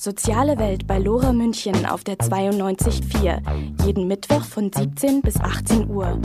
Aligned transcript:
Soziale 0.00 0.56
Welt 0.60 0.86
bei 0.86 1.00
Lora 1.00 1.32
München 1.32 1.84
auf 1.84 2.04
der 2.04 2.14
92.4. 2.18 3.40
Jeden 3.84 4.06
Mittwoch 4.06 4.44
von 4.44 4.70
17 4.72 5.22
bis 5.22 5.40
18 5.40 5.90
Uhr. 5.90 6.16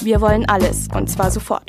Wir 0.00 0.20
wollen 0.20 0.48
alles 0.48 0.86
und 0.94 1.10
zwar 1.10 1.32
sofort. 1.32 1.68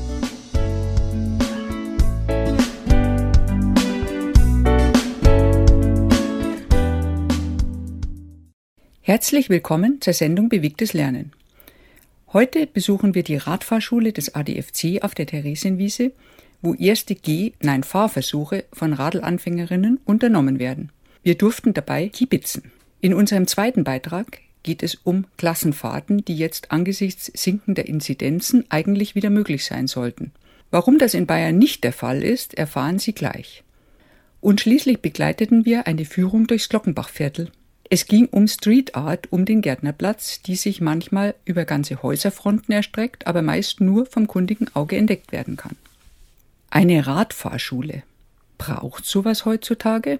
Herzlich 9.11 9.49
willkommen 9.49 9.99
zur 9.99 10.13
Sendung 10.13 10.47
Bewegtes 10.47 10.93
Lernen. 10.93 11.33
Heute 12.31 12.65
besuchen 12.65 13.13
wir 13.13 13.23
die 13.23 13.35
Radfahrschule 13.35 14.13
des 14.13 14.35
ADFC 14.35 15.03
auf 15.03 15.13
der 15.15 15.25
Theresienwiese, 15.25 16.13
wo 16.61 16.75
erste 16.75 17.15
Geh-, 17.15 17.51
nein 17.61 17.83
Fahrversuche 17.83 18.63
von 18.71 18.93
Radlanfängerinnen 18.93 19.99
unternommen 20.05 20.59
werden. 20.59 20.93
Wir 21.23 21.35
durften 21.35 21.73
dabei 21.73 22.07
kibitzen. 22.07 22.71
In 23.01 23.13
unserem 23.13 23.47
zweiten 23.47 23.83
Beitrag 23.83 24.39
geht 24.63 24.81
es 24.81 24.95
um 24.95 25.25
Klassenfahrten, 25.35 26.23
die 26.23 26.37
jetzt 26.37 26.71
angesichts 26.71 27.29
sinkender 27.35 27.85
Inzidenzen 27.85 28.63
eigentlich 28.69 29.13
wieder 29.13 29.29
möglich 29.29 29.65
sein 29.65 29.87
sollten. 29.87 30.31
Warum 30.69 30.99
das 30.99 31.15
in 31.15 31.27
Bayern 31.27 31.57
nicht 31.57 31.83
der 31.83 31.91
Fall 31.91 32.23
ist, 32.23 32.53
erfahren 32.53 32.97
Sie 32.97 33.11
gleich. 33.11 33.65
Und 34.39 34.61
schließlich 34.61 35.01
begleiteten 35.01 35.65
wir 35.65 35.85
eine 35.85 36.05
Führung 36.05 36.47
durchs 36.47 36.69
Glockenbachviertel 36.69 37.51
es 37.93 38.05
ging 38.05 38.29
um 38.31 38.47
Street 38.47 38.95
Art 38.95 39.33
um 39.33 39.43
den 39.43 39.61
Gärtnerplatz, 39.61 40.41
die 40.41 40.55
sich 40.55 40.79
manchmal 40.79 41.35
über 41.43 41.65
ganze 41.65 42.01
Häuserfronten 42.01 42.73
erstreckt, 42.73 43.27
aber 43.27 43.41
meist 43.41 43.81
nur 43.81 44.05
vom 44.05 44.27
kundigen 44.27 44.73
Auge 44.73 44.95
entdeckt 44.95 45.33
werden 45.33 45.57
kann. 45.57 45.75
Eine 46.69 47.05
Radfahrschule. 47.05 48.03
Braucht 48.57 49.03
sowas 49.03 49.43
heutzutage? 49.43 50.19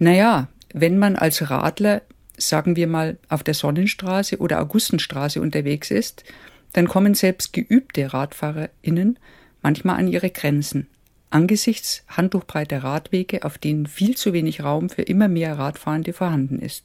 Naja, 0.00 0.48
wenn 0.74 0.98
man 0.98 1.14
als 1.14 1.48
Radler, 1.48 2.02
sagen 2.36 2.74
wir 2.74 2.88
mal, 2.88 3.18
auf 3.28 3.44
der 3.44 3.54
Sonnenstraße 3.54 4.38
oder 4.38 4.60
Augustenstraße 4.60 5.40
unterwegs 5.40 5.92
ist, 5.92 6.24
dann 6.72 6.88
kommen 6.88 7.14
selbst 7.14 7.52
geübte 7.52 8.12
RadfahrerInnen 8.12 9.16
manchmal 9.62 9.96
an 9.96 10.08
ihre 10.08 10.30
Grenzen 10.30 10.88
angesichts 11.30 12.04
handtuchbreiter 12.08 12.82
Radwege, 12.82 13.44
auf 13.44 13.58
denen 13.58 13.86
viel 13.86 14.16
zu 14.16 14.32
wenig 14.32 14.62
Raum 14.62 14.90
für 14.90 15.02
immer 15.02 15.28
mehr 15.28 15.58
Radfahrende 15.58 16.12
vorhanden 16.12 16.58
ist. 16.58 16.84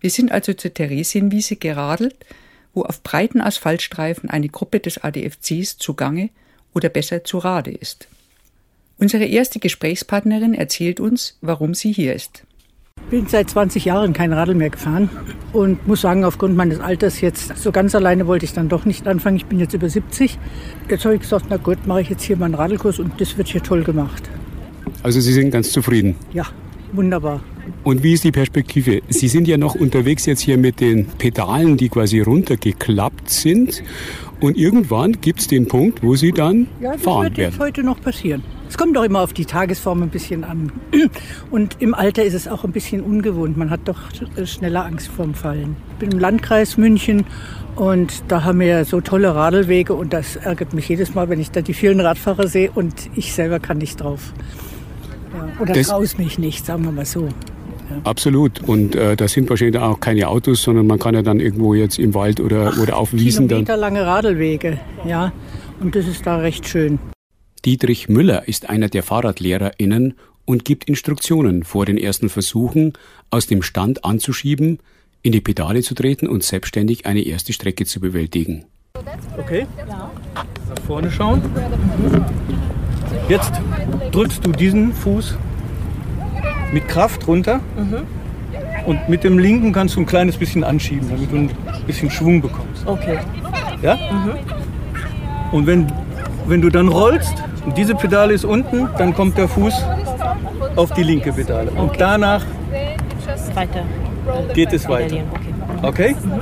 Wir 0.00 0.10
sind 0.10 0.30
also 0.30 0.52
zur 0.52 0.72
Theresienwiese 0.72 1.56
geradelt, 1.56 2.16
wo 2.72 2.82
auf 2.82 3.02
breiten 3.02 3.40
Asphaltstreifen 3.40 4.30
eine 4.30 4.48
Gruppe 4.48 4.80
des 4.80 5.02
ADFCs 5.02 5.78
zugange 5.78 6.30
oder 6.74 6.88
besser 6.88 7.24
zu 7.24 7.38
Rade 7.38 7.72
ist. 7.72 8.08
Unsere 8.98 9.24
erste 9.24 9.58
Gesprächspartnerin 9.58 10.54
erzählt 10.54 11.00
uns, 11.00 11.38
warum 11.40 11.74
sie 11.74 11.92
hier 11.92 12.14
ist. 12.14 12.44
Ich 13.08 13.10
bin 13.10 13.26
seit 13.26 13.48
20 13.48 13.86
Jahren 13.86 14.12
kein 14.12 14.34
Radl 14.34 14.54
mehr 14.54 14.68
gefahren 14.68 15.08
und 15.54 15.88
muss 15.88 16.02
sagen, 16.02 16.24
aufgrund 16.24 16.58
meines 16.58 16.78
Alters 16.78 17.22
jetzt 17.22 17.56
so 17.56 17.72
ganz 17.72 17.94
alleine 17.94 18.26
wollte 18.26 18.44
ich 18.44 18.52
dann 18.52 18.68
doch 18.68 18.84
nicht 18.84 19.08
anfangen. 19.08 19.38
Ich 19.38 19.46
bin 19.46 19.58
jetzt 19.58 19.72
über 19.72 19.88
70. 19.88 20.38
Jetzt 20.90 21.06
habe 21.06 21.14
ich 21.14 21.22
gesagt, 21.22 21.46
na 21.48 21.56
gut, 21.56 21.86
mache 21.86 22.02
ich 22.02 22.10
jetzt 22.10 22.22
hier 22.24 22.36
meinen 22.36 22.54
Radlkurs 22.54 22.98
und 22.98 23.18
das 23.18 23.38
wird 23.38 23.48
hier 23.48 23.62
toll 23.62 23.82
gemacht. 23.82 24.28
Also 25.02 25.20
Sie 25.20 25.32
sind 25.32 25.50
ganz 25.50 25.72
zufrieden? 25.72 26.16
Ja, 26.34 26.44
wunderbar. 26.92 27.40
Und 27.82 28.02
wie 28.02 28.12
ist 28.12 28.24
die 28.24 28.30
Perspektive? 28.30 29.00
Sie 29.08 29.28
sind 29.28 29.48
ja 29.48 29.56
noch 29.56 29.74
unterwegs 29.74 30.26
jetzt 30.26 30.40
hier 30.40 30.58
mit 30.58 30.78
den 30.78 31.06
Pedalen, 31.06 31.78
die 31.78 31.88
quasi 31.88 32.20
runtergeklappt 32.20 33.30
sind. 33.30 33.82
Und 34.40 34.58
irgendwann 34.58 35.18
gibt 35.18 35.40
es 35.40 35.46
den 35.46 35.66
Punkt, 35.66 36.02
wo 36.02 36.14
Sie 36.14 36.32
dann 36.32 36.66
ja, 36.78 36.92
das 36.92 37.00
fahren 37.00 37.24
wird 37.24 37.38
werden. 37.38 37.52
jetzt 37.52 37.58
heute 37.58 37.82
noch 37.82 38.02
passieren. 38.02 38.42
Es 38.68 38.76
kommt 38.76 38.96
doch 38.96 39.04
immer 39.04 39.20
auf 39.20 39.32
die 39.32 39.44
Tagesform 39.44 40.02
ein 40.02 40.10
bisschen 40.10 40.44
an. 40.44 40.72
Und 41.50 41.76
im 41.80 41.94
Alter 41.94 42.24
ist 42.24 42.34
es 42.34 42.48
auch 42.48 42.64
ein 42.64 42.72
bisschen 42.72 43.02
ungewohnt. 43.02 43.56
Man 43.56 43.70
hat 43.70 43.80
doch 43.86 43.98
schneller 44.44 44.84
Angst 44.84 45.08
vorm 45.08 45.34
Fallen. 45.34 45.76
Ich 45.92 45.96
bin 45.98 46.12
im 46.12 46.18
Landkreis 46.18 46.76
München 46.76 47.24
und 47.76 48.24
da 48.28 48.44
haben 48.44 48.58
wir 48.60 48.84
so 48.84 49.00
tolle 49.00 49.34
Radlwege 49.34 49.94
und 49.94 50.12
das 50.12 50.36
ärgert 50.36 50.74
mich 50.74 50.88
jedes 50.88 51.14
Mal, 51.14 51.28
wenn 51.28 51.40
ich 51.40 51.52
da 51.52 51.60
die 51.60 51.74
vielen 51.74 52.00
Radfahrer 52.00 52.48
sehe 52.48 52.70
und 52.72 52.92
ich 53.14 53.32
selber 53.32 53.60
kann 53.60 53.78
nicht 53.78 54.00
drauf. 54.00 54.32
Ja, 55.32 55.62
oder 55.62 55.74
traue 55.82 56.06
mich 56.18 56.38
nicht, 56.38 56.66
sagen 56.66 56.84
wir 56.84 56.92
mal 56.92 57.04
so. 57.04 57.22
Ja. 57.24 58.00
Absolut. 58.04 58.62
Und 58.68 58.96
äh, 58.96 59.16
da 59.16 59.28
sind 59.28 59.48
wahrscheinlich 59.48 59.80
auch 59.80 60.00
keine 60.00 60.28
Autos, 60.28 60.62
sondern 60.62 60.86
man 60.86 60.98
kann 60.98 61.14
ja 61.14 61.22
dann 61.22 61.40
irgendwo 61.40 61.74
jetzt 61.74 61.98
im 61.98 62.14
Wald 62.14 62.40
oder, 62.40 62.72
Ach, 62.74 62.78
oder 62.78 62.96
auf 62.96 63.12
Wiesen 63.12 63.48
dann. 63.48 63.64
lange 63.64 64.04
Radlwege, 64.04 64.78
ja. 65.06 65.32
Und 65.80 65.94
das 65.94 66.06
ist 66.06 66.26
da 66.26 66.38
recht 66.38 66.66
schön. 66.66 66.98
Dietrich 67.64 68.08
Müller 68.08 68.46
ist 68.46 68.68
einer 68.68 68.88
der 68.88 69.02
FahrradlehrerInnen 69.02 70.14
und 70.44 70.64
gibt 70.64 70.84
Instruktionen 70.84 71.64
vor 71.64 71.86
den 71.86 71.98
ersten 71.98 72.28
Versuchen, 72.28 72.92
aus 73.30 73.46
dem 73.46 73.62
Stand 73.62 74.04
anzuschieben, 74.04 74.78
in 75.22 75.32
die 75.32 75.40
Pedale 75.40 75.82
zu 75.82 75.94
treten 75.94 76.28
und 76.28 76.44
selbstständig 76.44 77.06
eine 77.06 77.22
erste 77.22 77.52
Strecke 77.52 77.84
zu 77.84 78.00
bewältigen. 78.00 78.64
Okay, 79.36 79.66
nach 79.88 80.10
vorne 80.86 81.10
schauen. 81.10 81.42
Jetzt 83.28 83.52
drückst 84.12 84.46
du 84.46 84.52
diesen 84.52 84.92
Fuß 84.92 85.36
mit 86.72 86.86
Kraft 86.88 87.26
runter 87.26 87.60
und 88.86 89.08
mit 89.08 89.24
dem 89.24 89.38
linken 89.38 89.72
kannst 89.72 89.96
du 89.96 90.00
ein 90.00 90.06
kleines 90.06 90.36
bisschen 90.36 90.64
anschieben, 90.64 91.08
damit 91.10 91.32
du 91.32 91.36
ein 91.36 91.50
bisschen 91.86 92.10
Schwung 92.10 92.40
bekommst. 92.40 92.86
Okay. 92.86 93.18
Ja? 93.82 93.96
Mhm. 93.96 94.34
Und 95.52 95.66
wenn, 95.66 95.92
wenn 96.48 96.62
du 96.62 96.70
dann 96.70 96.88
rollst, 96.88 97.34
und 97.66 97.76
diese 97.76 97.94
Pedale 97.94 98.32
ist 98.32 98.44
unten, 98.44 98.88
dann 98.96 99.14
kommt 99.14 99.36
der 99.36 99.48
Fuß 99.48 99.74
auf 100.76 100.92
die 100.92 101.02
linke 101.02 101.32
Pedale. 101.32 101.70
Und 101.70 101.90
okay. 101.90 101.96
danach 101.98 102.44
weiter. 103.54 103.82
geht 104.54 104.72
es 104.72 104.88
weiter. 104.88 105.16
Okay? 105.82 106.14
Mhm. 106.14 106.40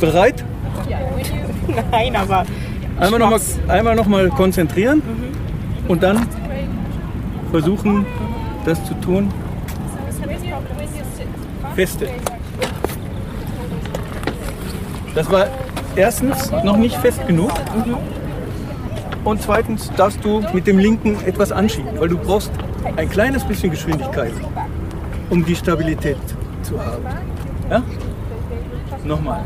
Bereit? 0.00 0.44
Nein, 1.90 2.16
aber. 2.16 2.44
Einmal 2.98 3.18
nochmal 3.18 3.40
einmal 3.68 3.96
noch 3.96 4.06
mal 4.06 4.28
konzentrieren 4.30 5.02
mhm. 5.04 5.90
und 5.90 6.02
dann 6.02 6.26
versuchen, 7.50 8.06
das 8.64 8.82
zu 8.84 8.94
tun. 8.94 9.32
Feste. 11.74 12.08
Das 15.14 15.30
war 15.30 15.46
erstens 15.94 16.50
noch 16.64 16.76
nicht 16.76 16.96
fest 16.96 17.26
genug. 17.26 17.52
Und 19.26 19.42
zweitens 19.42 19.90
darfst 19.96 20.24
du 20.24 20.40
mit 20.54 20.68
dem 20.68 20.78
linken 20.78 21.16
etwas 21.26 21.50
anschieben, 21.50 21.98
weil 21.98 22.08
du 22.08 22.16
brauchst 22.16 22.52
ein 22.94 23.10
kleines 23.10 23.42
bisschen 23.42 23.72
Geschwindigkeit, 23.72 24.30
um 25.30 25.44
die 25.44 25.56
Stabilität 25.56 26.16
zu 26.62 26.78
haben. 26.78 27.04
Ja? 27.68 27.82
Nochmal. 29.04 29.44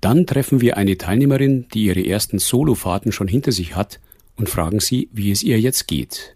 Dann 0.00 0.24
treffen 0.24 0.62
wir 0.62 0.78
eine 0.78 0.96
Teilnehmerin, 0.96 1.66
die 1.74 1.84
ihre 1.84 2.02
ersten 2.02 2.38
Solofahrten 2.38 3.12
schon 3.12 3.28
hinter 3.28 3.52
sich 3.52 3.76
hat 3.76 4.00
und 4.36 4.48
fragen 4.48 4.80
sie, 4.80 5.10
wie 5.12 5.30
es 5.30 5.42
ihr 5.42 5.60
jetzt 5.60 5.86
geht. 5.86 6.34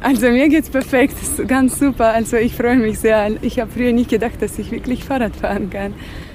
Also 0.00 0.28
mir 0.28 0.48
geht's 0.48 0.70
perfekt, 0.70 1.16
ganz 1.48 1.80
super. 1.80 2.12
Also 2.12 2.36
ich 2.36 2.54
freue 2.54 2.76
mich 2.76 3.00
sehr. 3.00 3.42
Ich 3.42 3.58
habe 3.58 3.72
früher 3.72 3.92
nicht 3.92 4.10
gedacht, 4.10 4.40
dass 4.40 4.56
ich 4.60 4.70
wirklich 4.70 5.02
Fahrrad 5.02 5.34
fahren 5.34 5.68
kann. 5.68 5.94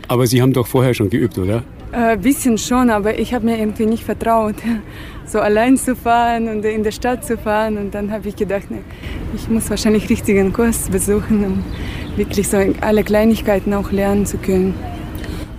Aber 0.09 0.27
Sie 0.27 0.41
haben 0.41 0.51
doch 0.51 0.67
vorher 0.67 0.93
schon 0.93 1.09
geübt, 1.09 1.37
oder? 1.37 1.63
Ein 1.93 2.15
äh, 2.15 2.17
bisschen 2.17 2.57
schon, 2.57 2.89
aber 2.89 3.19
ich 3.19 3.35
habe 3.35 3.45
mir 3.45 3.59
irgendwie 3.59 3.85
nicht 3.85 4.03
vertraut, 4.03 4.55
so 5.27 5.39
allein 5.39 5.77
zu 5.77 5.95
fahren 5.95 6.47
und 6.47 6.65
in 6.65 6.83
der 6.83 6.91
Stadt 6.91 7.23
zu 7.23 7.37
fahren. 7.37 7.77
Und 7.77 7.93
dann 7.93 8.11
habe 8.11 8.27
ich 8.27 8.35
gedacht, 8.35 8.71
ne, 8.71 8.79
ich 9.35 9.47
muss 9.47 9.69
wahrscheinlich 9.69 10.09
richtigen 10.09 10.51
Kurs 10.53 10.89
besuchen, 10.89 11.45
um 11.45 11.63
wirklich 12.15 12.47
so 12.47 12.57
alle 12.81 13.03
Kleinigkeiten 13.03 13.75
auch 13.75 13.91
lernen 13.91 14.25
zu 14.25 14.37
können. 14.37 14.73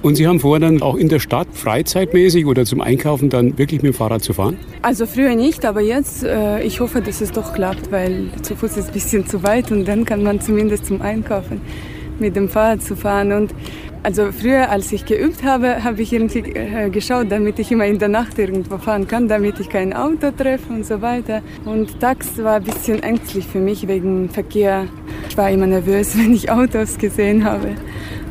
Und 0.02 0.16
Sie 0.16 0.26
haben 0.26 0.40
vor, 0.40 0.58
dann 0.58 0.82
auch 0.82 0.96
in 0.96 1.08
der 1.08 1.20
Stadt 1.20 1.46
freizeitmäßig 1.52 2.46
oder 2.46 2.64
zum 2.64 2.80
Einkaufen 2.80 3.30
dann 3.30 3.56
wirklich 3.56 3.82
mit 3.82 3.94
dem 3.94 3.96
Fahrrad 3.96 4.22
zu 4.22 4.32
fahren? 4.32 4.58
Also 4.82 5.06
früher 5.06 5.36
nicht, 5.36 5.64
aber 5.64 5.82
jetzt, 5.82 6.24
äh, 6.24 6.62
ich 6.62 6.80
hoffe, 6.80 7.00
dass 7.00 7.20
es 7.20 7.30
doch 7.30 7.54
klappt, 7.54 7.92
weil 7.92 8.26
zu 8.42 8.56
Fuß 8.56 8.76
ist 8.76 8.88
ein 8.88 8.92
bisschen 8.92 9.26
zu 9.26 9.44
weit 9.44 9.70
und 9.70 9.86
dann 9.86 10.04
kann 10.04 10.24
man 10.24 10.40
zumindest 10.40 10.86
zum 10.86 11.00
Einkaufen 11.00 11.60
mit 12.18 12.36
dem 12.36 12.48
Fahrrad 12.48 12.82
zu 12.82 12.96
fahren. 12.96 13.32
Und 13.32 13.54
also 14.02 14.32
früher, 14.32 14.70
als 14.70 14.92
ich 14.92 15.06
geübt 15.06 15.42
habe, 15.44 15.82
habe 15.82 16.02
ich 16.02 16.12
irgendwie 16.12 16.40
äh, 16.40 16.90
geschaut, 16.90 17.30
damit 17.30 17.58
ich 17.58 17.72
immer 17.72 17.86
in 17.86 17.98
der 17.98 18.08
Nacht 18.08 18.38
irgendwo 18.38 18.76
fahren 18.78 19.08
kann, 19.08 19.28
damit 19.28 19.60
ich 19.60 19.68
kein 19.68 19.94
Auto 19.94 20.30
treffe 20.30 20.72
und 20.72 20.84
so 20.84 21.00
weiter. 21.00 21.42
Und 21.64 22.00
tags 22.00 22.36
war 22.36 22.56
ein 22.56 22.64
bisschen 22.64 23.02
ängstlich 23.02 23.46
für 23.46 23.60
mich 23.60 23.88
wegen 23.88 24.28
Verkehr. 24.28 24.86
Ich 25.28 25.36
war 25.36 25.50
immer 25.50 25.66
nervös, 25.66 26.18
wenn 26.18 26.34
ich 26.34 26.50
Autos 26.50 26.98
gesehen 26.98 27.44
habe. 27.44 27.68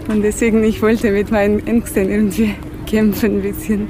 Und 0.08 0.22
deswegen, 0.22 0.64
ich 0.64 0.82
wollte 0.82 1.12
mit 1.12 1.32
meinen 1.32 1.66
Ängsten 1.66 2.10
irgendwie 2.10 2.54
kämpfen 2.86 3.38
ein 3.38 3.42
bisschen. 3.42 3.88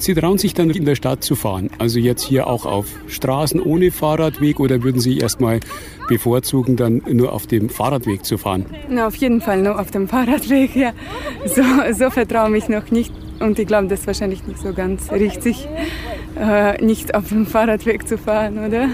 Sie 0.00 0.14
trauen 0.14 0.38
sich 0.38 0.54
dann 0.54 0.70
in 0.70 0.86
der 0.86 0.94
Stadt 0.94 1.22
zu 1.22 1.34
fahren, 1.34 1.68
also 1.78 1.98
jetzt 1.98 2.22
hier 2.22 2.46
auch 2.46 2.64
auf 2.64 2.86
Straßen 3.06 3.60
ohne 3.60 3.90
Fahrradweg 3.90 4.58
oder 4.58 4.82
würden 4.82 4.98
Sie 4.98 5.18
erstmal 5.18 5.60
bevorzugen, 6.08 6.76
dann 6.76 7.02
nur 7.10 7.34
auf 7.34 7.46
dem 7.46 7.68
Fahrradweg 7.68 8.24
zu 8.24 8.38
fahren? 8.38 8.64
Na, 8.88 9.06
auf 9.06 9.16
jeden 9.16 9.42
Fall 9.42 9.60
nur 9.60 9.78
auf 9.78 9.90
dem 9.90 10.08
Fahrradweg, 10.08 10.74
ja. 10.74 10.92
So, 11.44 11.62
so 11.92 12.08
vertraue 12.08 12.56
ich 12.56 12.70
noch 12.70 12.90
nicht 12.90 13.12
und 13.40 13.58
ich 13.58 13.66
glaube, 13.66 13.88
das 13.88 14.00
ist 14.00 14.06
wahrscheinlich 14.06 14.46
nicht 14.46 14.60
so 14.60 14.72
ganz 14.72 15.12
richtig, 15.12 15.68
äh, 16.38 16.82
nicht 16.82 17.14
auf 17.14 17.28
dem 17.28 17.44
Fahrradweg 17.44 18.08
zu 18.08 18.16
fahren, 18.16 18.58
oder? 18.58 18.88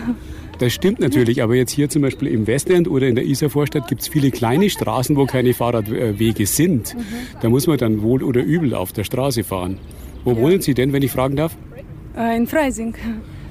Das 0.58 0.73
stimmt 0.73 0.99
natürlich, 0.99 1.41
aber 1.41 1.55
jetzt 1.55 1.70
hier 1.70 1.88
zum 1.88 2.03
Beispiel 2.03 2.29
im 2.29 2.49
Westend 2.49 2.88
oder 2.88 3.06
in 3.06 3.14
der 3.14 3.26
Isarvorstadt 3.26 3.87
gibt 3.87 4.00
es 4.00 4.08
viele 4.08 4.32
kleine 4.32 4.70
Straßen, 4.70 5.14
wo 5.14 5.26
keine 5.26 5.55
Fahrradwege 5.55 6.47
sind. 6.47 6.97
Mhm. 6.97 7.00
Da 7.43 7.49
muss 7.49 7.69
man 7.69 7.79
dann 7.79 8.03
wohl 8.03 8.25
oder 8.25 8.43
übel 8.43 8.75
auf 8.75 8.93
der 8.93 9.05
Straße 9.05 9.44
fahren. 9.44 9.79
Wo 10.26 10.37
wohnen 10.37 10.61
Sie 10.61 10.75
denn, 10.75 10.93
wenn 10.93 11.05
ich 11.05 11.12
fragen 11.12 11.37
darf? 11.37 11.56
Äh, 12.19 12.37
in 12.37 12.49
Freising. 12.49 12.96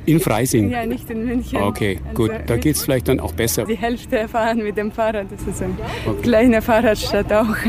In 0.06 0.19
Freising? 0.19 0.69
Ja, 0.69 0.86
nicht 0.86 1.10
in 1.10 1.24
München. 1.24 1.57
Okay, 1.62 2.00
also 2.04 2.24
gut. 2.24 2.31
Da 2.48 2.57
geht 2.57 2.75
es 2.75 2.83
vielleicht 2.83 3.07
dann 3.07 3.22
auch 3.22 3.31
besser. 3.31 3.63
Die 3.63 3.77
Hälfte 3.77 4.27
fahren 4.27 4.62
mit 4.62 4.75
dem 4.75 4.92
Fahrrad. 4.92 5.27
Das 5.31 5.48
ist 5.48 5.62
eine 5.62 5.74
okay. 6.06 6.22
kleine 6.22 6.62
Fahrradstadt 6.62 7.31
auch. 7.31 7.56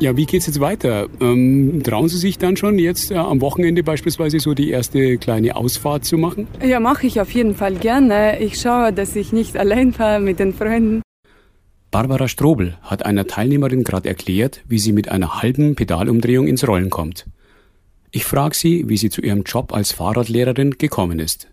Ja, 0.00 0.16
wie 0.16 0.26
geht 0.26 0.40
es 0.40 0.48
jetzt 0.48 0.58
weiter? 0.58 1.06
Ähm, 1.20 1.80
trauen 1.84 2.08
Sie 2.08 2.18
sich 2.18 2.36
dann 2.36 2.56
schon 2.56 2.80
jetzt 2.80 3.12
äh, 3.12 3.14
am 3.14 3.40
Wochenende 3.40 3.84
beispielsweise 3.84 4.40
so 4.40 4.52
die 4.52 4.70
erste 4.70 5.18
kleine 5.18 5.54
Ausfahrt 5.54 6.04
zu 6.04 6.18
machen? 6.18 6.48
Ja, 6.64 6.80
mache 6.80 7.06
ich 7.06 7.20
auf 7.20 7.30
jeden 7.30 7.54
Fall 7.54 7.76
gerne. 7.76 8.40
Ich 8.40 8.60
schaue, 8.60 8.92
dass 8.92 9.14
ich 9.14 9.32
nicht 9.32 9.56
allein 9.56 9.92
fahre 9.92 10.18
mit 10.18 10.40
den 10.40 10.52
Freunden. 10.52 11.00
Barbara 11.92 12.26
Strobel 12.26 12.76
hat 12.82 13.06
einer 13.06 13.28
Teilnehmerin 13.28 13.84
gerade 13.84 14.08
erklärt, 14.08 14.64
wie 14.66 14.80
sie 14.80 14.92
mit 14.92 15.10
einer 15.10 15.40
halben 15.40 15.76
Pedalumdrehung 15.76 16.48
ins 16.48 16.66
Rollen 16.66 16.90
kommt. 16.90 17.26
Ich 18.16 18.24
frage 18.26 18.54
sie, 18.54 18.88
wie 18.88 18.96
sie 18.96 19.10
zu 19.10 19.22
ihrem 19.22 19.42
Job 19.42 19.74
als 19.74 19.90
Fahrradlehrerin 19.90 20.78
gekommen 20.78 21.18
ist. 21.18 21.48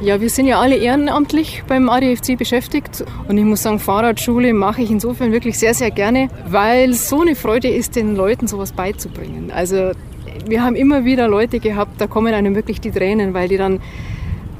Ja, 0.00 0.20
wir 0.20 0.30
sind 0.30 0.46
ja 0.46 0.60
alle 0.60 0.76
ehrenamtlich 0.76 1.64
beim 1.66 1.88
ADFC 1.88 2.38
beschäftigt 2.38 3.04
und 3.26 3.36
ich 3.36 3.44
muss 3.44 3.64
sagen, 3.64 3.80
Fahrradschule 3.80 4.54
mache 4.54 4.80
ich 4.80 4.92
insofern 4.92 5.32
wirklich 5.32 5.58
sehr, 5.58 5.74
sehr 5.74 5.90
gerne, 5.90 6.28
weil 6.46 6.94
so 6.94 7.22
eine 7.22 7.34
Freude 7.34 7.66
ist, 7.66 7.96
den 7.96 8.14
Leuten 8.14 8.46
sowas 8.46 8.70
beizubringen. 8.70 9.50
Also 9.50 9.90
wir 10.46 10.62
haben 10.62 10.76
immer 10.76 11.04
wieder 11.04 11.26
Leute 11.26 11.58
gehabt, 11.58 12.00
da 12.00 12.06
kommen 12.06 12.32
einem 12.32 12.54
wirklich 12.54 12.80
die 12.80 12.92
Tränen, 12.92 13.34
weil 13.34 13.48
die 13.48 13.56
dann 13.56 13.80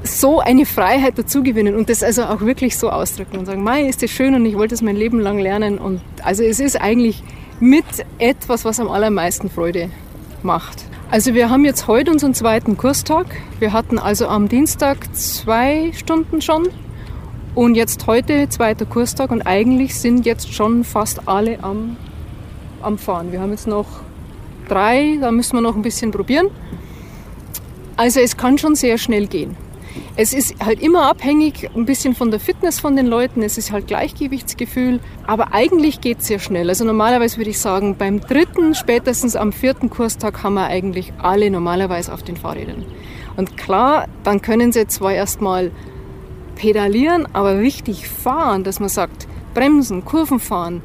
so 0.03 0.41
eine 0.41 0.65
Freiheit 0.65 1.17
dazugewinnen 1.17 1.73
und 1.73 1.87
das 1.87 2.03
also 2.03 2.23
auch 2.23 2.41
wirklich 2.41 2.75
so 2.75 2.89
ausdrücken 2.89 3.37
und 3.37 3.45
sagen, 3.45 3.63
Mai, 3.63 3.87
ist 3.87 4.03
das 4.03 4.11
schön 4.11 4.35
und 4.35 4.45
ich 4.45 4.57
wollte 4.57 4.75
es 4.75 4.81
mein 4.81 4.97
Leben 4.97 5.21
lang 5.21 5.39
lernen 5.39 5.77
und 5.77 6.01
also 6.21 6.43
es 6.43 6.59
ist 6.59 6.81
eigentlich 6.81 7.23
mit 7.61 7.85
etwas, 8.17 8.65
was 8.65 8.81
am 8.81 8.89
allermeisten 8.89 9.49
Freude 9.49 9.89
macht. 10.43 10.83
Also 11.11 11.33
wir 11.33 11.49
haben 11.49 11.65
jetzt 11.65 11.87
heute 11.87 12.11
unseren 12.11 12.35
zweiten 12.35 12.77
Kurstag. 12.77 13.25
Wir 13.57 13.73
hatten 13.73 13.97
also 13.97 14.27
am 14.27 14.47
Dienstag 14.47 15.15
zwei 15.15 15.91
Stunden 15.95 16.39
schon 16.39 16.69
und 17.55 17.73
jetzt 17.73 18.05
heute 18.05 18.47
zweiter 18.47 18.85
Kurstag 18.85 19.31
und 19.31 19.41
eigentlich 19.41 19.95
sind 19.99 20.27
jetzt 20.27 20.53
schon 20.53 20.83
fast 20.83 21.27
alle 21.27 21.63
am, 21.63 21.97
am 22.83 22.99
Fahren. 22.99 23.31
Wir 23.31 23.41
haben 23.41 23.49
jetzt 23.49 23.65
noch 23.65 23.87
drei, 24.67 25.17
da 25.19 25.31
müssen 25.31 25.57
wir 25.57 25.61
noch 25.61 25.75
ein 25.75 25.81
bisschen 25.81 26.11
probieren. 26.11 26.49
Also 27.97 28.19
es 28.19 28.37
kann 28.37 28.59
schon 28.59 28.75
sehr 28.75 28.99
schnell 28.99 29.25
gehen. 29.25 29.57
Es 30.15 30.33
ist 30.33 30.55
halt 30.63 30.81
immer 30.81 31.09
abhängig 31.09 31.69
ein 31.75 31.85
bisschen 31.85 32.15
von 32.15 32.31
der 32.31 32.39
Fitness 32.39 32.79
von 32.79 32.95
den 32.95 33.07
Leuten. 33.07 33.41
Es 33.41 33.57
ist 33.57 33.71
halt 33.71 33.87
Gleichgewichtsgefühl. 33.87 34.99
Aber 35.27 35.53
eigentlich 35.53 36.01
geht 36.01 36.19
es 36.19 36.27
sehr 36.27 36.39
schnell. 36.39 36.69
Also 36.69 36.85
normalerweise 36.85 37.37
würde 37.37 37.49
ich 37.49 37.59
sagen, 37.59 37.95
beim 37.97 38.19
dritten, 38.19 38.75
spätestens 38.75 39.35
am 39.35 39.51
vierten 39.51 39.89
Kurstag 39.89 40.43
haben 40.43 40.55
wir 40.55 40.67
eigentlich 40.67 41.13
alle 41.17 41.49
normalerweise 41.49 42.13
auf 42.13 42.23
den 42.23 42.37
Fahrrädern. 42.37 42.85
Und 43.37 43.57
klar, 43.57 44.07
dann 44.23 44.41
können 44.41 44.71
sie 44.71 44.87
zwar 44.87 45.13
erstmal 45.13 45.71
pedalieren, 46.55 47.27
aber 47.33 47.59
richtig 47.59 48.07
fahren, 48.07 48.63
dass 48.63 48.79
man 48.79 48.89
sagt, 48.89 49.27
bremsen, 49.53 50.03
Kurven 50.03 50.39
fahren, 50.39 50.81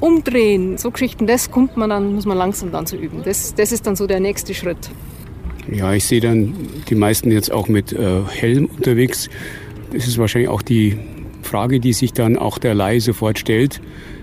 umdrehen, 0.00 0.76
so 0.76 0.90
Geschichten, 0.90 1.26
das 1.26 1.50
kommt 1.50 1.76
man 1.76 1.90
dann, 1.90 2.14
muss 2.14 2.26
man 2.26 2.36
langsam 2.36 2.70
dann 2.70 2.86
zu 2.86 2.96
üben. 2.96 3.22
Das, 3.24 3.54
das 3.54 3.72
ist 3.72 3.86
dann 3.86 3.96
so 3.96 4.06
der 4.06 4.20
nächste 4.20 4.54
Schritt. 4.54 4.90
Ja, 5.70 5.92
ich 5.94 6.04
sehe 6.04 6.20
dann 6.20 6.54
die 6.88 6.94
meisten 6.94 7.30
jetzt 7.30 7.50
auch 7.50 7.68
mit 7.68 7.92
äh, 7.92 8.22
Helm 8.28 8.66
unterwegs. 8.66 9.30
Das 9.92 10.06
ist 10.06 10.18
wahrscheinlich 10.18 10.50
auch 10.50 10.62
die 10.62 10.98
Frage, 11.42 11.80
die 11.80 11.92
sich 11.92 12.12
dann 12.12 12.36
auch 12.36 12.58
der 12.58 12.74
Laie 12.74 13.00
sofort 13.00 13.38
stellt. 13.38 13.80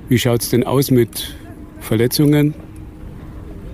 Wie 0.10 0.20
schaut 0.20 0.42
es 0.42 0.50
denn 0.50 0.66
aus 0.66 0.92
mit 0.92 1.36
Verletzungen? 1.80 2.54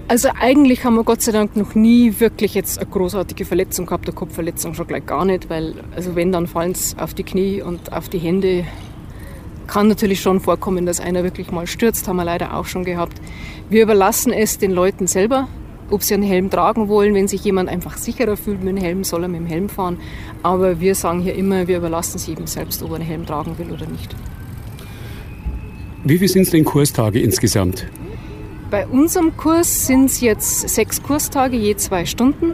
Also 0.10 0.30
eigentlich 0.40 0.86
haben 0.86 0.96
wir 0.96 1.04
Gott 1.04 1.22
sei 1.22 1.34
Dank 1.34 1.58
noch 1.58 1.76
nie 1.76 2.14
wirklich 2.20 2.54
jetzt 2.54 2.80
eine 2.80 2.90
großartige 2.90 3.44
Verletzung 3.44 3.88
gehabt, 3.88 4.08
eine 4.08 4.16
Kopfverletzung 4.16 4.74
schon 4.74 4.88
gleich 4.88 5.06
gar 5.06 5.26
nicht, 5.26 5.50
weil 5.50 5.74
also 5.96 6.16
wenn, 6.16 6.32
dann 6.32 6.48
fallen 6.48 6.72
es 6.72 6.98
auf 6.98 7.14
die 7.14 7.24
Knie 7.24 7.62
und 7.62 7.92
auf 7.92 8.08
die 8.08 8.20
Hände. 8.20 8.64
Kann 9.66 9.90
natürlich 9.90 10.22
schon 10.22 10.40
vorkommen, 10.40 10.86
dass 10.86 11.02
einer 11.02 11.24
wirklich 11.24 11.52
mal 11.52 11.68
stürzt, 11.68 12.08
haben 12.08 12.16
wir 12.16 12.24
leider 12.24 12.56
auch 12.56 12.66
schon 12.66 12.86
gehabt. 12.86 13.20
Wir 13.70 13.84
überlassen 13.84 14.32
es 14.32 14.58
den 14.58 14.72
Leuten 14.72 15.08
selber, 15.08 15.50
ob 15.90 16.04
sie 16.04 16.14
einen 16.14 16.24
Helm 16.24 16.50
tragen 16.50 16.88
wollen. 16.88 17.14
Wenn 17.14 17.28
sich 17.28 17.44
jemand 17.44 17.70
einfach 17.70 17.98
sicherer 17.98 18.38
fühlt 18.38 18.64
mit 18.64 18.76
dem 18.76 18.84
Helm, 18.84 19.04
soll 19.04 19.24
er 19.24 19.30
mit 19.30 19.42
dem 19.42 19.48
Helm 19.48 19.70
fahren. 19.70 19.98
Aber 20.44 20.80
wir 20.80 20.96
sagen 20.96 21.22
hier 21.22 21.36
immer, 21.36 21.68
wir 21.68 21.78
überlassen 21.78 22.18
es 22.18 22.28
jedem 22.28 22.48
selbst, 22.48 22.84
ob 22.84 22.92
er 22.92 22.96
einen 22.96 23.06
Helm 23.06 23.26
tragen 23.26 23.58
will 23.58 23.72
oder 23.72 23.88
nicht. 23.88 24.16
Wie 26.04 26.18
viele 26.18 26.30
sind 26.30 26.44
es 26.44 26.52
denn 26.52 26.64
Kurstage 26.64 27.20
insgesamt? 27.20 27.88
Bei 28.70 28.86
unserem 28.86 29.36
Kurs 29.38 29.88
sind 29.88 30.06
es 30.06 30.22
jetzt 30.22 30.68
sechs 30.70 31.02
Kurstage, 31.02 31.58
je 31.58 31.76
zwei 31.76 32.06
Stunden. 32.06 32.54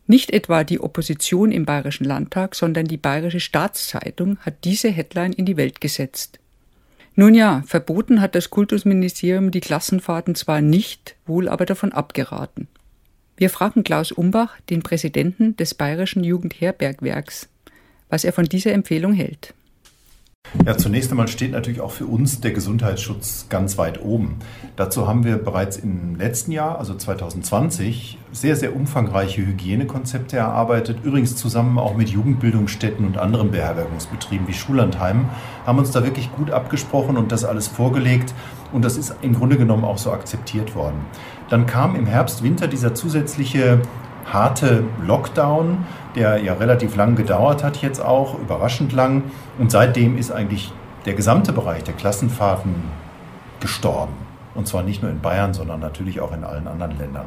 Nicht 0.06 0.32
etwa 0.32 0.64
die 0.64 0.82
Opposition 0.82 1.52
im 1.52 1.66
Bayerischen 1.66 2.04
Landtag, 2.04 2.56
sondern 2.56 2.86
die 2.86 2.98
Bayerische 2.98 3.40
Staatszeitung 3.40 4.38
hat 4.40 4.66
diese 4.66 4.90
Headline 4.90 5.34
in 5.34 5.46
die 5.46 5.58
Welt 5.58 5.80
gesetzt. 5.80 6.40
Nun 7.16 7.36
ja, 7.36 7.64
verboten 7.66 8.22
hat 8.22 8.36
das 8.36 8.50
Kultusministerium 8.50 9.52
die 9.52 9.62
Klassenfahrten 9.62 10.36
zwar 10.36 10.62
nicht, 10.62 11.16
wohl 11.26 11.48
aber 11.48 11.66
davon 11.66 11.92
abgeraten. 11.92 12.68
Wir 13.38 13.50
fragen 13.50 13.84
Klaus 13.84 14.12
Umbach, 14.12 14.60
den 14.70 14.84
Präsidenten 14.84 15.56
des 15.56 15.74
Bayerischen 15.74 16.24
Jugendherbergwerks, 16.24 17.50
was 18.10 18.24
er 18.24 18.34
von 18.34 18.46
dieser 18.46 18.74
Empfehlung 18.74 19.14
hält. 19.14 19.54
Ja, 20.66 20.78
zunächst 20.78 21.12
einmal 21.12 21.28
steht 21.28 21.52
natürlich 21.52 21.82
auch 21.82 21.92
für 21.92 22.06
uns 22.06 22.42
der 22.42 22.52
Gesundheitsschutz 22.52 23.48
ganz 23.50 23.78
weit 23.78 24.02
oben. 24.02 24.38
Dazu 24.76 25.08
haben 25.08 25.24
wir 25.24 25.38
bereits 25.38 25.78
im 25.78 26.16
letzten 26.16 26.52
Jahr, 26.52 26.80
also 26.80 26.96
2020, 26.96 28.18
sehr, 28.34 28.56
sehr 28.56 28.76
umfangreiche 28.76 29.46
Hygienekonzepte 29.46 30.38
erarbeitet. 30.38 30.98
Übrigens 31.04 31.36
zusammen 31.36 31.78
auch 31.78 31.96
mit 31.96 32.10
Jugendbildungsstätten 32.10 33.06
und 33.06 33.18
anderen 33.18 33.52
Beherbergungsbetrieben 33.52 34.48
wie 34.48 34.54
Schullandheimen, 34.54 35.30
haben 35.66 35.78
uns 35.78 35.92
da 35.92 36.04
wirklich 36.04 36.32
gut 36.36 36.50
abgesprochen 36.50 37.16
und 37.16 37.32
das 37.32 37.46
alles 37.46 37.68
vorgelegt. 37.68 38.34
Und 38.72 38.84
das 38.84 38.98
ist 38.98 39.16
im 39.22 39.36
Grunde 39.36 39.58
genommen 39.58 39.86
auch 39.86 40.00
so 40.00 40.12
akzeptiert 40.12 40.76
worden. 40.76 40.98
Dann 41.50 41.68
kam 41.68 41.96
im 41.96 42.08
Herbst, 42.08 42.44
Winter 42.44 42.68
dieser 42.68 42.96
zusätzliche 42.96 43.82
harte 44.26 44.84
Lockdown, 45.06 45.86
der 46.16 46.38
ja 46.38 46.54
relativ 46.54 46.96
lang 46.96 47.16
gedauert 47.16 47.64
hat 47.64 47.82
jetzt 47.84 48.04
auch, 48.04 48.40
überraschend 48.40 48.94
lang. 48.94 49.24
Und 49.60 49.70
seitdem 49.70 50.18
ist 50.18 50.32
eigentlich 50.32 50.74
der 51.06 51.14
gesamte 51.14 51.54
Bereich 51.54 51.84
der 51.84 51.94
Klassenfahrten 51.94 52.74
gestorben. 53.60 54.14
Und 54.56 54.68
zwar 54.68 54.84
nicht 54.84 55.02
nur 55.02 55.12
in 55.12 55.20
Bayern, 55.20 55.54
sondern 55.54 55.80
natürlich 55.80 56.22
auch 56.22 56.32
in 56.32 56.44
allen 56.44 56.68
anderen 56.68 56.98
Ländern. 56.98 57.26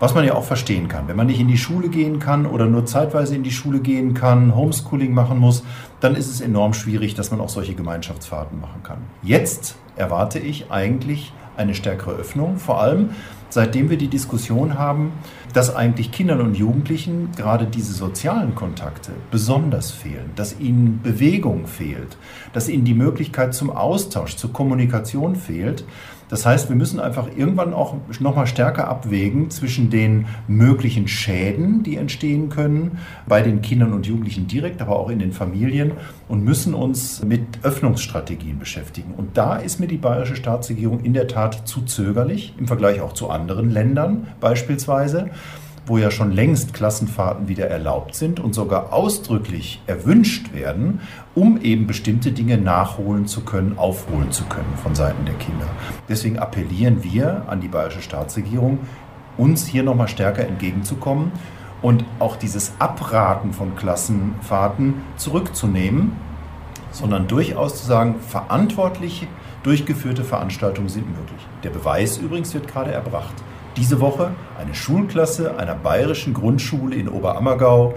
Was 0.00 0.14
man 0.14 0.24
ja 0.24 0.34
auch 0.34 0.44
verstehen 0.44 0.86
kann. 0.86 1.08
Wenn 1.08 1.16
man 1.16 1.26
nicht 1.26 1.40
in 1.40 1.48
die 1.48 1.58
Schule 1.58 1.88
gehen 1.88 2.20
kann 2.20 2.46
oder 2.46 2.66
nur 2.66 2.86
zeitweise 2.86 3.34
in 3.34 3.42
die 3.42 3.50
Schule 3.50 3.80
gehen 3.80 4.14
kann, 4.14 4.54
Homeschooling 4.54 5.12
machen 5.12 5.38
muss, 5.38 5.64
dann 5.98 6.14
ist 6.14 6.30
es 6.30 6.40
enorm 6.40 6.72
schwierig, 6.72 7.14
dass 7.14 7.32
man 7.32 7.40
auch 7.40 7.48
solche 7.48 7.74
Gemeinschaftsfahrten 7.74 8.60
machen 8.60 8.82
kann. 8.84 8.98
Jetzt 9.24 9.74
erwarte 9.96 10.38
ich 10.38 10.70
eigentlich 10.70 11.32
eine 11.56 11.74
stärkere 11.74 12.12
Öffnung, 12.12 12.58
vor 12.58 12.80
allem 12.80 13.10
seitdem 13.48 13.90
wir 13.90 13.98
die 13.98 14.08
Diskussion 14.08 14.78
haben, 14.78 15.12
dass 15.58 15.74
eigentlich 15.74 16.12
Kindern 16.12 16.40
und 16.40 16.56
Jugendlichen 16.56 17.30
gerade 17.36 17.66
diese 17.66 17.92
sozialen 17.92 18.54
Kontakte 18.54 19.10
besonders 19.32 19.90
fehlen, 19.90 20.30
dass 20.36 20.60
ihnen 20.60 21.00
Bewegung 21.02 21.66
fehlt, 21.66 22.16
dass 22.52 22.68
ihnen 22.68 22.84
die 22.84 22.94
Möglichkeit 22.94 23.54
zum 23.54 23.70
Austausch, 23.70 24.36
zur 24.36 24.52
Kommunikation 24.52 25.34
fehlt. 25.34 25.84
Das 26.28 26.44
heißt, 26.44 26.68
wir 26.68 26.76
müssen 26.76 27.00
einfach 27.00 27.28
irgendwann 27.36 27.72
auch 27.72 27.96
noch 28.20 28.36
mal 28.36 28.46
stärker 28.46 28.86
abwägen 28.86 29.50
zwischen 29.50 29.88
den 29.88 30.26
möglichen 30.46 31.08
Schäden, 31.08 31.82
die 31.82 31.96
entstehen 31.96 32.50
können 32.50 32.98
bei 33.26 33.40
den 33.40 33.62
Kindern 33.62 33.94
und 33.94 34.06
Jugendlichen 34.06 34.46
direkt, 34.46 34.82
aber 34.82 34.98
auch 34.98 35.08
in 35.08 35.18
den 35.18 35.32
Familien 35.32 35.92
und 36.28 36.44
müssen 36.44 36.74
uns 36.74 37.24
mit 37.24 37.40
Öffnungsstrategien 37.62 38.58
beschäftigen. 38.58 39.14
Und 39.16 39.38
da 39.38 39.56
ist 39.56 39.80
mir 39.80 39.86
die 39.86 39.96
bayerische 39.96 40.36
Staatsregierung 40.36 41.00
in 41.00 41.14
der 41.14 41.28
Tat 41.28 41.66
zu 41.66 41.82
zögerlich 41.82 42.54
im 42.58 42.66
Vergleich 42.66 43.00
auch 43.00 43.14
zu 43.14 43.30
anderen 43.30 43.70
Ländern 43.70 44.28
beispielsweise 44.38 45.30
wo 45.88 45.98
ja 45.98 46.10
schon 46.10 46.32
längst 46.32 46.74
Klassenfahrten 46.74 47.48
wieder 47.48 47.66
erlaubt 47.68 48.14
sind 48.14 48.40
und 48.40 48.54
sogar 48.54 48.92
ausdrücklich 48.92 49.80
erwünscht 49.86 50.52
werden, 50.52 51.00
um 51.34 51.60
eben 51.60 51.86
bestimmte 51.86 52.32
Dinge 52.32 52.58
nachholen 52.58 53.26
zu 53.26 53.42
können, 53.42 53.78
aufholen 53.78 54.30
zu 54.30 54.44
können 54.44 54.74
von 54.82 54.94
Seiten 54.94 55.24
der 55.24 55.34
Kinder. 55.34 55.66
Deswegen 56.08 56.38
appellieren 56.38 57.02
wir 57.02 57.44
an 57.48 57.60
die 57.60 57.68
bayerische 57.68 58.02
Staatsregierung, 58.02 58.80
uns 59.36 59.66
hier 59.66 59.82
nochmal 59.82 60.08
stärker 60.08 60.46
entgegenzukommen 60.46 61.32
und 61.80 62.04
auch 62.18 62.36
dieses 62.36 62.72
Abraten 62.78 63.52
von 63.52 63.76
Klassenfahrten 63.76 64.94
zurückzunehmen, 65.16 66.12
sondern 66.90 67.28
durchaus 67.28 67.80
zu 67.80 67.86
sagen, 67.86 68.16
verantwortlich 68.20 69.26
durchgeführte 69.62 70.24
Veranstaltungen 70.24 70.88
sind 70.88 71.06
möglich. 71.08 71.46
Der 71.62 71.70
Beweis 71.70 72.18
übrigens 72.18 72.52
wird 72.54 72.68
gerade 72.68 72.92
erbracht. 72.92 73.34
Diese 73.78 74.00
Woche 74.00 74.32
eine 74.58 74.74
Schulklasse 74.74 75.56
einer 75.56 75.76
bayerischen 75.76 76.34
Grundschule 76.34 76.96
in 76.96 77.08
Oberammergau. 77.08 77.94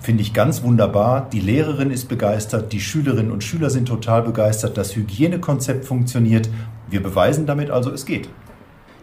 Finde 0.00 0.22
ich 0.22 0.32
ganz 0.32 0.64
wunderbar. 0.64 1.30
Die 1.32 1.38
Lehrerin 1.38 1.92
ist 1.92 2.08
begeistert, 2.08 2.72
die 2.72 2.80
Schülerinnen 2.80 3.30
und 3.30 3.44
Schüler 3.44 3.70
sind 3.70 3.86
total 3.86 4.22
begeistert, 4.22 4.76
das 4.76 4.96
Hygienekonzept 4.96 5.84
funktioniert. 5.84 6.48
Wir 6.90 7.00
beweisen 7.00 7.46
damit 7.46 7.70
also, 7.70 7.92
es 7.92 8.04
geht. 8.04 8.28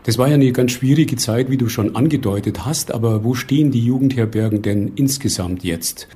Das 0.04 0.18
war 0.18 0.28
ja 0.28 0.34
eine 0.34 0.52
ganz 0.52 0.74
schwierige 0.74 1.16
Zeit, 1.16 1.50
wie 1.50 1.58
du 1.58 1.70
schon 1.70 1.96
angedeutet 1.96 2.66
hast, 2.66 2.94
aber 2.94 3.24
wo 3.24 3.34
stehen 3.34 3.72
die 3.72 3.86
Jugendherbergen 3.86 4.62
denn 4.62 4.92
insgesamt 4.96 5.64
jetzt? 5.64 6.10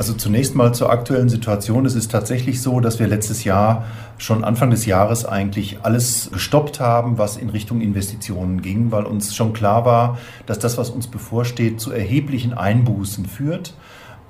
Also 0.00 0.14
zunächst 0.14 0.54
mal 0.54 0.72
zur 0.72 0.88
aktuellen 0.88 1.28
Situation. 1.28 1.84
Es 1.84 1.94
ist 1.94 2.10
tatsächlich 2.10 2.62
so, 2.62 2.80
dass 2.80 2.98
wir 2.98 3.06
letztes 3.06 3.44
Jahr 3.44 3.84
schon 4.16 4.44
Anfang 4.44 4.70
des 4.70 4.86
Jahres 4.86 5.26
eigentlich 5.26 5.80
alles 5.82 6.30
gestoppt 6.32 6.80
haben, 6.80 7.18
was 7.18 7.36
in 7.36 7.50
Richtung 7.50 7.82
Investitionen 7.82 8.62
ging, 8.62 8.92
weil 8.92 9.04
uns 9.04 9.36
schon 9.36 9.52
klar 9.52 9.84
war, 9.84 10.18
dass 10.46 10.58
das, 10.58 10.78
was 10.78 10.88
uns 10.88 11.06
bevorsteht, 11.06 11.82
zu 11.82 11.92
erheblichen 11.92 12.54
Einbußen 12.54 13.26
führt 13.26 13.74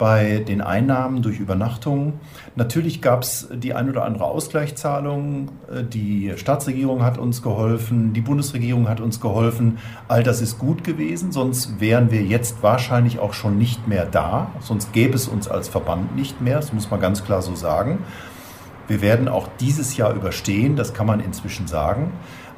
bei 0.00 0.38
den 0.38 0.62
Einnahmen 0.62 1.20
durch 1.20 1.38
Übernachtungen. 1.38 2.14
Natürlich 2.56 3.02
gab 3.02 3.22
es 3.22 3.48
die 3.52 3.74
ein 3.74 3.90
oder 3.90 4.06
andere 4.06 4.24
Ausgleichszahlung. 4.24 5.50
Die 5.92 6.32
Staatsregierung 6.36 7.04
hat 7.04 7.18
uns 7.18 7.42
geholfen, 7.42 8.14
die 8.14 8.22
Bundesregierung 8.22 8.88
hat 8.88 9.02
uns 9.02 9.20
geholfen. 9.20 9.76
All 10.08 10.22
das 10.22 10.40
ist 10.40 10.58
gut 10.58 10.84
gewesen, 10.84 11.32
sonst 11.32 11.80
wären 11.80 12.10
wir 12.10 12.22
jetzt 12.22 12.62
wahrscheinlich 12.62 13.18
auch 13.18 13.34
schon 13.34 13.58
nicht 13.58 13.88
mehr 13.88 14.06
da. 14.06 14.50
Sonst 14.60 14.94
gäbe 14.94 15.16
es 15.16 15.28
uns 15.28 15.48
als 15.48 15.68
Verband 15.68 16.16
nicht 16.16 16.40
mehr, 16.40 16.56
das 16.56 16.72
muss 16.72 16.90
man 16.90 16.98
ganz 16.98 17.22
klar 17.22 17.42
so 17.42 17.54
sagen. 17.54 17.98
Wir 18.88 19.02
werden 19.02 19.28
auch 19.28 19.48
dieses 19.60 19.98
Jahr 19.98 20.14
überstehen, 20.14 20.76
das 20.76 20.94
kann 20.94 21.06
man 21.06 21.20
inzwischen 21.20 21.66
sagen. 21.66 22.10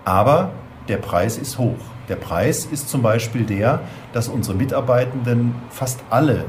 Aber 0.05 0.53
der 0.87 0.99
Preis 0.99 1.39
ist 1.39 1.59
hoch. 1.59 1.75
Der 2.09 2.17
Preis 2.17 2.67
ist 2.67 2.89
zum 2.89 3.03
Beispiel 3.03 3.43
der, 3.43 3.81
dass 4.13 4.29
unsere 4.29 4.57
Mitarbeitenden 4.57 5.57
fast 5.71 5.99
alle 6.09 6.45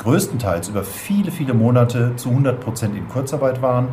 größtenteils 0.00 0.68
über 0.68 0.82
viele, 0.82 1.30
viele 1.30 1.54
Monate 1.54 2.16
zu 2.16 2.30
100 2.30 2.60
Prozent 2.60 2.96
in 2.96 3.08
Kurzarbeit 3.08 3.62
waren, 3.62 3.88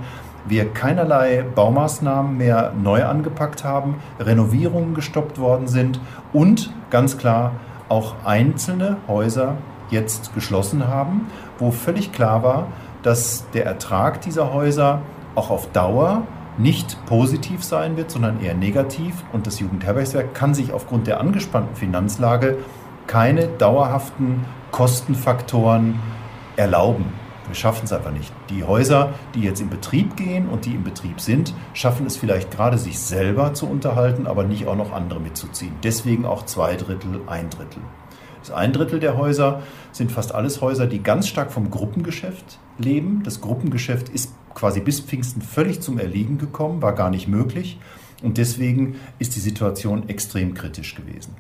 wir 0.48 0.70
keinerlei 0.70 1.44
Baumaßnahmen 1.56 2.38
mehr 2.38 2.74
neu 2.82 3.04
angepackt 3.04 3.64
haben, 3.64 3.96
Renovierungen 4.20 4.94
gestoppt 4.94 5.40
worden 5.40 5.68
sind 5.68 6.00
und 6.32 6.74
ganz 6.90 7.18
klar 7.18 7.52
auch 7.90 8.16
einzelne 8.24 8.98
Häuser 9.08 9.58
jetzt 9.90 10.34
geschlossen 10.34 10.88
haben, 10.88 11.28
wo 11.60 11.72
völlig 11.72 12.14
klar 12.14 12.44
war, 12.44 12.68
dass 13.04 13.46
der 13.54 13.66
Ertrag 13.66 14.22
dieser 14.22 14.54
Häuser 14.54 15.02
auch 15.36 15.50
auf 15.50 15.72
Dauer 15.72 16.24
nicht 16.58 17.06
positiv 17.06 17.64
sein 17.64 17.98
wird, 17.98 18.10
sondern 18.10 18.42
eher 18.42 18.56
negativ. 18.56 19.24
Und 19.32 19.48
das 19.48 19.60
Jugendherbergswerk 19.60 20.34
kann 20.34 20.54
sich 20.54 20.74
aufgrund 20.74 21.08
der 21.08 21.20
angespannten 21.20 21.76
Finanzlage 21.76 22.58
keine 23.06 23.48
dauerhaften 23.48 24.46
Kostenfaktoren 24.78 26.00
erlauben. 26.56 27.06
Wir 27.48 27.56
schaffen 27.56 27.86
es 27.86 27.92
einfach 27.92 28.12
nicht. 28.12 28.32
Die 28.52 28.64
Häuser, 28.64 29.16
die 29.34 29.42
jetzt 29.42 29.60
in 29.60 29.72
Betrieb 29.72 30.16
gehen 30.16 30.48
und 30.48 30.66
die 30.66 30.76
im 30.76 30.84
Betrieb 30.84 31.20
sind, 31.20 31.56
schaffen 31.74 32.06
es 32.06 32.16
vielleicht 32.16 32.52
gerade, 32.52 32.78
sich 32.78 33.00
selber 33.00 33.56
zu 33.56 33.68
unterhalten, 33.68 34.28
aber 34.28 34.44
nicht 34.44 34.68
auch 34.68 34.76
noch 34.76 34.92
andere 34.92 35.20
mitzuziehen. 35.20 35.74
Deswegen 35.82 36.28
auch 36.28 36.46
zwei 36.46 36.76
Drittel, 36.76 37.22
ein 37.26 37.50
Drittel. 37.50 37.82
Das 38.40 38.52
ein 38.52 38.72
Drittel 38.72 39.00
der 39.00 39.18
Häuser 39.18 39.64
sind 39.94 40.12
fast 40.12 40.36
alles 40.36 40.62
Häuser, 40.62 40.86
die 40.86 41.02
ganz 41.02 41.28
stark 41.28 41.52
vom 41.52 41.72
Gruppengeschäft 41.72 42.60
leben. 42.78 43.24
Das 43.24 43.42
Gruppengeschäft 43.42 44.10
ist 44.10 44.32
quasi 44.54 44.80
bis 44.80 45.00
Pfingsten 45.00 45.42
völlig 45.42 45.82
zum 45.82 45.98
Erliegen 45.98 46.38
gekommen, 46.38 46.84
war 46.84 46.94
gar 46.94 47.10
nicht 47.10 47.28
möglich. 47.28 47.80
Und 48.22 48.38
deswegen 48.38 48.98
ist 49.18 49.36
die 49.36 49.40
Situation 49.40 50.08
extrem 50.08 50.54
kritisch 50.54 50.94
gewesen. 50.94 51.36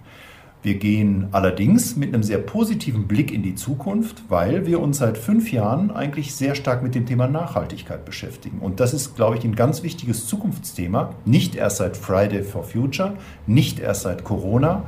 Wir 0.67 0.75
gehen 0.75 1.29
allerdings 1.31 1.95
mit 1.95 2.13
einem 2.13 2.24
sehr 2.24 2.39
positiven 2.39 3.07
Blick 3.07 3.31
in 3.31 3.41
die 3.41 3.55
Zukunft, 3.55 4.24
weil 4.27 4.65
wir 4.65 4.81
uns 4.81 4.97
seit 4.97 5.17
fünf 5.17 5.53
Jahren 5.53 5.91
eigentlich 5.91 6.36
sehr 6.36 6.55
stark 6.55 6.83
mit 6.83 6.93
dem 6.93 7.05
Thema 7.05 7.25
Nachhaltigkeit 7.29 8.03
beschäftigen. 8.03 8.59
Und 8.59 8.81
das 8.81 8.93
ist, 8.93 9.15
glaube 9.15 9.38
ich, 9.38 9.45
ein 9.45 9.55
ganz 9.55 9.81
wichtiges 9.81 10.27
Zukunftsthema. 10.27 11.12
Nicht 11.24 11.55
erst 11.55 11.77
seit 11.77 11.95
Friday 11.95 12.43
for 12.43 12.65
Future, 12.65 13.13
nicht 13.45 13.79
erst 13.79 14.01
seit 14.01 14.25
Corona. 14.25 14.83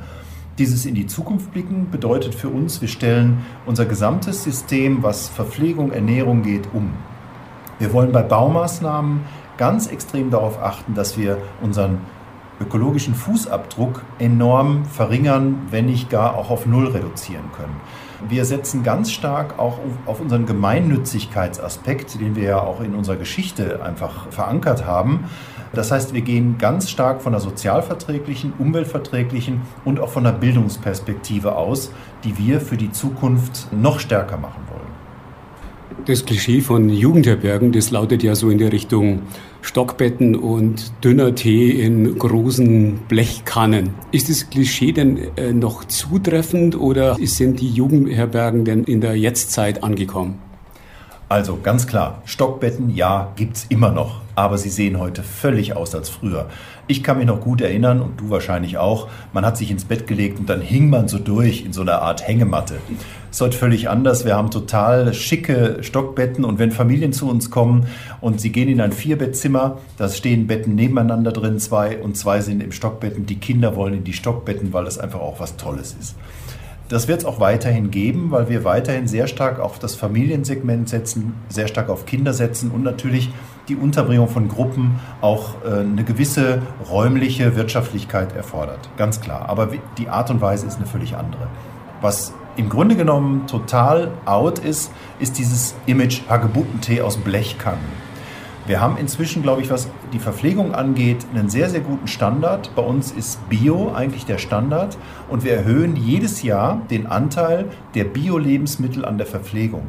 Dieses 0.58 0.84
in 0.84 0.94
die 0.94 1.06
Zukunft 1.06 1.50
blicken 1.50 1.90
bedeutet 1.90 2.34
für 2.34 2.50
uns, 2.50 2.82
wir 2.82 2.88
stellen 2.88 3.38
unser 3.64 3.86
gesamtes 3.86 4.44
System, 4.44 5.02
was 5.02 5.30
Verpflegung, 5.30 5.92
Ernährung 5.92 6.42
geht, 6.42 6.68
um. 6.74 6.90
Wir 7.78 7.94
wollen 7.94 8.12
bei 8.12 8.20
Baumaßnahmen 8.20 9.20
ganz 9.56 9.86
extrem 9.86 10.30
darauf 10.30 10.62
achten, 10.62 10.92
dass 10.92 11.16
wir 11.16 11.38
unseren 11.62 12.00
ökologischen 12.60 13.14
Fußabdruck 13.14 14.02
enorm 14.18 14.84
verringern, 14.84 15.66
wenn 15.70 15.86
nicht 15.86 16.10
gar 16.10 16.36
auch 16.36 16.50
auf 16.50 16.66
Null 16.66 16.88
reduzieren 16.88 17.50
können. 17.56 17.80
Wir 18.28 18.44
setzen 18.44 18.82
ganz 18.82 19.10
stark 19.10 19.58
auch 19.58 19.78
auf 20.04 20.20
unseren 20.20 20.44
Gemeinnützigkeitsaspekt, 20.44 22.20
den 22.20 22.36
wir 22.36 22.44
ja 22.44 22.60
auch 22.60 22.82
in 22.82 22.94
unserer 22.94 23.16
Geschichte 23.16 23.82
einfach 23.82 24.30
verankert 24.30 24.84
haben. 24.84 25.24
Das 25.72 25.90
heißt, 25.90 26.12
wir 26.12 26.20
gehen 26.20 26.58
ganz 26.58 26.90
stark 26.90 27.22
von 27.22 27.32
der 27.32 27.40
sozialverträglichen, 27.40 28.52
umweltverträglichen 28.58 29.62
und 29.84 30.00
auch 30.00 30.10
von 30.10 30.24
der 30.24 30.32
Bildungsperspektive 30.32 31.56
aus, 31.56 31.92
die 32.24 32.36
wir 32.36 32.60
für 32.60 32.76
die 32.76 32.92
Zukunft 32.92 33.68
noch 33.72 34.00
stärker 34.00 34.36
machen 34.36 34.62
wollen. 34.68 34.69
Das 36.10 36.24
Klischee 36.24 36.60
von 36.60 36.88
Jugendherbergen, 36.88 37.70
das 37.70 37.92
lautet 37.92 38.24
ja 38.24 38.34
so 38.34 38.50
in 38.50 38.58
der 38.58 38.72
Richtung 38.72 39.22
Stockbetten 39.62 40.34
und 40.34 40.92
dünner 41.04 41.36
Tee 41.36 41.70
in 41.70 42.18
großen 42.18 42.98
Blechkannen. 43.06 43.90
Ist 44.10 44.28
das 44.28 44.50
Klischee 44.50 44.90
denn 44.90 45.36
äh, 45.36 45.52
noch 45.52 45.84
zutreffend 45.84 46.76
oder 46.76 47.16
sind 47.22 47.60
die 47.60 47.70
Jugendherbergen 47.70 48.64
denn 48.64 48.82
in 48.82 49.00
der 49.00 49.16
Jetztzeit 49.16 49.84
angekommen? 49.84 50.40
Also 51.28 51.60
ganz 51.62 51.86
klar, 51.86 52.22
Stockbetten, 52.24 52.92
ja, 52.92 53.30
gibt's 53.36 53.66
immer 53.68 53.92
noch, 53.92 54.20
aber 54.34 54.58
sie 54.58 54.68
sehen 54.68 54.98
heute 54.98 55.22
völlig 55.22 55.76
aus 55.76 55.94
als 55.94 56.08
früher. 56.08 56.48
Ich 56.88 57.04
kann 57.04 57.18
mich 57.18 57.26
noch 57.28 57.40
gut 57.40 57.60
erinnern 57.60 58.02
und 58.02 58.20
du 58.20 58.30
wahrscheinlich 58.30 58.78
auch, 58.78 59.06
man 59.32 59.46
hat 59.46 59.56
sich 59.56 59.70
ins 59.70 59.84
Bett 59.84 60.08
gelegt 60.08 60.40
und 60.40 60.50
dann 60.50 60.60
hing 60.60 60.90
man 60.90 61.06
so 61.06 61.20
durch 61.20 61.64
in 61.64 61.72
so 61.72 61.82
einer 61.82 62.02
Art 62.02 62.26
Hängematte. 62.26 62.78
Ist 63.30 63.40
heute 63.40 63.56
völlig 63.56 63.88
anders. 63.88 64.24
Wir 64.24 64.34
haben 64.34 64.50
total 64.50 65.14
schicke 65.14 65.78
Stockbetten 65.82 66.44
und 66.44 66.58
wenn 66.58 66.72
Familien 66.72 67.12
zu 67.12 67.30
uns 67.30 67.48
kommen 67.48 67.86
und 68.20 68.40
sie 68.40 68.50
gehen 68.50 68.68
in 68.68 68.80
ein 68.80 68.90
Vierbettzimmer, 68.90 69.78
da 69.96 70.08
stehen 70.08 70.48
Betten 70.48 70.74
nebeneinander 70.74 71.30
drin, 71.30 71.60
zwei 71.60 71.98
und 71.98 72.16
zwei 72.16 72.40
sind 72.40 72.60
im 72.60 72.72
Stockbetten. 72.72 73.26
Die 73.26 73.36
Kinder 73.36 73.76
wollen 73.76 73.94
in 73.94 74.04
die 74.04 74.14
Stockbetten, 74.14 74.72
weil 74.72 74.84
das 74.84 74.98
einfach 74.98 75.20
auch 75.20 75.38
was 75.38 75.56
Tolles 75.56 75.96
ist. 76.00 76.16
Das 76.88 77.06
wird 77.06 77.20
es 77.20 77.24
auch 77.24 77.38
weiterhin 77.38 77.92
geben, 77.92 78.32
weil 78.32 78.48
wir 78.48 78.64
weiterhin 78.64 79.06
sehr 79.06 79.28
stark 79.28 79.60
auf 79.60 79.78
das 79.78 79.94
Familiensegment 79.94 80.88
setzen, 80.88 81.34
sehr 81.48 81.68
stark 81.68 81.88
auf 81.88 82.06
Kinder 82.06 82.34
setzen 82.34 82.72
und 82.72 82.82
natürlich 82.82 83.30
die 83.68 83.76
Unterbringung 83.76 84.26
von 84.26 84.48
Gruppen 84.48 84.98
auch 85.20 85.54
äh, 85.64 85.82
eine 85.82 86.02
gewisse 86.02 86.62
räumliche 86.90 87.54
Wirtschaftlichkeit 87.54 88.34
erfordert. 88.34 88.90
Ganz 88.96 89.20
klar. 89.20 89.48
Aber 89.48 89.68
die 89.98 90.08
Art 90.08 90.30
und 90.30 90.40
Weise 90.40 90.66
ist 90.66 90.78
eine 90.78 90.86
völlig 90.86 91.14
andere. 91.14 91.46
Was 92.00 92.32
im 92.56 92.68
Grunde 92.68 92.96
genommen 92.96 93.46
total 93.46 94.12
out 94.26 94.58
ist, 94.58 94.90
ist 95.18 95.38
dieses 95.38 95.74
Image 95.86 96.22
Hagebuttentee 96.28 97.00
aus 97.02 97.16
Blechkannen. 97.16 98.10
Wir 98.66 98.80
haben 98.80 98.98
inzwischen, 98.98 99.42
glaube 99.42 99.62
ich, 99.62 99.70
was 99.70 99.88
die 100.12 100.18
Verpflegung 100.18 100.74
angeht, 100.74 101.26
einen 101.34 101.48
sehr, 101.48 101.70
sehr 101.70 101.80
guten 101.80 102.06
Standard. 102.06 102.70
Bei 102.76 102.82
uns 102.82 103.10
ist 103.10 103.48
Bio 103.48 103.92
eigentlich 103.92 104.26
der 104.26 104.38
Standard 104.38 104.96
und 105.28 105.42
wir 105.42 105.54
erhöhen 105.54 105.96
jedes 105.96 106.42
Jahr 106.42 106.82
den 106.90 107.06
Anteil 107.06 107.66
der 107.94 108.04
Bio-Lebensmittel 108.04 109.04
an 109.04 109.18
der 109.18 109.26
Verpflegung. 109.26 109.88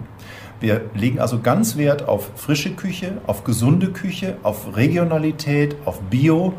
Wir 0.62 0.90
legen 0.94 1.20
also 1.20 1.40
ganz 1.40 1.76
Wert 1.76 2.08
auf 2.08 2.32
frische 2.36 2.72
Küche, 2.72 3.18
auf 3.28 3.44
gesunde 3.44 3.92
Küche, 3.92 4.38
auf 4.44 4.76
Regionalität, 4.76 5.76
auf 5.86 6.00
Bio 6.10 6.54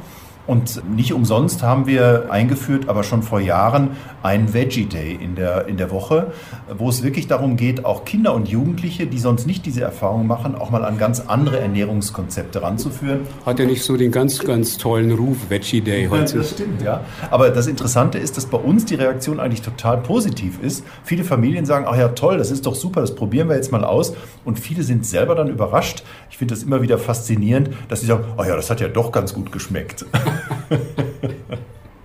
und 0.47 0.83
nicht 0.95 1.13
umsonst 1.13 1.63
haben 1.63 1.87
wir 1.87 2.27
eingeführt, 2.31 2.89
aber 2.89 3.05
schon 3.05 3.23
vor 3.23 3.41
Jahren, 3.41 3.91
einen 4.23 4.55
Veggie 4.55 4.87
Day 4.87 5.19
in 5.21 5.35
der, 5.35 5.67
in 5.67 5.77
der 5.77 5.91
Woche, 5.91 6.33
wo 6.77 6.89
es 6.89 7.03
wirklich 7.03 7.27
darum 7.27 7.57
geht, 7.57 7.85
auch 7.85 8.05
Kinder 8.05 8.35
und 8.35 8.49
Jugendliche, 8.49 9.07
die 9.07 9.19
sonst 9.19 9.47
nicht 9.47 9.67
diese 9.67 9.83
Erfahrung 9.83 10.27
machen, 10.27 10.55
auch 10.55 10.71
mal 10.71 10.85
an 10.85 10.99
ganz 10.99 11.21
andere 11.21 11.61
Ernährungskonzepte 11.61 12.63
ranzuführen. 12.63 13.21
Hat 13.47 13.59
ja 13.59 13.65
nicht 13.65 13.83
so 13.83 13.97
den 13.97 14.11
ganz, 14.11 14.39
ganz 14.41 14.79
tollen 14.79 15.13
Ruf, 15.13 15.37
Veggie 15.49 15.81
Day 15.81 16.07
heute. 16.09 16.39
Das 16.39 16.51
stimmt, 16.51 16.83
ja. 16.83 17.03
Aber 17.31 17.51
das 17.51 17.67
Interessante 17.67 18.19
ist, 18.19 18.37
dass 18.37 18.47
bei 18.47 18.59
uns 18.59 18.85
die 18.85 18.95
Reaktion 18.95 19.41
eigentlich 19.41 19.63
total 19.63 19.99
positiv 19.99 20.61
ist. 20.63 20.85
Viele 21.05 21.25
Familien 21.25 21.67
sagen, 21.67 21.87
ach 21.89 21.97
ja, 21.97 22.09
toll, 22.09 22.39
das 22.39 22.51
ist 22.51 22.67
doch 22.67 22.75
super, 22.75 23.01
das 23.01 23.15
probieren 23.15 23.49
wir 23.49 23.57
jetzt 23.57 23.73
mal 23.73 23.85
aus. 23.85 24.15
Und 24.45 24.59
viele 24.59 24.83
sind 24.83 25.07
selber 25.07 25.35
dann 25.35 25.49
überrascht. 25.49 26.03
Ich 26.31 26.39
finde 26.39 26.55
das 26.55 26.63
immer 26.63 26.83
wieder 26.83 26.99
faszinierend, 26.99 27.71
dass 27.89 28.01
sie 28.01 28.07
sagen, 28.07 28.25
ach 28.37 28.47
ja, 28.47 28.57
das 28.57 28.71
hat 28.71 28.81
ja 28.81 28.89
doch 28.89 29.13
ganz 29.13 29.35
gut 29.35 29.53
geschmeckt. 29.53 30.05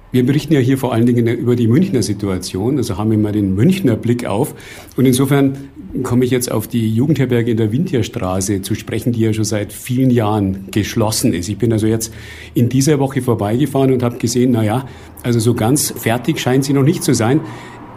Wir 0.09 0.25
berichten 0.25 0.53
ja 0.53 0.59
hier 0.61 0.77
vor 0.77 0.93
allen 0.93 1.05
Dingen 1.05 1.27
über 1.27 1.57
die 1.57 1.67
Münchner 1.67 2.01
Situation, 2.01 2.77
also 2.77 2.97
haben 2.97 3.11
wir 3.11 3.17
mal 3.17 3.33
den 3.33 3.53
Münchner 3.55 3.97
Blick 3.97 4.25
auf. 4.25 4.55
Und 4.95 5.05
insofern 5.05 5.69
komme 6.01 6.23
ich 6.23 6.31
jetzt 6.31 6.49
auf 6.49 6.67
die 6.67 6.93
Jugendherberge 6.93 7.51
in 7.51 7.57
der 7.57 7.73
Winterstraße 7.73 8.61
zu 8.61 8.73
sprechen, 8.73 9.11
die 9.11 9.19
ja 9.19 9.33
schon 9.33 9.43
seit 9.43 9.73
vielen 9.73 10.09
Jahren 10.09 10.71
geschlossen 10.71 11.33
ist. 11.33 11.49
Ich 11.49 11.57
bin 11.57 11.73
also 11.73 11.87
jetzt 11.87 12.13
in 12.53 12.69
dieser 12.69 12.99
Woche 12.99 13.21
vorbeigefahren 13.21 13.91
und 13.91 14.01
habe 14.01 14.17
gesehen, 14.17 14.51
na 14.53 14.63
ja, 14.63 14.87
also 15.23 15.39
so 15.39 15.53
ganz 15.53 15.91
fertig 15.91 16.39
scheint 16.39 16.63
sie 16.63 16.73
noch 16.73 16.83
nicht 16.83 17.03
zu 17.03 17.13
sein. 17.13 17.41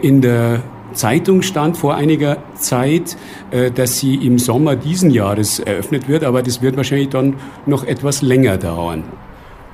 In 0.01 0.21
der 0.21 0.63
Zeitung 0.93 1.41
stand 1.41 1.77
vor 1.77 1.95
einiger 1.95 2.43
Zeit, 2.55 3.15
äh, 3.51 3.71
dass 3.71 3.99
sie 3.99 4.15
im 4.15 4.37
Sommer 4.37 4.75
diesen 4.75 5.11
Jahres 5.11 5.59
eröffnet 5.59 6.09
wird, 6.09 6.23
aber 6.25 6.43
das 6.43 6.61
wird 6.61 6.75
wahrscheinlich 6.75 7.09
dann 7.09 7.35
noch 7.65 7.85
etwas 7.85 8.21
länger 8.21 8.57
dauern. 8.57 9.03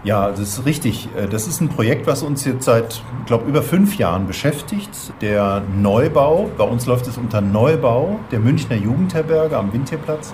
Ja, 0.03 0.29
das 0.29 0.39
ist 0.39 0.65
richtig. 0.65 1.09
Äh, 1.17 1.27
das 1.27 1.47
ist 1.47 1.59
ein 1.61 1.69
Projekt, 1.69 2.07
was 2.07 2.23
uns 2.23 2.45
jetzt 2.45 2.65
seit, 2.65 3.01
ich 3.19 3.25
glaube, 3.25 3.47
über 3.49 3.61
fünf 3.61 3.97
Jahren 3.97 4.27
beschäftigt. 4.27 4.89
Der 5.21 5.61
Neubau, 5.75 6.49
bei 6.57 6.63
uns 6.63 6.85
läuft 6.85 7.07
es 7.07 7.17
unter 7.17 7.41
Neubau 7.41 8.19
der 8.31 8.39
Münchner 8.39 8.75
Jugendherberge 8.75 9.57
am 9.57 9.73
Windtierplatz. 9.73 10.33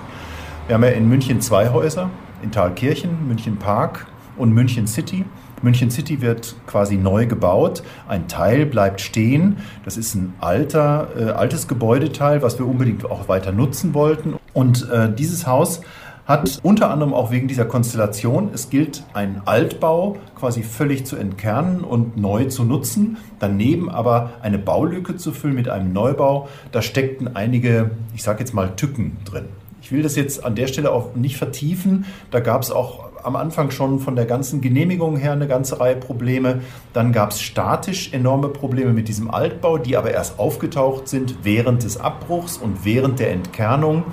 Wir 0.66 0.74
haben 0.74 0.84
ja 0.84 0.90
in 0.90 1.08
München 1.08 1.40
zwei 1.40 1.70
Häuser, 1.70 2.10
in 2.42 2.50
Thalkirchen, 2.50 3.26
München 3.26 3.56
Park 3.56 4.06
und 4.36 4.52
München 4.52 4.86
City. 4.86 5.24
München 5.62 5.90
City 5.90 6.20
wird 6.20 6.54
quasi 6.66 6.96
neu 6.96 7.26
gebaut. 7.26 7.82
Ein 8.06 8.28
Teil 8.28 8.66
bleibt 8.66 9.00
stehen. 9.00 9.56
Das 9.84 9.96
ist 9.96 10.14
ein 10.14 10.34
alter, 10.40 11.08
äh, 11.18 11.30
altes 11.30 11.68
Gebäudeteil, 11.68 12.42
was 12.42 12.58
wir 12.58 12.66
unbedingt 12.66 13.10
auch 13.10 13.28
weiter 13.28 13.50
nutzen 13.50 13.94
wollten. 13.94 14.34
Und 14.52 14.88
äh, 14.90 15.12
dieses 15.12 15.46
Haus 15.46 15.80
hat 16.26 16.58
unter 16.62 16.90
anderem 16.90 17.12
auch 17.12 17.30
wegen 17.30 17.48
dieser 17.48 17.66
Konstellation, 17.66 18.50
es 18.54 18.70
gilt, 18.70 19.04
einen 19.12 19.42
Altbau 19.44 20.16
quasi 20.34 20.62
völlig 20.62 21.04
zu 21.04 21.16
entkernen 21.16 21.80
und 21.80 22.16
neu 22.16 22.46
zu 22.46 22.64
nutzen, 22.64 23.18
daneben 23.38 23.90
aber 23.90 24.32
eine 24.40 24.58
Baulücke 24.58 25.16
zu 25.16 25.32
füllen 25.32 25.54
mit 25.54 25.68
einem 25.68 25.92
Neubau. 25.92 26.48
Da 26.72 26.80
steckten 26.80 27.36
einige, 27.36 27.90
ich 28.14 28.22
sage 28.22 28.40
jetzt 28.40 28.54
mal, 28.54 28.74
Tücken 28.74 29.18
drin. 29.24 29.44
Ich 29.82 29.92
will 29.92 30.02
das 30.02 30.16
jetzt 30.16 30.42
an 30.42 30.54
der 30.54 30.66
Stelle 30.66 30.90
auch 30.90 31.14
nicht 31.14 31.36
vertiefen. 31.36 32.06
Da 32.30 32.40
gab 32.40 32.62
es 32.62 32.70
auch 32.70 33.10
am 33.22 33.36
Anfang 33.36 33.70
schon 33.70 34.00
von 34.00 34.16
der 34.16 34.24
ganzen 34.24 34.62
Genehmigung 34.62 35.18
her 35.18 35.32
eine 35.32 35.46
ganze 35.46 35.78
Reihe 35.78 35.96
Probleme. 35.96 36.60
Dann 36.94 37.12
gab 37.12 37.32
es 37.32 37.42
statisch 37.42 38.12
enorme 38.14 38.48
Probleme 38.48 38.94
mit 38.94 39.08
diesem 39.08 39.30
Altbau, 39.30 39.76
die 39.76 39.98
aber 39.98 40.10
erst 40.10 40.38
aufgetaucht 40.38 41.08
sind 41.08 41.36
während 41.42 41.84
des 41.84 41.98
Abbruchs 41.98 42.56
und 42.56 42.86
während 42.86 43.18
der 43.18 43.32
Entkernung 43.32 44.04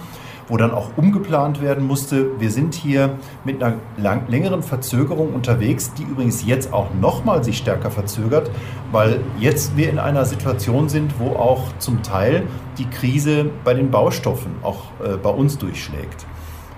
wo 0.52 0.58
dann 0.58 0.72
auch 0.72 0.90
umgeplant 0.98 1.62
werden 1.62 1.88
musste. 1.88 2.40
Wir 2.40 2.52
sind 2.52 2.76
hier 2.76 3.18
mit 3.46 3.64
einer 3.64 3.78
lang, 3.96 4.28
längeren 4.28 4.62
Verzögerung 4.62 5.34
unterwegs, 5.34 5.94
die 5.94 6.04
übrigens 6.04 6.46
jetzt 6.46 6.74
auch 6.74 6.94
nochmal 6.94 7.42
sich 7.42 7.58
stärker 7.58 7.90
verzögert, 7.90 8.52
weil 8.92 9.22
jetzt 9.40 9.78
wir 9.78 9.90
in 9.90 9.98
einer 9.98 10.26
Situation 10.26 10.90
sind, 10.90 11.20
wo 11.20 11.38
auch 11.38 11.64
zum 11.80 12.04
Teil 12.04 12.44
die 12.78 12.86
Krise 12.86 13.50
bei 13.64 13.74
den 13.74 13.92
Baustoffen 13.92 14.52
auch 14.62 14.84
äh, 15.02 15.16
bei 15.16 15.30
uns 15.30 15.58
durchschlägt. 15.58 16.28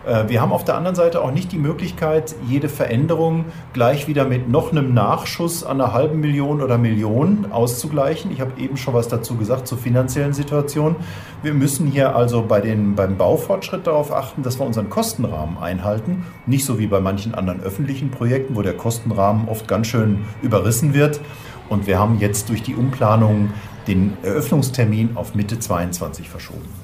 Äh, 0.05 0.27
wir 0.27 0.41
haben 0.41 0.51
auf 0.51 0.63
der 0.63 0.75
anderen 0.75 0.95
Seite 0.95 1.21
auch 1.21 1.31
nicht 1.31 1.51
die 1.51 1.57
Möglichkeit, 1.57 2.35
jede 2.47 2.69
Veränderung 2.69 3.45
gleich 3.73 4.07
wieder 4.07 4.25
mit 4.25 4.49
noch 4.49 4.71
einem 4.71 4.93
Nachschuss 4.93 5.63
an 5.63 5.81
einer 5.81 5.93
halben 5.93 6.19
Million 6.19 6.61
oder 6.61 6.77
Million 6.77 7.47
auszugleichen. 7.51 8.31
Ich 8.31 8.41
habe 8.41 8.59
eben 8.59 8.77
schon 8.77 8.93
was 8.93 9.07
dazu 9.07 9.35
gesagt 9.35 9.67
zur 9.67 9.77
finanziellen 9.77 10.33
Situation. 10.33 10.95
Wir 11.41 11.53
müssen 11.53 11.87
hier 11.87 12.15
also 12.15 12.43
bei 12.43 12.61
den, 12.61 12.95
beim 12.95 13.17
Baufortschritt 13.17 13.87
darauf 13.87 14.11
achten, 14.13 14.43
dass 14.43 14.59
wir 14.59 14.65
unseren 14.65 14.89
Kostenrahmen 14.89 15.57
einhalten. 15.57 16.25
Nicht 16.45 16.65
so 16.65 16.79
wie 16.79 16.87
bei 16.87 16.99
manchen 16.99 17.33
anderen 17.33 17.61
öffentlichen 17.61 18.11
Projekten, 18.11 18.55
wo 18.55 18.61
der 18.61 18.75
Kostenrahmen 18.75 19.47
oft 19.47 19.67
ganz 19.67 19.87
schön 19.87 20.25
überrissen 20.41 20.93
wird. 20.93 21.19
Und 21.69 21.87
wir 21.87 21.97
haben 21.97 22.19
jetzt 22.19 22.49
durch 22.49 22.61
die 22.61 22.75
Umplanung 22.75 23.51
den 23.87 24.13
Eröffnungstermin 24.23 25.11
auf 25.15 25.35
Mitte 25.35 25.59
22 25.59 26.29
verschoben. 26.29 26.82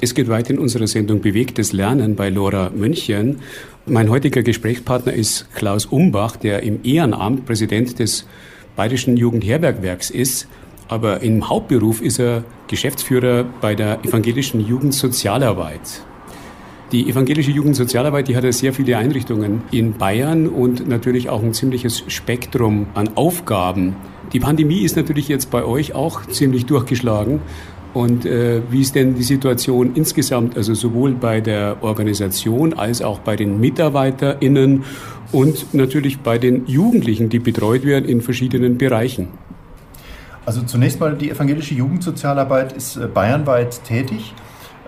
Es 0.00 0.14
geht 0.14 0.28
weiter 0.28 0.50
in 0.50 0.60
unserer 0.60 0.86
Sendung 0.86 1.20
Bewegtes 1.20 1.72
Lernen 1.72 2.14
bei 2.14 2.28
Lora 2.28 2.70
München. 2.70 3.40
Mein 3.84 4.10
heutiger 4.10 4.44
Gesprächspartner 4.44 5.12
ist 5.12 5.52
Klaus 5.56 5.86
Umbach, 5.86 6.36
der 6.36 6.62
im 6.62 6.84
Ehrenamt 6.84 7.46
Präsident 7.46 7.98
des 7.98 8.24
Bayerischen 8.76 9.16
Jugendherbergwerks 9.16 10.10
ist. 10.10 10.46
Aber 10.86 11.20
im 11.22 11.48
Hauptberuf 11.48 12.00
ist 12.00 12.20
er 12.20 12.44
Geschäftsführer 12.68 13.44
bei 13.60 13.74
der 13.74 14.04
evangelischen 14.04 14.64
Jugendsozialarbeit. 14.64 16.04
Die 16.92 17.10
evangelische 17.10 17.50
Jugendsozialarbeit, 17.50 18.28
die 18.28 18.36
hat 18.36 18.44
ja 18.44 18.52
sehr 18.52 18.72
viele 18.72 18.96
Einrichtungen 18.98 19.62
in 19.72 19.94
Bayern 19.94 20.46
und 20.46 20.88
natürlich 20.88 21.28
auch 21.28 21.42
ein 21.42 21.54
ziemliches 21.54 22.04
Spektrum 22.06 22.86
an 22.94 23.10
Aufgaben. 23.16 23.96
Die 24.32 24.38
Pandemie 24.38 24.82
ist 24.82 24.96
natürlich 24.96 25.26
jetzt 25.26 25.50
bei 25.50 25.64
euch 25.64 25.94
auch 25.94 26.24
ziemlich 26.26 26.66
durchgeschlagen. 26.66 27.40
Und 27.98 28.24
äh, 28.24 28.62
wie 28.70 28.82
ist 28.82 28.94
denn 28.94 29.16
die 29.16 29.24
Situation 29.24 29.96
insgesamt, 29.96 30.56
also 30.56 30.72
sowohl 30.72 31.14
bei 31.14 31.40
der 31.40 31.78
Organisation 31.80 32.74
als 32.74 33.02
auch 33.02 33.18
bei 33.18 33.34
den 33.34 33.58
MitarbeiterInnen 33.58 34.84
und 35.32 35.74
natürlich 35.74 36.20
bei 36.20 36.38
den 36.38 36.64
Jugendlichen, 36.68 37.28
die 37.28 37.40
betreut 37.40 37.84
werden 37.84 38.08
in 38.08 38.20
verschiedenen 38.20 38.78
Bereichen? 38.78 39.26
Also 40.46 40.62
zunächst 40.62 41.00
mal, 41.00 41.16
die 41.16 41.28
evangelische 41.28 41.74
Jugendsozialarbeit 41.74 42.72
ist 42.72 42.98
äh, 42.98 43.08
bayernweit 43.08 43.82
tätig. 43.82 44.32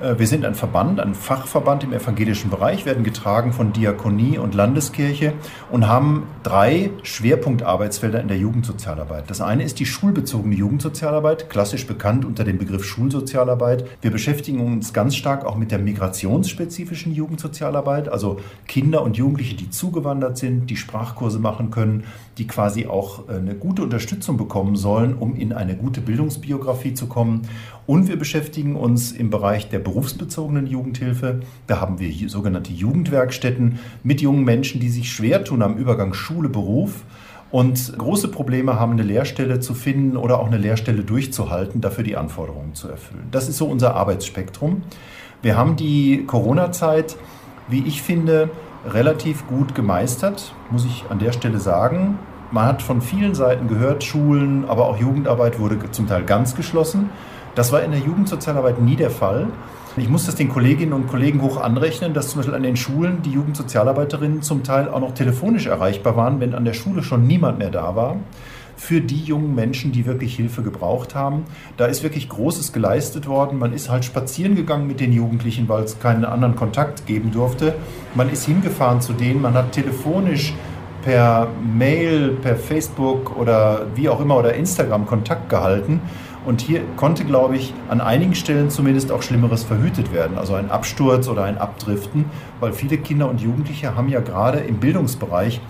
Äh, 0.01 0.19
wir 0.19 0.27
sind 0.27 0.45
ein 0.45 0.55
Verband, 0.55 1.01
ein 1.01 1.15
Fachverband 1.15 1.85
im 1.85 1.93
evangelischen 1.93 2.51
Bereich, 2.51 2.87
werden 2.87 3.05
getragen 3.05 3.53
von 3.53 3.73
Diakonie 3.73 4.39
und 4.39 4.55
Landeskirche 4.55 5.35
und 5.71 5.87
haben 5.87 6.27
drei 6.43 6.91
Schwerpunktarbeitsfelder 7.03 8.21
in 8.21 8.29
der 8.29 8.39
Jugendsozialarbeit. 8.39 9.29
Das 9.29 9.41
eine 9.41 9.63
ist 9.63 9.79
die 9.79 9.87
schulbezogene 9.87 10.55
Jugendsozialarbeit, 10.55 11.51
klassisch 11.51 11.87
bekannt 11.87 12.25
unter 12.25 12.45
dem 12.45 12.59
Begriff 12.59 12.85
Schulsozialarbeit. 12.85 13.87
Wir 14.01 14.11
beschäftigen 14.11 14.61
uns 14.61 14.93
ganz 14.93 15.17
stark 15.17 15.45
auch 15.45 15.57
mit 15.57 15.71
der 15.71 15.79
migrationsspezifischen 15.79 17.15
Jugendsozialarbeit, 17.15 18.09
also 18.09 18.41
Kinder 18.67 19.03
und 19.03 19.17
Jugendliche, 19.17 19.57
die 19.57 19.71
zugewandert 19.71 20.39
sind, 20.39 20.71
die 20.71 20.77
Sprachkurse 20.77 21.39
machen 21.39 21.71
können, 21.71 22.05
die 22.39 22.47
quasi 22.47 22.87
auch 22.87 23.29
äh, 23.29 23.35
eine 23.35 23.55
gute 23.55 23.83
Unterstützung 23.83 24.37
bekommen 24.37 24.77
sollen, 24.77 25.15
um 25.15 25.37
in 25.37 25.53
eine 25.53 25.77
gute 25.77 26.01
Bildungsbiografie 26.01 26.95
zu 26.95 27.07
kommen. 27.07 27.43
Und 27.87 28.09
wir 28.09 28.19
beschäftigen 28.19 28.77
uns 28.77 29.13
im 29.13 29.31
Bereich 29.31 29.69
der 29.69 29.81
berufsbezogenen 29.81 30.67
Jugendhilfe. 30.67 31.41
Da 31.67 31.81
haben 31.81 31.99
wir 31.99 32.29
sogenannte 32.29 32.73
Jugendwerkstätten 32.73 33.79
mit 34.03 34.21
jungen 34.21 34.45
Menschen, 34.45 34.81
die 34.81 34.89
sich 34.89 35.13
schwer 35.13 35.45
tun 35.45 35.63
am 35.63 35.77
Übergang 35.77 36.15
Schule-Beruf 36.15 37.05
und 37.51 37.99
große 37.99 38.29
Probleme 38.29 38.79
haben, 38.79 38.93
eine 38.93 39.03
Lehrstelle 39.03 39.61
zu 39.61 39.75
finden 39.75 40.17
oder 40.17 40.39
auch 40.39 40.47
eine 40.47 40.59
Lehrstelle 40.59 41.03
durchzuhalten, 41.03 41.81
dafür 41.81 42.05
die 42.05 42.17
Anforderungen 42.17 42.75
zu 42.75 42.89
erfüllen. 42.89 43.27
Das 43.33 43.49
ist 43.49 43.59
so 43.59 43.67
unser 43.67 43.97
Arbeitsspektrum. 43.97 44.83
Wir 45.43 45.57
haben 45.57 45.77
die 45.77 46.25
Corona-Zeit, 46.27 47.17
wie 47.69 47.83
ich 47.87 48.03
finde, 48.03 48.51
relativ 48.87 49.47
gut 49.47 49.75
gemeistert, 49.75 50.55
muss 50.71 50.85
ich 50.85 51.05
an 51.09 51.19
der 51.19 51.33
Stelle 51.33 51.59
sagen. 51.59 52.19
Man 52.51 52.67
hat 52.67 52.83
von 52.83 53.01
vielen 53.01 53.35
Seiten 53.35 53.69
gehört, 53.69 54.03
Schulen, 54.03 54.65
aber 54.69 54.87
auch 54.87 54.99
Jugendarbeit 54.99 55.59
wurde 55.59 55.79
zum 55.93 56.09
Teil 56.09 56.25
ganz 56.25 56.57
geschlossen. 56.57 57.11
Das 57.55 57.73
war 57.73 57.83
in 57.83 57.91
der 57.91 58.01
Jugendsozialarbeit 58.01 58.81
nie 58.81 58.97
der 58.97 59.11
Fall. 59.11 59.49
Ich 59.97 60.09
muss 60.09 60.27
das 60.27 60.37
den 60.37 60.49
Kolleginnen 60.49 60.93
und 60.93 61.09
Kollegen 61.09 61.43
hoch 61.43 61.61
anrechnen, 61.61 62.15
dass 62.15 62.29
zum 62.29 62.39
Beispiel 62.39 62.55
an 62.55 62.63
den 62.63 62.77
Schulen 62.77 63.23
die 63.23 63.31
Jugendsozialarbeiterinnen 63.33 64.41
zum 64.43 64.63
Teil 64.63 64.89
auch 64.89 65.01
noch 65.01 65.15
telefonisch 65.15 65.67
erreichbar 65.67 66.17
waren, 66.17 66.41
wenn 66.41 66.55
an 66.55 66.65
der 66.65 66.75
Schule 66.75 67.03
schon 67.03 67.27
niemand 67.27 67.59
mehr 67.59 67.71
da 67.71 67.97
war. 67.97 68.17
Für 68.81 69.03
die 69.03 69.23
jungen 69.23 69.55
Menschen, 69.55 69.93
die 69.93 70.07
wirklich 70.07 70.37
Hilfe 70.37 70.63
gebraucht 70.63 71.15
haben. 71.15 71.45
Da 71.77 71.85
ist 71.85 72.03
wirklich 72.03 72.31
Großes 72.31 72.73
geleistet 72.73 73.27
worden. 73.29 73.59
Man 73.59 73.75
ist 73.75 73.91
halt 73.91 74.07
spazieren 74.07 74.57
gegangen 74.57 74.87
mit 74.87 75.01
den 75.01 75.13
Jugendlichen, 75.13 75.69
weil 75.69 75.85
es 75.85 76.01
keinen 76.01 76.25
anderen 76.25 76.57
Kontakt 76.57 77.07
geben 77.07 77.31
durfte. 77.31 77.75
Man 78.15 78.31
ist 78.31 78.47
hingefahren 78.47 79.03
zu 79.03 79.13
denen, 79.13 79.43
man 79.43 79.53
hat 79.53 79.73
telefonisch 79.73 80.55
per 81.05 81.49
Mail, 81.63 82.31
per 82.43 82.57
Facebook 82.57 83.37
oder 83.37 83.87
wie 83.95 84.09
auch 84.09 84.19
immer 84.19 84.39
oder 84.39 84.55
Instagram 84.55 85.07
Kontakt 85.07 85.51
gehalten. 85.51 86.01
Und 86.47 86.63
hier 86.63 86.81
konnte, 86.97 87.27
glaube 87.27 87.57
ich, 87.57 87.75
an 87.91 88.01
einigen 88.01 88.35
Stellen 88.35 88.71
zumindest 88.71 89.13
auch 89.13 89.21
Schlimmeres 89.21 89.63
verhütet 89.63 90.11
werden, 90.11 90.39
also 90.39 90.55
ein 90.55 90.71
Absturz 90.71 91.29
oder 91.29 91.45
ein 91.45 91.59
Abdriften, 91.59 92.25
weil 92.61 92.73
viele 92.73 92.97
Kinder 92.97 93.29
und 93.29 93.43
Jugendliche 93.43 93.95
haben 93.95 94.09
ja 94.09 94.21
gerade 94.21 94.61
im 94.61 94.79
Bildungsbereich 94.79 95.61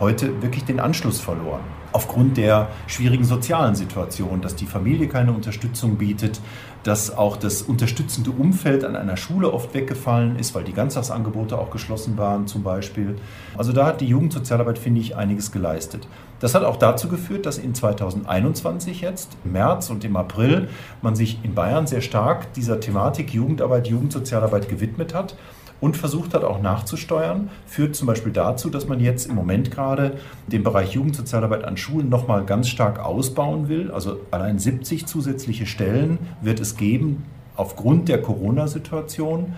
heute 0.00 0.42
wirklich 0.42 0.66
den 0.66 0.80
Anschluss 0.80 1.18
verloren. 1.18 1.77
Aufgrund 1.92 2.36
der 2.36 2.68
schwierigen 2.86 3.24
sozialen 3.24 3.74
Situation, 3.74 4.40
dass 4.40 4.54
die 4.54 4.66
Familie 4.66 5.08
keine 5.08 5.32
Unterstützung 5.32 5.96
bietet, 5.96 6.40
dass 6.82 7.16
auch 7.16 7.36
das 7.36 7.62
unterstützende 7.62 8.30
Umfeld 8.30 8.84
an 8.84 8.94
einer 8.94 9.16
Schule 9.16 9.52
oft 9.52 9.74
weggefallen 9.74 10.38
ist, 10.38 10.54
weil 10.54 10.64
die 10.64 10.72
Ganztagsangebote 10.72 11.58
auch 11.58 11.70
geschlossen 11.70 12.16
waren 12.16 12.46
zum 12.46 12.62
Beispiel. 12.62 13.16
Also 13.56 13.72
da 13.72 13.86
hat 13.86 14.00
die 14.00 14.06
Jugendsozialarbeit, 14.06 14.78
finde 14.78 15.00
ich, 15.00 15.16
einiges 15.16 15.50
geleistet. 15.50 16.06
Das 16.40 16.54
hat 16.54 16.62
auch 16.62 16.76
dazu 16.76 17.08
geführt, 17.08 17.46
dass 17.46 17.58
in 17.58 17.74
2021 17.74 19.00
jetzt, 19.00 19.36
im 19.44 19.52
März 19.52 19.90
und 19.90 20.04
im 20.04 20.16
April, 20.16 20.68
man 21.02 21.16
sich 21.16 21.38
in 21.42 21.54
Bayern 21.54 21.86
sehr 21.86 22.00
stark 22.00 22.52
dieser 22.52 22.80
Thematik 22.80 23.34
Jugendarbeit, 23.34 23.88
Jugendsozialarbeit 23.88 24.68
gewidmet 24.68 25.14
hat 25.14 25.34
und 25.80 25.96
versucht 25.96 26.34
hat 26.34 26.44
auch 26.44 26.60
nachzusteuern, 26.60 27.50
führt 27.66 27.94
zum 27.94 28.06
Beispiel 28.06 28.32
dazu, 28.32 28.70
dass 28.70 28.88
man 28.88 29.00
jetzt 29.00 29.26
im 29.26 29.34
Moment 29.34 29.70
gerade 29.70 30.18
den 30.46 30.62
Bereich 30.62 30.92
Jugendsozialarbeit 30.92 31.64
an 31.64 31.76
Schulen 31.76 32.08
nochmal 32.08 32.44
ganz 32.44 32.68
stark 32.68 32.98
ausbauen 32.98 33.68
will. 33.68 33.90
Also 33.90 34.20
allein 34.30 34.58
70 34.58 35.06
zusätzliche 35.06 35.66
Stellen 35.66 36.18
wird 36.42 36.60
es 36.60 36.76
geben 36.76 37.24
aufgrund 37.56 38.08
der 38.08 38.22
Corona-Situation. 38.22 39.54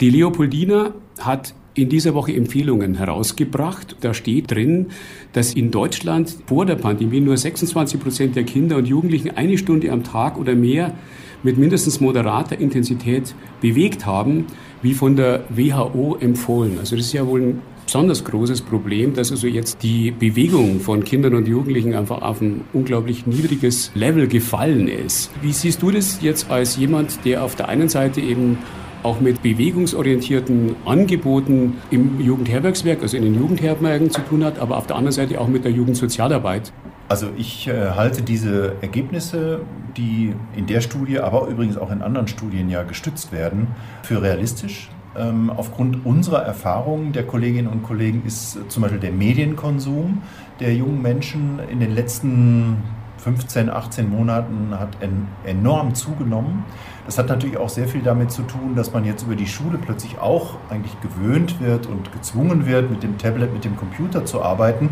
Die 0.00 0.10
Leopoldina 0.10 0.92
hat 1.18 1.54
in 1.76 1.88
dieser 1.90 2.14
Woche 2.14 2.32
Empfehlungen 2.32 2.94
herausgebracht. 2.94 3.96
Da 4.00 4.14
steht 4.14 4.50
drin, 4.50 4.86
dass 5.32 5.52
in 5.54 5.70
Deutschland 5.70 6.34
vor 6.46 6.64
der 6.64 6.76
Pandemie 6.76 7.20
nur 7.20 7.36
26 7.36 8.00
Prozent 8.00 8.36
der 8.36 8.44
Kinder 8.44 8.76
und 8.76 8.86
Jugendlichen 8.86 9.36
eine 9.36 9.58
Stunde 9.58 9.92
am 9.92 10.02
Tag 10.02 10.38
oder 10.38 10.54
mehr 10.54 10.94
mit 11.42 11.58
mindestens 11.58 12.00
moderater 12.00 12.58
Intensität 12.58 13.34
bewegt 13.60 14.06
haben, 14.06 14.46
wie 14.82 14.94
von 14.94 15.16
der 15.16 15.44
WHO 15.50 16.16
empfohlen. 16.20 16.78
Also 16.78 16.96
das 16.96 17.06
ist 17.06 17.12
ja 17.12 17.26
wohl 17.26 17.42
ein 17.42 17.62
besonders 17.86 18.24
großes 18.24 18.62
Problem, 18.62 19.14
dass 19.14 19.30
also 19.30 19.46
jetzt 19.46 19.82
die 19.82 20.10
Bewegung 20.10 20.80
von 20.80 21.04
Kindern 21.04 21.34
und 21.34 21.48
Jugendlichen 21.48 21.94
einfach 21.94 22.20
auf 22.22 22.40
ein 22.40 22.62
unglaublich 22.72 23.26
niedriges 23.26 23.92
Level 23.94 24.26
gefallen 24.26 24.88
ist. 24.88 25.30
Wie 25.40 25.52
siehst 25.52 25.82
du 25.82 25.90
das 25.90 26.18
jetzt 26.20 26.50
als 26.50 26.76
jemand, 26.76 27.24
der 27.24 27.44
auf 27.44 27.54
der 27.54 27.68
einen 27.68 27.88
Seite 27.88 28.20
eben 28.20 28.58
auch 29.06 29.20
mit 29.20 29.40
bewegungsorientierten 29.40 30.74
Angeboten 30.84 31.74
im 31.90 32.20
Jugendherbergswerk, 32.20 33.02
also 33.02 33.16
in 33.16 33.22
den 33.22 33.34
Jugendherbergen 33.36 34.10
zu 34.10 34.20
tun 34.22 34.44
hat, 34.44 34.58
aber 34.58 34.76
auf 34.76 34.88
der 34.88 34.96
anderen 34.96 35.12
Seite 35.12 35.40
auch 35.40 35.46
mit 35.46 35.64
der 35.64 35.70
Jugendsozialarbeit? 35.70 36.72
Also 37.08 37.28
ich 37.36 37.68
äh, 37.68 37.90
halte 37.90 38.22
diese 38.22 38.72
Ergebnisse, 38.80 39.60
die 39.96 40.34
in 40.56 40.66
der 40.66 40.80
Studie, 40.80 41.20
aber 41.20 41.46
übrigens 41.46 41.78
auch 41.78 41.92
in 41.92 42.02
anderen 42.02 42.26
Studien 42.26 42.68
ja 42.68 42.82
gestützt 42.82 43.30
werden, 43.30 43.68
für 44.02 44.20
realistisch. 44.22 44.90
Ähm, 45.16 45.50
aufgrund 45.50 46.04
unserer 46.04 46.42
Erfahrungen 46.42 47.12
der 47.12 47.22
Kolleginnen 47.22 47.68
und 47.68 47.84
Kollegen 47.84 48.24
ist 48.26 48.58
zum 48.68 48.82
Beispiel 48.82 49.00
der 49.00 49.12
Medienkonsum 49.12 50.22
der 50.58 50.74
jungen 50.74 51.00
Menschen 51.00 51.60
in 51.70 51.78
den 51.78 51.94
letzten 51.94 52.78
15, 53.18 53.70
18 53.70 54.10
Monaten 54.10 54.78
hat 54.78 55.00
en 55.00 55.26
enorm 55.44 55.94
zugenommen. 55.94 56.64
Das 57.06 57.18
hat 57.18 57.28
natürlich 57.28 57.56
auch 57.56 57.68
sehr 57.68 57.86
viel 57.86 58.02
damit 58.02 58.32
zu 58.32 58.42
tun, 58.42 58.74
dass 58.74 58.92
man 58.92 59.04
jetzt 59.04 59.22
über 59.22 59.36
die 59.36 59.46
Schule 59.46 59.78
plötzlich 59.78 60.18
auch 60.18 60.56
eigentlich 60.68 61.00
gewöhnt 61.00 61.60
wird 61.60 61.86
und 61.86 62.12
gezwungen 62.12 62.66
wird, 62.66 62.90
mit 62.90 63.02
dem 63.02 63.16
Tablet, 63.16 63.52
mit 63.52 63.64
dem 63.64 63.76
Computer 63.76 64.24
zu 64.24 64.42
arbeiten 64.42 64.90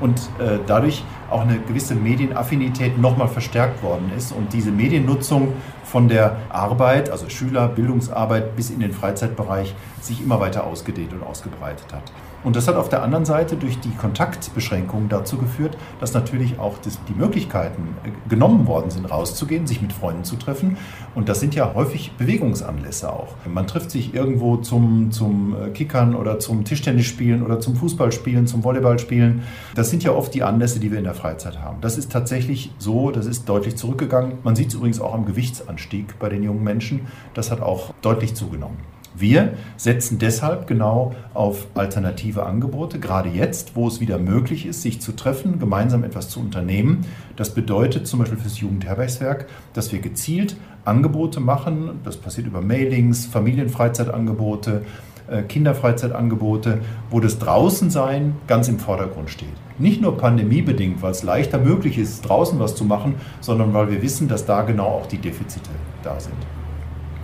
und 0.00 0.18
äh, 0.40 0.58
dadurch 0.66 1.04
auch 1.30 1.42
eine 1.42 1.58
gewisse 1.60 1.94
Medienaffinität 1.94 2.98
nochmal 2.98 3.28
verstärkt 3.28 3.82
worden 3.82 4.10
ist 4.16 4.32
und 4.32 4.52
diese 4.52 4.72
Mediennutzung 4.72 5.52
von 5.84 6.08
der 6.08 6.38
Arbeit, 6.48 7.10
also 7.10 7.28
Schüler, 7.28 7.68
Bildungsarbeit 7.68 8.56
bis 8.56 8.70
in 8.70 8.80
den 8.80 8.92
Freizeitbereich 8.92 9.74
sich 10.00 10.22
immer 10.22 10.40
weiter 10.40 10.64
ausgedehnt 10.64 11.12
und 11.12 11.22
ausgebreitet 11.22 11.92
hat. 11.92 12.12
Und 12.44 12.56
das 12.56 12.68
hat 12.68 12.76
auf 12.76 12.90
der 12.90 13.02
anderen 13.02 13.24
Seite 13.24 13.56
durch 13.56 13.80
die 13.80 13.90
Kontaktbeschränkungen 13.90 15.08
dazu 15.08 15.38
geführt, 15.38 15.76
dass 15.98 16.12
natürlich 16.12 16.58
auch 16.58 16.76
das, 16.78 16.98
die 17.08 17.14
Möglichkeiten 17.14 17.96
äh, 18.04 18.10
genommen 18.28 18.66
worden 18.66 18.90
sind, 18.90 19.10
rauszugehen, 19.10 19.66
sich 19.66 19.80
mit 19.80 19.92
Freunden 19.92 20.24
zu 20.24 20.36
treffen. 20.36 20.76
Und 21.14 21.30
das 21.30 21.40
sind 21.40 21.54
ja 21.54 21.72
häufig 21.74 22.12
Bewegungsanlässe 22.18 23.10
auch. 23.10 23.34
Man 23.46 23.66
trifft 23.66 23.90
sich 23.90 24.14
irgendwo 24.14 24.58
zum, 24.58 25.10
zum 25.10 25.56
äh, 25.56 25.70
Kickern 25.70 26.14
oder 26.14 26.38
zum 26.38 26.64
Tischtennisspielen 26.64 27.42
oder 27.42 27.60
zum 27.60 27.76
Fußballspielen, 27.76 28.46
zum 28.46 28.62
Volleyballspielen. 28.62 29.42
Das 29.74 29.88
sind 29.88 30.04
ja 30.04 30.12
oft 30.12 30.34
die 30.34 30.42
Anlässe, 30.42 30.80
die 30.80 30.90
wir 30.90 30.98
in 30.98 31.04
der 31.04 31.14
Freizeit 31.14 31.60
haben. 31.60 31.80
Das 31.80 31.96
ist 31.96 32.12
tatsächlich 32.12 32.72
so, 32.78 33.10
das 33.10 33.24
ist 33.26 33.48
deutlich 33.48 33.76
zurückgegangen. 33.76 34.38
Man 34.42 34.54
sieht 34.54 34.68
es 34.68 34.74
übrigens 34.74 35.00
auch 35.00 35.14
am 35.14 35.24
Gewichtsanstieg 35.24 36.18
bei 36.18 36.28
den 36.28 36.42
jungen 36.42 36.62
Menschen. 36.62 37.06
Das 37.32 37.50
hat 37.50 37.62
auch 37.62 37.94
deutlich 38.02 38.34
zugenommen. 38.34 38.93
Wir 39.16 39.54
setzen 39.76 40.18
deshalb 40.18 40.66
genau 40.66 41.14
auf 41.34 41.68
alternative 41.74 42.44
Angebote, 42.44 42.98
gerade 42.98 43.28
jetzt, 43.28 43.76
wo 43.76 43.86
es 43.86 44.00
wieder 44.00 44.18
möglich 44.18 44.66
ist, 44.66 44.82
sich 44.82 45.00
zu 45.00 45.12
treffen, 45.12 45.60
gemeinsam 45.60 46.02
etwas 46.02 46.28
zu 46.28 46.40
unternehmen. 46.40 47.06
Das 47.36 47.54
bedeutet 47.54 48.08
zum 48.08 48.18
Beispiel 48.18 48.38
fürs 48.38 48.58
Jugendherbergswerk, 48.58 49.46
dass 49.72 49.92
wir 49.92 50.00
gezielt 50.00 50.56
Angebote 50.84 51.38
machen. 51.38 52.00
Das 52.02 52.16
passiert 52.16 52.48
über 52.48 52.60
Mailings, 52.60 53.26
Familienfreizeitangebote, 53.26 54.82
äh, 55.28 55.42
Kinderfreizeitangebote, 55.42 56.80
wo 57.10 57.20
das 57.20 57.38
Draußensein 57.38 58.34
ganz 58.48 58.66
im 58.68 58.80
Vordergrund 58.80 59.30
steht. 59.30 59.48
Nicht 59.78 60.02
nur 60.02 60.18
pandemiebedingt, 60.18 61.02
weil 61.02 61.12
es 61.12 61.22
leichter 61.22 61.58
möglich 61.58 61.98
ist, 61.98 62.28
draußen 62.28 62.58
was 62.58 62.74
zu 62.74 62.84
machen, 62.84 63.14
sondern 63.40 63.72
weil 63.74 63.90
wir 63.90 64.02
wissen, 64.02 64.26
dass 64.26 64.44
da 64.44 64.62
genau 64.62 64.86
auch 64.86 65.06
die 65.06 65.18
Defizite 65.18 65.70
da 66.02 66.18
sind. 66.18 66.34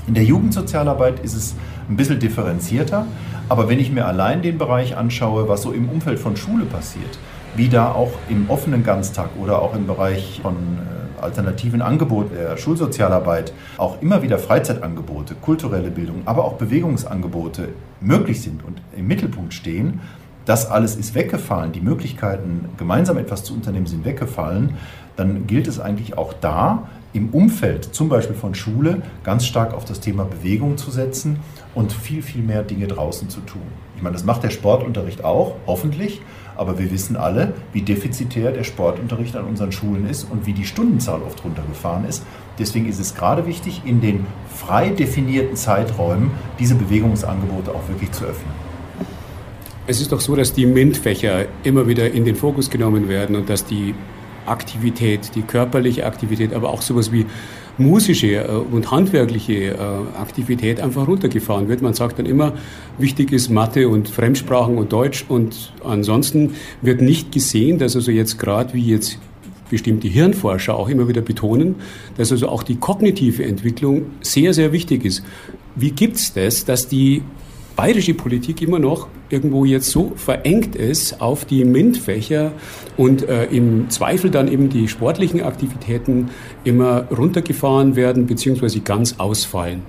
In 0.06 0.14
der 0.14 0.24
Jugendsozialarbeit 0.24 1.20
ist 1.20 1.34
es 1.34 1.54
ein 1.90 1.96
bisschen 1.96 2.20
differenzierter, 2.20 3.06
aber 3.48 3.68
wenn 3.68 3.80
ich 3.80 3.90
mir 3.90 4.06
allein 4.06 4.42
den 4.42 4.58
Bereich 4.58 4.96
anschaue, 4.96 5.48
was 5.48 5.62
so 5.62 5.72
im 5.72 5.88
Umfeld 5.88 6.20
von 6.20 6.36
Schule 6.36 6.64
passiert, 6.64 7.18
wie 7.56 7.68
da 7.68 7.90
auch 7.90 8.12
im 8.28 8.48
offenen 8.48 8.84
Ganztag 8.84 9.30
oder 9.40 9.60
auch 9.60 9.74
im 9.74 9.88
Bereich 9.88 10.40
von 10.40 10.54
äh, 10.54 11.20
alternativen 11.20 11.82
Angeboten 11.82 12.34
der 12.34 12.56
Schulsozialarbeit 12.56 13.52
auch 13.76 14.00
immer 14.00 14.22
wieder 14.22 14.38
Freizeitangebote, 14.38 15.34
kulturelle 15.34 15.90
Bildung, 15.90 16.22
aber 16.26 16.44
auch 16.44 16.54
Bewegungsangebote 16.54 17.70
möglich 18.00 18.40
sind 18.40 18.64
und 18.64 18.80
im 18.96 19.08
Mittelpunkt 19.08 19.52
stehen. 19.52 20.00
Das 20.46 20.70
alles 20.70 20.94
ist 20.94 21.14
weggefallen, 21.14 21.72
die 21.72 21.80
Möglichkeiten, 21.80 22.66
gemeinsam 22.76 23.18
etwas 23.18 23.42
zu 23.42 23.52
unternehmen, 23.52 23.86
sind 23.86 24.04
weggefallen. 24.04 24.74
Dann 25.16 25.46
gilt 25.46 25.66
es 25.66 25.80
eigentlich 25.80 26.16
auch 26.16 26.32
da, 26.32 26.88
im 27.12 27.30
Umfeld, 27.30 27.94
zum 27.94 28.08
Beispiel 28.08 28.36
von 28.36 28.54
Schule, 28.54 29.02
ganz 29.24 29.44
stark 29.44 29.74
auf 29.74 29.84
das 29.84 30.00
Thema 30.00 30.24
Bewegung 30.24 30.76
zu 30.76 30.90
setzen 30.90 31.40
und 31.74 31.92
viel, 31.92 32.22
viel 32.22 32.42
mehr 32.42 32.62
Dinge 32.62 32.86
draußen 32.86 33.28
zu 33.28 33.40
tun. 33.40 33.62
Ich 33.96 34.02
meine, 34.02 34.14
das 34.14 34.24
macht 34.24 34.42
der 34.42 34.50
Sportunterricht 34.50 35.24
auch, 35.24 35.56
hoffentlich, 35.66 36.20
aber 36.56 36.78
wir 36.78 36.90
wissen 36.90 37.16
alle, 37.16 37.54
wie 37.72 37.82
defizitär 37.82 38.52
der 38.52 38.64
Sportunterricht 38.64 39.34
an 39.36 39.44
unseren 39.44 39.72
Schulen 39.72 40.08
ist 40.08 40.26
und 40.30 40.46
wie 40.46 40.52
die 40.52 40.64
Stundenzahl 40.64 41.20
oft 41.22 41.44
runtergefahren 41.44 42.04
ist. 42.04 42.22
Deswegen 42.58 42.88
ist 42.88 43.00
es 43.00 43.14
gerade 43.14 43.46
wichtig, 43.46 43.82
in 43.84 44.00
den 44.00 44.26
frei 44.54 44.90
definierten 44.90 45.56
Zeiträumen 45.56 46.30
diese 46.58 46.74
Bewegungsangebote 46.74 47.72
auch 47.72 47.88
wirklich 47.88 48.12
zu 48.12 48.24
öffnen. 48.24 48.52
Es 49.86 50.00
ist 50.00 50.12
doch 50.12 50.20
so, 50.20 50.36
dass 50.36 50.52
die 50.52 50.66
MINT-Fächer 50.66 51.46
immer 51.64 51.88
wieder 51.88 52.10
in 52.12 52.24
den 52.24 52.36
Fokus 52.36 52.70
genommen 52.70 53.08
werden 53.08 53.34
und 53.34 53.48
dass 53.48 53.64
die 53.64 53.94
Aktivität, 54.46 55.32
die 55.34 55.42
körperliche 55.42 56.06
Aktivität, 56.06 56.54
aber 56.54 56.70
auch 56.70 56.82
sowas 56.82 57.12
wie 57.12 57.26
musische 57.78 58.36
äh, 58.36 58.48
und 58.48 58.90
handwerkliche 58.90 59.72
äh, 59.72 59.76
Aktivität 60.18 60.80
einfach 60.80 61.08
runtergefahren 61.08 61.68
wird. 61.68 61.82
Man 61.82 61.94
sagt 61.94 62.18
dann 62.18 62.26
immer, 62.26 62.52
wichtig 62.98 63.32
ist 63.32 63.48
Mathe 63.50 63.88
und 63.88 64.08
Fremdsprachen 64.08 64.78
und 64.78 64.92
Deutsch 64.92 65.24
und 65.28 65.72
ansonsten 65.82 66.54
wird 66.82 67.00
nicht 67.00 67.32
gesehen, 67.32 67.78
dass 67.78 67.96
also 67.96 68.10
jetzt 68.10 68.38
gerade 68.38 68.74
wie 68.74 68.86
jetzt 68.86 69.18
bestimmte 69.70 70.08
Hirnforscher 70.08 70.74
auch 70.74 70.88
immer 70.88 71.08
wieder 71.08 71.22
betonen, 71.22 71.76
dass 72.16 72.32
also 72.32 72.48
auch 72.48 72.62
die 72.62 72.76
kognitive 72.76 73.44
Entwicklung 73.44 74.06
sehr, 74.20 74.52
sehr 74.52 74.72
wichtig 74.72 75.04
ist. 75.04 75.22
Wie 75.76 75.92
gibt 75.92 76.16
es 76.16 76.32
das, 76.34 76.64
dass 76.64 76.88
die 76.88 77.22
bayerische 77.76 78.14
Politik 78.14 78.62
immer 78.62 78.78
noch 78.78 79.08
irgendwo 79.28 79.64
jetzt 79.64 79.90
so 79.90 80.12
verengt 80.16 80.76
ist 80.76 81.20
auf 81.20 81.44
die 81.44 81.64
MINT-Fächer 81.64 82.52
und 82.96 83.28
äh, 83.28 83.44
im 83.46 83.88
Zweifel 83.90 84.30
dann 84.30 84.48
eben 84.48 84.68
die 84.68 84.88
sportlichen 84.88 85.42
Aktivitäten 85.42 86.30
immer 86.64 87.04
runtergefahren 87.10 87.96
werden 87.96 88.26
bzw. 88.26 88.80
ganz 88.80 89.16
ausfallen. 89.18 89.82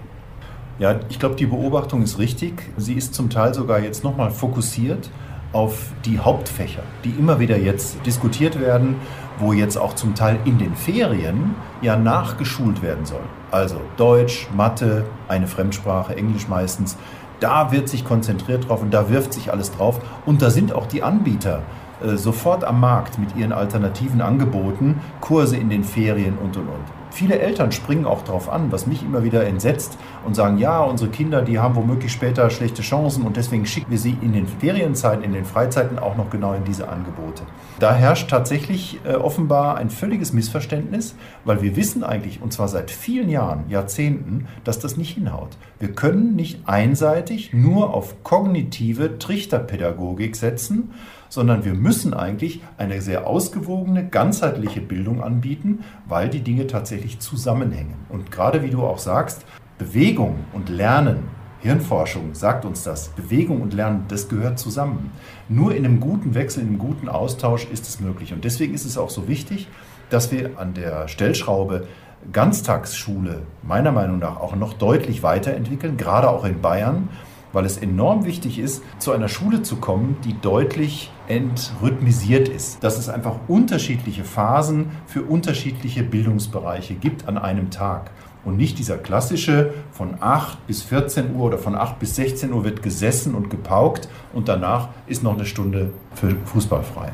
Ja, 0.79 0.99
ich 1.09 1.19
glaube, 1.19 1.35
die 1.35 1.45
Beobachtung 1.45 2.01
ist 2.01 2.17
richtig. 2.17 2.53
Sie 2.77 2.93
ist 2.93 3.13
zum 3.13 3.29
Teil 3.29 3.53
sogar 3.53 3.79
jetzt 3.79 4.03
nochmal 4.03 4.31
fokussiert 4.31 5.09
auf 5.53 5.91
die 6.05 6.17
Hauptfächer, 6.17 6.83
die 7.03 7.09
immer 7.09 7.39
wieder 7.39 7.57
jetzt 7.57 7.97
diskutiert 8.05 8.59
werden, 8.59 8.95
wo 9.37 9.53
jetzt 9.53 9.77
auch 9.77 9.93
zum 9.95 10.15
Teil 10.15 10.39
in 10.45 10.57
den 10.57 10.75
Ferien 10.75 11.55
ja 11.81 11.97
nachgeschult 11.97 12.81
werden 12.81 13.05
soll. 13.05 13.23
Also 13.51 13.81
Deutsch, 13.97 14.47
Mathe, 14.55 15.05
eine 15.27 15.47
Fremdsprache, 15.47 16.15
Englisch 16.15 16.47
meistens 16.47 16.97
da 17.41 17.71
wird 17.71 17.89
sich 17.89 18.05
konzentriert 18.05 18.69
drauf 18.69 18.81
und 18.81 18.93
da 18.93 19.09
wirft 19.09 19.33
sich 19.33 19.51
alles 19.51 19.71
drauf. 19.71 19.99
Und 20.25 20.41
da 20.41 20.49
sind 20.49 20.73
auch 20.73 20.85
die 20.85 21.03
Anbieter 21.03 21.63
äh, 22.01 22.15
sofort 22.15 22.63
am 22.63 22.79
Markt 22.79 23.19
mit 23.19 23.35
ihren 23.35 23.51
alternativen 23.51 24.21
Angeboten, 24.21 25.01
Kurse 25.19 25.57
in 25.57 25.69
den 25.69 25.83
Ferien 25.83 26.37
und 26.37 26.55
und 26.55 26.67
und. 26.69 27.00
Viele 27.11 27.39
Eltern 27.39 27.73
springen 27.73 28.05
auch 28.05 28.23
darauf 28.23 28.49
an, 28.49 28.71
was 28.71 28.87
mich 28.87 29.03
immer 29.03 29.23
wieder 29.23 29.45
entsetzt 29.45 29.97
und 30.25 30.33
sagen, 30.33 30.57
ja, 30.57 30.81
unsere 30.81 31.11
Kinder, 31.11 31.41
die 31.41 31.59
haben 31.59 31.75
womöglich 31.75 32.11
später 32.11 32.49
schlechte 32.49 32.81
Chancen 32.81 33.23
und 33.23 33.35
deswegen 33.35 33.65
schicken 33.65 33.91
wir 33.91 33.97
sie 33.97 34.17
in 34.21 34.31
den 34.31 34.47
Ferienzeiten, 34.47 35.23
in 35.23 35.33
den 35.33 35.43
Freizeiten 35.43 35.99
auch 35.99 36.15
noch 36.15 36.29
genau 36.29 36.53
in 36.53 36.63
diese 36.63 36.87
Angebote. 36.87 37.43
Da 37.79 37.93
herrscht 37.93 38.29
tatsächlich 38.29 38.99
äh, 39.03 39.15
offenbar 39.15 39.75
ein 39.75 39.89
völliges 39.89 40.31
Missverständnis, 40.31 41.15
weil 41.43 41.61
wir 41.61 41.75
wissen 41.75 42.03
eigentlich, 42.03 42.41
und 42.41 42.53
zwar 42.53 42.69
seit 42.69 42.91
vielen 42.91 43.29
Jahren, 43.29 43.65
Jahrzehnten, 43.69 44.47
dass 44.63 44.79
das 44.79 44.95
nicht 44.95 45.13
hinhaut. 45.15 45.57
Wir 45.79 45.91
können 45.91 46.35
nicht 46.35 46.61
einseitig 46.67 47.53
nur 47.53 47.93
auf 47.93 48.23
kognitive 48.23 49.19
Trichterpädagogik 49.19 50.35
setzen, 50.35 50.91
sondern 51.31 51.63
wir 51.63 51.73
müssen 51.73 52.13
eigentlich 52.13 52.61
eine 52.77 53.01
sehr 53.01 53.25
ausgewogene, 53.25 54.05
ganzheitliche 54.05 54.81
Bildung 54.81 55.23
anbieten, 55.23 55.85
weil 56.05 56.29
die 56.29 56.41
Dinge 56.41 56.67
tatsächlich 56.67 57.19
zusammenhängen. 57.19 57.95
Und 58.09 58.31
gerade 58.31 58.63
wie 58.63 58.69
du 58.69 58.83
auch 58.83 58.99
sagst, 58.99 59.45
Bewegung 59.77 60.39
und 60.51 60.67
Lernen, 60.67 61.23
Hirnforschung 61.61 62.35
sagt 62.35 62.65
uns 62.65 62.83
das, 62.83 63.09
Bewegung 63.09 63.61
und 63.61 63.73
Lernen, 63.73 64.05
das 64.09 64.27
gehört 64.27 64.59
zusammen. 64.59 65.11
Nur 65.47 65.73
in 65.73 65.85
einem 65.85 66.01
guten 66.01 66.35
Wechsel, 66.35 66.63
in 66.63 66.67
einem 66.67 66.79
guten 66.79 67.07
Austausch 67.07 67.65
ist 67.71 67.87
es 67.87 68.01
möglich. 68.01 68.33
Und 68.33 68.43
deswegen 68.43 68.73
ist 68.73 68.83
es 68.85 68.97
auch 68.97 69.09
so 69.09 69.29
wichtig, 69.29 69.69
dass 70.09 70.33
wir 70.33 70.59
an 70.59 70.73
der 70.73 71.07
Stellschraube 71.07 71.87
Ganztagsschule 72.33 73.43
meiner 73.63 73.93
Meinung 73.93 74.19
nach 74.19 74.37
auch 74.37 74.55
noch 74.55 74.73
deutlich 74.73 75.23
weiterentwickeln, 75.23 75.95
gerade 75.95 76.29
auch 76.29 76.43
in 76.43 76.61
Bayern 76.61 77.07
weil 77.53 77.65
es 77.65 77.77
enorm 77.77 78.25
wichtig 78.25 78.59
ist, 78.59 78.83
zu 78.99 79.11
einer 79.11 79.27
Schule 79.27 79.61
zu 79.61 79.77
kommen, 79.77 80.17
die 80.23 80.39
deutlich 80.39 81.11
entrhythmisiert 81.27 82.49
ist. 82.49 82.83
Dass 82.83 82.97
es 82.97 83.09
einfach 83.09 83.35
unterschiedliche 83.47 84.23
Phasen 84.23 84.91
für 85.07 85.23
unterschiedliche 85.23 86.03
Bildungsbereiche 86.03 86.95
gibt 86.95 87.27
an 87.27 87.37
einem 87.37 87.69
Tag. 87.71 88.11
Und 88.43 88.57
nicht 88.57 88.79
dieser 88.79 88.97
klassische 88.97 89.73
von 89.91 90.15
8 90.19 90.65
bis 90.65 90.81
14 90.81 91.35
Uhr 91.35 91.45
oder 91.45 91.57
von 91.59 91.75
8 91.75 91.99
bis 91.99 92.15
16 92.15 92.51
Uhr 92.51 92.63
wird 92.63 92.81
gesessen 92.81 93.35
und 93.35 93.49
gepaukt 93.51 94.09
und 94.33 94.47
danach 94.47 94.89
ist 95.05 95.21
noch 95.21 95.35
eine 95.35 95.45
Stunde 95.45 95.91
für 96.15 96.35
Fußball 96.45 96.83
frei. 96.83 97.11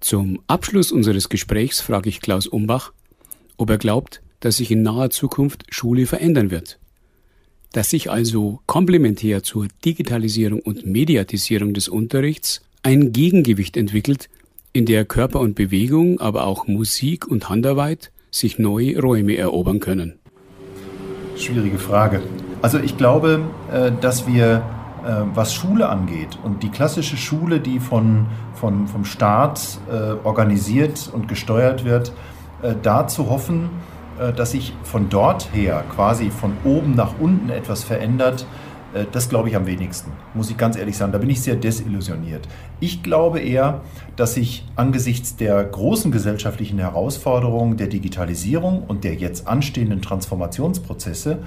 Zum 0.00 0.40
Abschluss 0.48 0.90
unseres 0.90 1.28
Gesprächs 1.28 1.80
frage 1.80 2.08
ich 2.08 2.20
Klaus 2.20 2.48
Umbach, 2.48 2.92
ob 3.56 3.70
er 3.70 3.78
glaubt, 3.78 4.22
dass 4.40 4.56
sich 4.56 4.72
in 4.72 4.82
naher 4.82 5.10
Zukunft 5.10 5.64
Schule 5.70 6.04
verändern 6.04 6.50
wird 6.50 6.80
dass 7.74 7.90
sich 7.90 8.08
also 8.08 8.60
komplementär 8.66 9.42
zur 9.42 9.66
Digitalisierung 9.84 10.60
und 10.60 10.86
Mediatisierung 10.86 11.74
des 11.74 11.88
Unterrichts 11.88 12.62
ein 12.84 13.12
Gegengewicht 13.12 13.76
entwickelt, 13.76 14.30
in 14.72 14.86
der 14.86 15.04
Körper 15.04 15.40
und 15.40 15.56
Bewegung, 15.56 16.20
aber 16.20 16.46
auch 16.46 16.68
Musik 16.68 17.26
und 17.26 17.48
Handarbeit 17.48 18.12
sich 18.30 18.60
neue 18.60 19.00
Räume 19.00 19.36
erobern 19.36 19.80
können? 19.80 20.14
Schwierige 21.36 21.78
Frage. 21.78 22.22
Also 22.62 22.78
ich 22.78 22.96
glaube, 22.96 23.40
äh, 23.72 23.90
dass 24.00 24.26
wir, 24.28 24.62
äh, 25.04 25.22
was 25.34 25.52
Schule 25.52 25.88
angeht 25.88 26.38
und 26.44 26.62
die 26.62 26.70
klassische 26.70 27.16
Schule, 27.16 27.58
die 27.58 27.80
von, 27.80 28.26
von, 28.54 28.86
vom 28.86 29.04
Staat 29.04 29.78
äh, 29.90 30.14
organisiert 30.24 31.10
und 31.12 31.26
gesteuert 31.28 31.84
wird, 31.84 32.12
da 32.82 33.06
zu 33.06 33.28
hoffen, 33.28 33.68
dass 34.36 34.52
sich 34.52 34.72
von 34.82 35.08
dort 35.08 35.52
her 35.52 35.84
quasi 35.94 36.30
von 36.30 36.56
oben 36.64 36.94
nach 36.94 37.14
unten 37.18 37.50
etwas 37.50 37.82
verändert, 37.84 38.46
äh, 38.94 39.04
das 39.10 39.28
glaube 39.28 39.48
ich 39.48 39.56
am 39.56 39.66
wenigsten, 39.66 40.12
muss 40.32 40.50
ich 40.50 40.56
ganz 40.56 40.76
ehrlich 40.76 40.96
sagen. 40.96 41.12
Da 41.12 41.18
bin 41.18 41.28
ich 41.28 41.42
sehr 41.42 41.56
desillusioniert. 41.56 42.48
Ich 42.80 43.02
glaube 43.02 43.40
eher, 43.40 43.82
dass 44.16 44.34
sich 44.34 44.64
angesichts 44.76 45.36
der 45.36 45.62
großen 45.62 46.10
gesellschaftlichen 46.12 46.78
Herausforderungen 46.78 47.76
der 47.76 47.88
Digitalisierung 47.88 48.84
und 48.84 49.04
der 49.04 49.14
jetzt 49.14 49.46
anstehenden 49.46 50.00
Transformationsprozesse, 50.00 51.38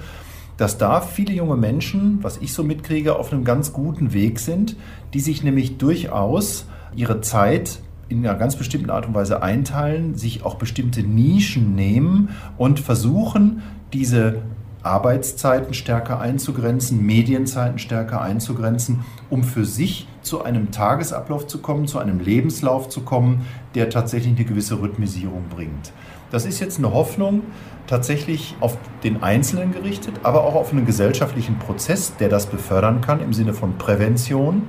dass 0.56 0.76
da 0.76 1.00
viele 1.00 1.32
junge 1.32 1.56
Menschen, 1.56 2.18
was 2.22 2.38
ich 2.38 2.52
so 2.52 2.64
mitkriege, 2.64 3.16
auf 3.16 3.32
einem 3.32 3.44
ganz 3.44 3.72
guten 3.72 4.12
Weg 4.12 4.40
sind, 4.40 4.76
die 5.14 5.20
sich 5.20 5.42
nämlich 5.42 5.78
durchaus 5.78 6.66
ihre 6.96 7.20
Zeit 7.20 7.78
in 8.08 8.26
einer 8.26 8.38
ganz 8.38 8.56
bestimmten 8.56 8.90
Art 8.90 9.06
und 9.06 9.14
Weise 9.14 9.42
einteilen, 9.42 10.14
sich 10.14 10.44
auch 10.44 10.56
bestimmte 10.56 11.02
Nischen 11.02 11.74
nehmen 11.74 12.30
und 12.56 12.80
versuchen, 12.80 13.62
diese 13.92 14.42
Arbeitszeiten 14.82 15.74
stärker 15.74 16.20
einzugrenzen, 16.20 17.04
Medienzeiten 17.04 17.78
stärker 17.78 18.20
einzugrenzen, 18.20 19.00
um 19.28 19.42
für 19.42 19.64
sich 19.64 20.06
zu 20.22 20.44
einem 20.44 20.70
Tagesablauf 20.70 21.46
zu 21.46 21.58
kommen, 21.58 21.86
zu 21.86 21.98
einem 21.98 22.20
Lebenslauf 22.20 22.88
zu 22.88 23.02
kommen, 23.02 23.46
der 23.74 23.90
tatsächlich 23.90 24.36
eine 24.36 24.44
gewisse 24.44 24.80
Rhythmisierung 24.80 25.44
bringt. 25.50 25.92
Das 26.30 26.46
ist 26.46 26.60
jetzt 26.60 26.78
eine 26.78 26.92
Hoffnung, 26.92 27.42
tatsächlich 27.86 28.54
auf 28.60 28.76
den 29.02 29.22
Einzelnen 29.22 29.72
gerichtet, 29.72 30.14
aber 30.22 30.44
auch 30.44 30.54
auf 30.54 30.72
einen 30.72 30.86
gesellschaftlichen 30.86 31.58
Prozess, 31.58 32.14
der 32.16 32.28
das 32.28 32.46
befördern 32.46 33.00
kann 33.00 33.20
im 33.20 33.32
Sinne 33.32 33.54
von 33.54 33.78
Prävention. 33.78 34.64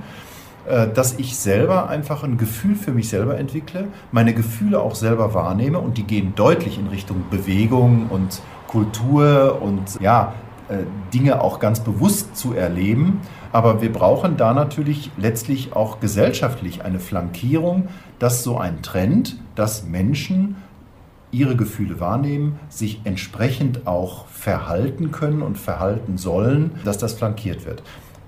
Äh, 0.69 0.93
dass 0.93 1.17
ich 1.17 1.35
selber 1.35 1.89
einfach 1.89 2.21
ein 2.23 2.37
Gefühl 2.37 2.75
für 2.75 2.91
mich 2.91 3.09
selber 3.09 3.39
entwickle, 3.39 3.87
meine 4.11 4.35
Gefühle 4.35 4.79
auch 4.79 4.93
selber 4.93 5.33
wahrnehme 5.33 5.79
und 5.79 5.97
die 5.97 6.03
gehen 6.03 6.33
deutlich 6.35 6.77
in 6.77 6.87
Richtung 6.87 7.23
Bewegung 7.31 8.05
und 8.09 8.39
Kultur 8.67 9.63
und 9.63 9.99
ja, 9.99 10.33
äh, 10.69 10.83
Dinge 11.11 11.41
auch 11.41 11.59
ganz 11.59 11.79
bewusst 11.79 12.37
zu 12.37 12.53
erleben. 12.53 13.21
Aber 13.51 13.81
wir 13.81 13.91
brauchen 13.91 14.37
da 14.37 14.53
natürlich 14.53 15.09
letztlich 15.17 15.73
auch 15.73 15.99
gesellschaftlich 15.99 16.83
eine 16.83 16.99
Flankierung, 16.99 17.87
dass 18.19 18.43
so 18.43 18.59
ein 18.59 18.83
Trend, 18.83 19.37
dass 19.55 19.85
Menschen 19.87 20.57
ihre 21.31 21.55
Gefühle 21.55 21.99
wahrnehmen, 21.99 22.59
sich 22.69 23.01
entsprechend 23.05 23.87
auch 23.87 24.27
verhalten 24.27 25.09
können 25.09 25.41
und 25.41 25.57
verhalten 25.57 26.19
sollen, 26.19 26.71
dass 26.85 26.99
das 26.99 27.13
flankiert 27.13 27.65
wird. 27.65 27.81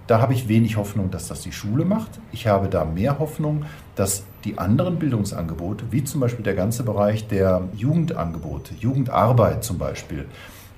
Da 0.07 0.19
habe 0.19 0.33
ich 0.33 0.47
wenig 0.47 0.77
Hoffnung, 0.77 1.11
dass 1.11 1.27
das 1.27 1.41
die 1.41 1.51
Schule 1.51 1.85
macht. 1.85 2.19
Ich 2.31 2.47
habe 2.47 2.67
da 2.67 2.85
mehr 2.85 3.19
Hoffnung, 3.19 3.65
dass 3.95 4.23
die 4.43 4.57
anderen 4.57 4.97
Bildungsangebote, 4.97 5.85
wie 5.91 6.03
zum 6.03 6.21
Beispiel 6.21 6.43
der 6.43 6.55
ganze 6.55 6.83
Bereich 6.83 7.27
der 7.27 7.63
Jugendangebote, 7.75 8.73
Jugendarbeit 8.79 9.63
zum 9.63 9.77
Beispiel, 9.77 10.25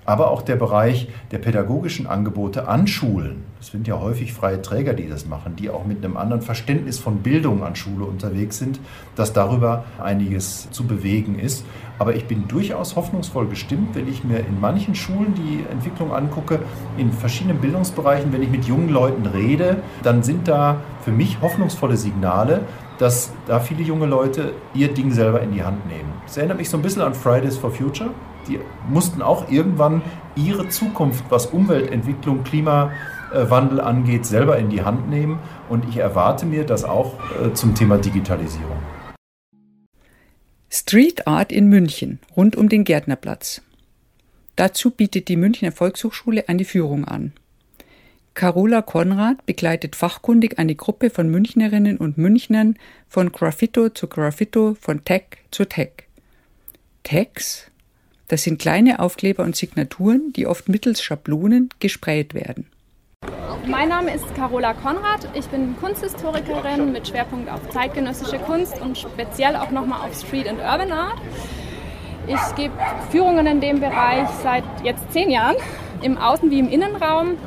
aber 0.06 0.32
auch 0.32 0.42
der 0.42 0.56
Bereich 0.56 1.08
der 1.32 1.40
pädagogischen 1.40 2.08
Angebote 2.08 2.68
an 2.68 2.88
Schulen. 2.88 3.44
Es 3.60 3.68
sind 3.68 3.88
ja 3.88 4.00
häufig 4.00 4.34
freie 4.34 4.62
Träger, 4.62 4.94
die 4.94 5.08
das 5.08 5.26
machen, 5.26 5.56
die 5.56 5.70
auch 5.70 5.86
mit 5.86 6.04
einem 6.04 6.18
anderen 6.18 6.42
Verständnis 6.42 7.00
von 7.00 7.20
Bildung 7.20 7.64
an 7.64 7.76
Schule 7.76 8.04
unterwegs 8.04 8.58
sind, 8.58 8.80
dass 9.16 9.32
darüber 9.32 9.86
einiges 10.02 10.70
zu 10.72 10.86
bewegen 10.86 11.40
ist. 11.40 11.66
Aber 11.98 12.16
ich 12.16 12.26
bin 12.26 12.48
durchaus 12.50 12.98
hoffnungsvoll 12.98 13.48
gestimmt, 13.48 13.96
wenn 13.96 14.10
ich 14.10 14.24
mir 14.26 14.40
in 14.40 14.60
manchen 14.60 14.96
Schulen 14.96 15.34
die 15.36 15.64
Entwicklung 15.72 16.14
angucke, 16.14 16.60
in 16.98 17.14
verschiedenen 17.14 17.60
Bildungsbereichen, 17.60 18.34
wenn 18.34 18.44
ich 18.44 18.50
mit 18.50 18.66
jungen 18.66 18.90
Leuten 18.90 19.26
rede, 19.26 19.78
dann 20.02 20.24
sind 20.24 20.48
da 20.48 20.82
für 21.06 21.12
mich 21.12 21.40
hoffnungsvolle 21.42 21.96
Signale, 21.96 22.62
dass 22.98 23.32
da 23.48 23.60
viele 23.60 23.84
junge 23.84 24.08
Leute 24.08 24.54
ihr 24.74 24.94
Ding 24.94 25.12
selber 25.12 25.42
in 25.42 25.54
die 25.54 25.64
Hand 25.64 25.88
nehmen. 25.88 26.12
Es 26.26 26.36
erinnert 26.36 26.58
mich 26.58 26.70
so 26.70 26.78
ein 26.78 26.84
bisschen 26.84 27.02
an 27.02 27.14
Fridays 27.14 27.58
for 27.58 27.72
Future 27.72 28.10
die 28.48 28.60
mussten 28.90 29.22
auch 29.22 29.50
irgendwann 29.50 30.02
ihre 30.36 30.70
Zukunft, 30.70 31.26
was 31.30 31.48
Umweltentwicklung, 31.48 32.44
Klimawandel 32.44 33.82
angeht, 33.82 34.26
selber 34.26 34.58
in 34.58 34.70
die 34.70 34.84
Hand 34.84 35.10
nehmen. 35.10 35.40
Und 35.70 35.88
ich 35.88 35.98
erwarte 35.98 36.46
mir 36.46 36.66
das 36.66 36.84
auch 36.84 37.20
äh, 37.42 37.54
zum 37.54 37.76
Thema 37.76 37.98
Digitalisierung. 37.98 38.78
Street 40.70 41.28
Art 41.28 41.52
in 41.52 41.68
München, 41.68 42.20
rund 42.36 42.56
um 42.56 42.68
den 42.68 42.84
Gärtnerplatz. 42.84 43.62
Dazu 44.56 44.92
bietet 44.92 45.28
die 45.28 45.38
Münchner 45.38 45.72
Volkshochschule 45.72 46.50
eine 46.50 46.66
Führung 46.66 47.06
an. 47.06 47.34
Carola 48.34 48.82
Konrad 48.82 49.46
begleitet 49.46 49.96
fachkundig 49.96 50.58
eine 50.58 50.74
Gruppe 50.74 51.12
von 51.12 51.30
Münchnerinnen 51.30 51.98
und 51.98 52.18
Münchnern 52.18 52.78
von 53.08 53.32
Graffito 53.32 53.90
zu 53.90 54.08
Graffito, 54.08 54.76
von 54.80 55.06
Tech 55.06 55.26
zu 55.52 55.66
Tech. 55.66 56.08
Tags 57.04 57.70
das 58.28 58.44
sind 58.44 58.60
kleine 58.60 59.00
Aufkleber 59.00 59.44
und 59.44 59.56
Signaturen, 59.56 60.34
die 60.36 60.48
oft 60.48 60.70
mittels 60.70 61.02
Schablonen 61.02 61.70
gesprayt 61.80 62.34
werden. 62.34 62.68
Mein 63.68 63.90
Name 63.90 64.14
ist 64.14 64.36
Carola 64.36 64.74
Konrad. 64.74 65.28
Ich 65.34 65.46
bin 65.48 65.76
Kunsthistorikerin 65.80 66.92
mit 66.92 67.08
Schwerpunkt 67.08 67.50
auf 67.50 67.70
zeitgenössische 67.70 68.38
Kunst 68.40 68.82
und 68.82 68.98
speziell 68.98 69.56
auch 69.56 69.72
nochmal 69.72 70.08
auf 70.08 70.16
Street 70.16 70.48
and 70.48 70.60
Urban 70.60 70.92
Art. 70.92 71.22
Ich 72.28 72.56
gebe 72.56 72.74
Führungen 73.10 73.48
in 73.48 73.62
dem 73.62 73.80
Bereich 73.80 74.28
seit 74.44 74.64
jetzt 74.84 75.12
zehn 75.12 75.30
Jahren, 75.30 75.56
im 76.02 76.18
Außen- 76.18 76.50
wie 76.50 76.60
im 76.60 76.70
Innenraum. 76.70 77.38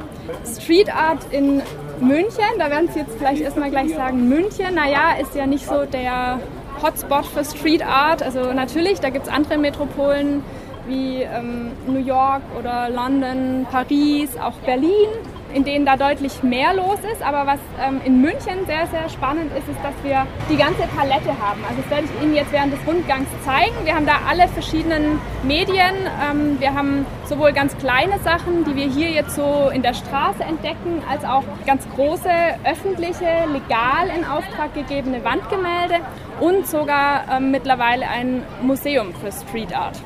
Street 0.44 0.94
Art 0.94 1.24
in 1.30 1.62
München, 2.00 2.44
da 2.58 2.68
werden 2.70 2.88
Sie 2.92 2.98
jetzt 2.98 3.16
vielleicht 3.16 3.42
erstmal 3.42 3.70
gleich 3.70 3.94
sagen, 3.94 4.28
München, 4.28 4.74
naja, 4.74 5.16
ist 5.20 5.34
ja 5.34 5.46
nicht 5.46 5.66
so 5.66 5.84
der 5.84 6.40
Hotspot 6.82 7.26
für 7.26 7.44
Street 7.44 7.86
Art. 7.86 8.22
Also 8.22 8.52
natürlich, 8.52 9.00
da 9.00 9.10
gibt 9.10 9.26
es 9.26 9.32
andere 9.32 9.56
Metropolen, 9.58 10.42
wie 10.88 11.22
ähm, 11.22 11.72
New 11.86 12.04
York 12.04 12.42
oder 12.58 12.88
London, 12.88 13.66
Paris, 13.70 14.36
auch 14.38 14.54
Berlin, 14.64 15.08
in 15.52 15.64
denen 15.64 15.86
da 15.86 15.96
deutlich 15.96 16.42
mehr 16.42 16.74
los 16.74 16.98
ist. 17.12 17.22
Aber 17.22 17.46
was 17.46 17.60
ähm, 17.80 18.00
in 18.04 18.20
München 18.20 18.66
sehr, 18.66 18.86
sehr 18.88 19.08
spannend 19.08 19.50
ist, 19.56 19.68
ist, 19.68 19.78
dass 19.82 19.94
wir 20.02 20.26
die 20.50 20.56
ganze 20.56 20.82
Palette 20.96 21.30
haben. 21.40 21.62
Also 21.68 21.82
das 21.82 21.90
werde 21.90 22.04
ich 22.04 22.22
Ihnen 22.22 22.34
jetzt 22.34 22.52
während 22.52 22.72
des 22.72 22.80
Rundgangs 22.86 23.28
zeigen. 23.44 23.74
Wir 23.84 23.94
haben 23.94 24.06
da 24.06 24.20
alle 24.28 24.48
verschiedenen 24.48 25.18
Medien. 25.44 25.94
Ähm, 26.30 26.60
wir 26.60 26.74
haben 26.74 27.06
sowohl 27.24 27.52
ganz 27.52 27.76
kleine 27.78 28.18
Sachen, 28.20 28.64
die 28.64 28.76
wir 28.76 28.86
hier 28.86 29.10
jetzt 29.10 29.34
so 29.34 29.70
in 29.72 29.82
der 29.82 29.94
Straße 29.94 30.42
entdecken, 30.42 31.02
als 31.10 31.24
auch 31.24 31.44
ganz 31.66 31.88
große 31.94 32.30
öffentliche, 32.64 33.46
legal 33.52 34.08
in 34.16 34.24
Auftrag 34.24 34.74
gegebene 34.74 35.24
Wandgemälde 35.24 35.96
und 36.40 36.66
sogar 36.66 37.24
ähm, 37.30 37.50
mittlerweile 37.50 38.06
ein 38.08 38.42
Museum 38.62 39.14
für 39.14 39.32
Street 39.32 39.74
Art. 39.74 40.00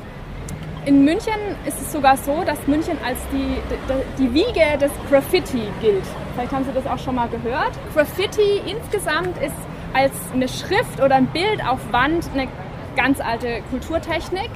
In 0.83 1.05
München 1.05 1.33
ist 1.67 1.79
es 1.79 1.91
sogar 1.91 2.17
so, 2.17 2.43
dass 2.43 2.65
München 2.65 2.97
als 3.05 3.19
die, 3.31 3.55
die, 3.69 4.23
die, 4.23 4.33
Wiege 4.33 4.79
des 4.79 4.91
Graffiti 5.11 5.61
gilt. 5.79 6.03
Vielleicht 6.33 6.51
haben 6.51 6.65
Sie 6.65 6.71
das 6.73 6.87
auch 6.87 6.97
schon 6.97 7.13
mal 7.13 7.29
gehört. 7.29 7.73
Graffiti 7.93 8.63
insgesamt 8.65 9.37
ist 9.37 9.53
als 9.93 10.11
eine 10.33 10.47
Schrift 10.47 10.99
oder 10.99 11.15
ein 11.15 11.27
Bild 11.27 11.63
auf 11.63 11.79
Wand 11.91 12.27
eine 12.33 12.47
ganz 12.95 13.21
alte 13.21 13.61
Kulturtechnik. 13.69 14.49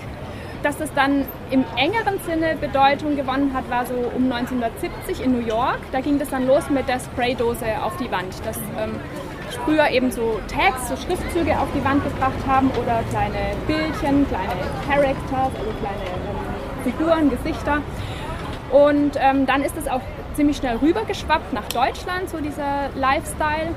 Dass 0.63 0.79
es 0.79 0.91
dann 0.95 1.25
im 1.51 1.63
engeren 1.77 2.19
Sinne 2.25 2.55
Bedeutung 2.59 3.15
gewonnen 3.15 3.53
hat, 3.53 3.69
war 3.69 3.85
so 3.85 3.93
um 3.93 4.31
1970 4.31 5.23
in 5.23 5.31
New 5.31 5.45
York. 5.45 5.77
Da 5.91 6.01
ging 6.01 6.17
das 6.17 6.29
dann 6.29 6.47
los 6.47 6.71
mit 6.71 6.87
der 6.89 6.99
Spraydose 6.99 7.67
auf 7.83 7.97
die 7.97 8.09
Wand. 8.09 8.33
Das 8.43 8.57
ähm, 8.79 8.99
früher 9.57 9.89
eben 9.89 10.11
so 10.11 10.39
Tags, 10.47 10.89
so 10.89 10.95
Schriftzüge 10.95 11.59
auf 11.59 11.67
die 11.75 11.83
Wand 11.83 12.03
gebracht 12.03 12.45
haben 12.47 12.69
oder 12.71 13.03
kleine 13.09 13.55
Bildchen, 13.67 14.27
kleine 14.27 14.53
Characters, 14.87 15.51
also 15.57 15.71
kleine 15.79 16.05
ähm, 16.05 16.83
Figuren, 16.83 17.29
Gesichter. 17.29 17.81
Und 18.71 19.17
ähm, 19.17 19.45
dann 19.45 19.61
ist 19.63 19.77
es 19.77 19.87
auch 19.87 20.01
ziemlich 20.35 20.57
schnell 20.57 20.77
rübergeschwappt 20.77 21.53
nach 21.53 21.67
Deutschland, 21.69 22.29
so 22.29 22.39
dieser 22.39 22.89
Lifestyle. 22.95 23.73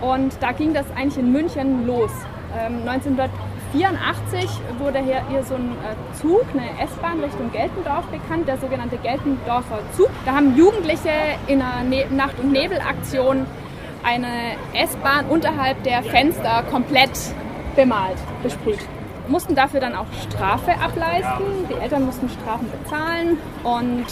Und 0.00 0.34
da 0.40 0.52
ging 0.52 0.74
das 0.74 0.86
eigentlich 0.94 1.18
in 1.18 1.32
München 1.32 1.86
los. 1.86 2.10
Ähm, 2.56 2.88
1984 2.88 4.48
wurde 4.78 5.00
hier, 5.00 5.22
hier 5.28 5.42
so 5.42 5.54
ein 5.54 5.72
äh, 5.72 6.16
Zug, 6.20 6.44
eine 6.52 6.68
S-Bahn 6.82 7.20
Richtung 7.20 7.50
Geltendorf 7.50 8.06
bekannt, 8.06 8.46
der 8.46 8.58
sogenannte 8.58 8.98
Geltendorfer 8.98 9.80
Zug. 9.96 10.10
Da 10.24 10.34
haben 10.34 10.56
Jugendliche 10.56 11.10
in 11.46 11.60
einer 11.60 11.82
ne 11.82 12.06
Nacht- 12.10 12.38
und 12.38 12.52
Nebelaktion 12.52 13.46
eine 14.06 14.56
S-Bahn 14.72 15.26
unterhalb 15.26 15.82
der 15.82 16.02
Fenster 16.02 16.62
komplett 16.70 17.10
bemalt, 17.74 18.16
besprüht. 18.42 18.78
Mussten 19.28 19.56
dafür 19.56 19.80
dann 19.80 19.96
auch 19.96 20.06
Strafe 20.30 20.72
ableisten. 20.80 21.68
Die 21.68 21.74
Eltern 21.74 22.06
mussten 22.06 22.28
Strafen 22.28 22.70
bezahlen 22.70 23.38
und 23.64 24.06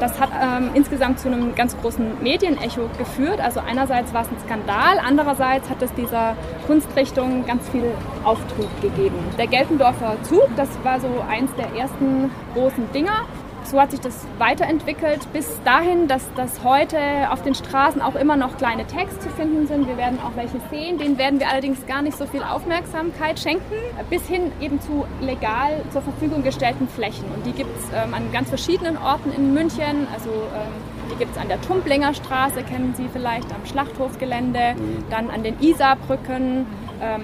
das 0.00 0.18
hat 0.18 0.30
ähm, 0.42 0.70
insgesamt 0.74 1.20
zu 1.20 1.28
einem 1.28 1.54
ganz 1.54 1.76
großen 1.80 2.22
Medienecho 2.22 2.88
geführt. 2.98 3.38
Also 3.40 3.60
einerseits 3.60 4.12
war 4.14 4.22
es 4.22 4.28
ein 4.28 4.38
Skandal, 4.44 4.98
andererseits 5.06 5.68
hat 5.68 5.82
es 5.82 5.92
dieser 5.92 6.34
Kunstrichtung 6.66 7.46
ganz 7.46 7.68
viel 7.68 7.84
Auftrieb 8.24 8.68
gegeben. 8.80 9.18
Der 9.38 9.46
Geltendorfer 9.46 10.16
Zug, 10.22 10.48
das 10.56 10.68
war 10.82 10.98
so 10.98 11.08
eins 11.28 11.50
der 11.56 11.78
ersten 11.78 12.30
großen 12.54 12.90
Dinger 12.92 13.26
so 13.66 13.80
hat 13.80 13.90
sich 13.90 14.00
das 14.00 14.26
weiterentwickelt 14.38 15.20
bis 15.32 15.48
dahin, 15.64 16.08
dass, 16.08 16.32
dass 16.34 16.62
heute 16.64 16.98
auf 17.30 17.42
den 17.42 17.54
Straßen 17.54 18.02
auch 18.02 18.14
immer 18.14 18.36
noch 18.36 18.56
kleine 18.56 18.86
Tags 18.86 19.18
zu 19.20 19.28
finden 19.30 19.66
sind. 19.66 19.86
Wir 19.86 19.96
werden 19.96 20.18
auch 20.20 20.36
welche 20.36 20.60
sehen, 20.70 20.98
denen 20.98 21.18
werden 21.18 21.40
wir 21.40 21.48
allerdings 21.48 21.86
gar 21.86 22.02
nicht 22.02 22.16
so 22.16 22.26
viel 22.26 22.42
Aufmerksamkeit 22.42 23.38
schenken, 23.38 23.74
bis 24.10 24.26
hin 24.26 24.52
eben 24.60 24.80
zu 24.80 25.06
legal 25.20 25.82
zur 25.92 26.02
Verfügung 26.02 26.42
gestellten 26.42 26.88
Flächen. 26.88 27.24
Und 27.34 27.46
die 27.46 27.52
gibt 27.52 27.70
es 27.78 27.84
ähm, 27.94 28.14
an 28.14 28.30
ganz 28.32 28.48
verschiedenen 28.48 28.96
Orten 28.98 29.32
in 29.32 29.54
München. 29.54 30.06
Also 30.12 30.30
ähm, 30.30 30.72
die 31.10 31.16
gibt 31.16 31.32
es 31.34 31.40
an 31.40 31.48
der 31.48 31.60
Tumplinger 31.60 32.14
Straße, 32.14 32.62
kennen 32.62 32.94
Sie 32.96 33.08
vielleicht, 33.12 33.52
am 33.54 33.64
Schlachthofgelände, 33.66 34.74
dann 35.10 35.30
an 35.30 35.42
den 35.42 35.60
Isarbrücken, 35.60 36.66
ähm, 37.00 37.22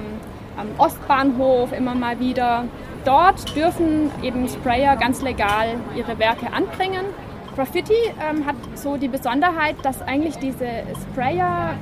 am 0.57 0.69
Ostbahnhof 0.79 1.73
immer 1.73 1.95
mal 1.95 2.19
wieder 2.19 2.65
dort 3.05 3.55
dürfen 3.57 4.11
eben 4.23 4.49
Sprayer 4.49 4.97
ganz 4.97 5.23
legal 5.23 5.77
ihre 5.97 6.19
Werke 6.19 6.53
anbringen. 6.53 7.05
Graffiti 7.55 7.95
ähm, 8.21 8.47
hat 8.47 8.57
so 8.75 8.97
die 8.97 9.09
Besonderheit, 9.09 9.77
dass 9.83 10.01
eigentlich 10.03 10.37
diese 10.37 10.85
Sprayer 11.11 11.75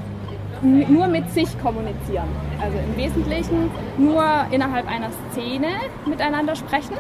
nur 0.63 1.07
mit 1.07 1.31
sich 1.31 1.59
kommunizieren. 1.61 2.29
Also 2.61 2.79
im 2.79 2.97
Wesentlichen 2.97 3.71
nur 3.99 4.25
innerhalb 4.51 4.89
einer 4.89 5.11
Szene 5.31 5.69
miteinander 6.07 6.57
sprechen. 6.57 6.97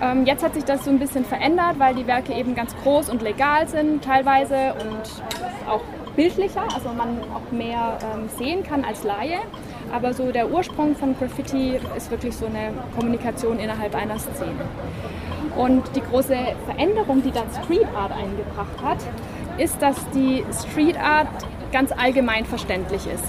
Ähm, 0.00 0.24
jetzt 0.24 0.42
hat 0.42 0.54
sich 0.54 0.64
das 0.64 0.84
so 0.84 0.90
ein 0.90 0.98
bisschen 0.98 1.24
verändert, 1.24 1.78
weil 1.78 1.94
die 1.94 2.06
Werke 2.06 2.32
eben 2.32 2.54
ganz 2.54 2.74
groß 2.82 3.10
und 3.10 3.22
legal 3.22 3.68
sind 3.68 4.02
teilweise 4.02 4.74
und 4.80 5.70
auch 5.70 5.82
bildlicher, 6.16 6.62
also 6.74 6.88
man 6.90 7.18
auch 7.34 7.52
mehr 7.52 7.98
ähm, 8.14 8.28
sehen 8.36 8.62
kann 8.62 8.84
als 8.84 9.04
Laie. 9.04 9.38
Aber 9.94 10.12
so 10.12 10.32
der 10.32 10.50
Ursprung 10.50 10.96
von 10.96 11.16
Graffiti 11.16 11.78
ist 11.96 12.10
wirklich 12.10 12.34
so 12.34 12.46
eine 12.46 12.72
Kommunikation 12.96 13.60
innerhalb 13.60 13.94
einer 13.94 14.18
Szene. 14.18 14.64
Und 15.56 15.84
die 15.94 16.00
große 16.00 16.36
Veränderung, 16.66 17.22
die 17.22 17.30
dann 17.30 17.46
Street 17.62 17.86
Art 17.94 18.10
eingebracht 18.10 18.82
hat, 18.82 18.98
ist, 19.56 19.80
dass 19.80 19.94
die 20.10 20.44
Street 20.52 20.98
Art 20.98 21.28
ganz 21.70 21.92
allgemein 21.92 22.44
verständlich 22.44 23.06
ist. 23.06 23.22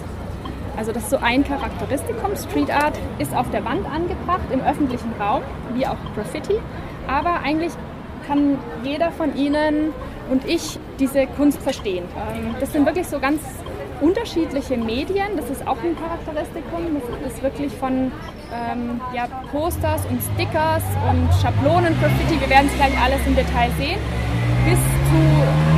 Also 0.75 0.91
das 0.91 1.03
ist 1.03 1.11
so 1.11 1.17
ein 1.17 1.43
Charakteristikum. 1.43 2.35
Street 2.35 2.71
Art 2.71 2.97
ist 3.19 3.35
auf 3.35 3.49
der 3.51 3.63
Wand 3.63 3.85
angebracht, 3.85 4.51
im 4.51 4.61
öffentlichen 4.61 5.13
Raum, 5.19 5.43
wie 5.75 5.85
auch 5.85 5.97
Graffiti. 6.15 6.55
Aber 7.07 7.41
eigentlich 7.43 7.73
kann 8.25 8.57
jeder 8.83 9.11
von 9.11 9.35
Ihnen 9.35 9.93
und 10.31 10.43
ich 10.45 10.79
diese 10.97 11.27
Kunst 11.27 11.61
verstehen. 11.61 12.05
Ähm, 12.33 12.55
das 12.59 12.73
sind 12.73 12.87
wirklich 12.87 13.05
so 13.05 13.19
ganz 13.19 13.39
unterschiedliche 14.01 14.77
Medien, 14.77 15.37
das 15.37 15.49
ist 15.49 15.67
auch 15.67 15.77
ein 15.83 15.95
Charakteristikum. 15.95 17.01
Das 17.23 17.33
ist 17.33 17.43
wirklich 17.43 17.73
von 17.73 18.11
ähm, 18.53 19.01
ja, 19.13 19.27
Posters 19.51 20.05
und 20.09 20.21
Stickers 20.33 20.83
und 21.09 21.29
Schablonen, 21.41 21.95
Graffiti, 21.99 22.39
wir 22.39 22.49
werden 22.49 22.67
es 22.67 22.75
gleich 22.75 22.99
alles 23.01 23.19
im 23.25 23.35
Detail 23.35 23.71
sehen, 23.77 23.99
bis 24.65 24.79
zu 24.79 25.75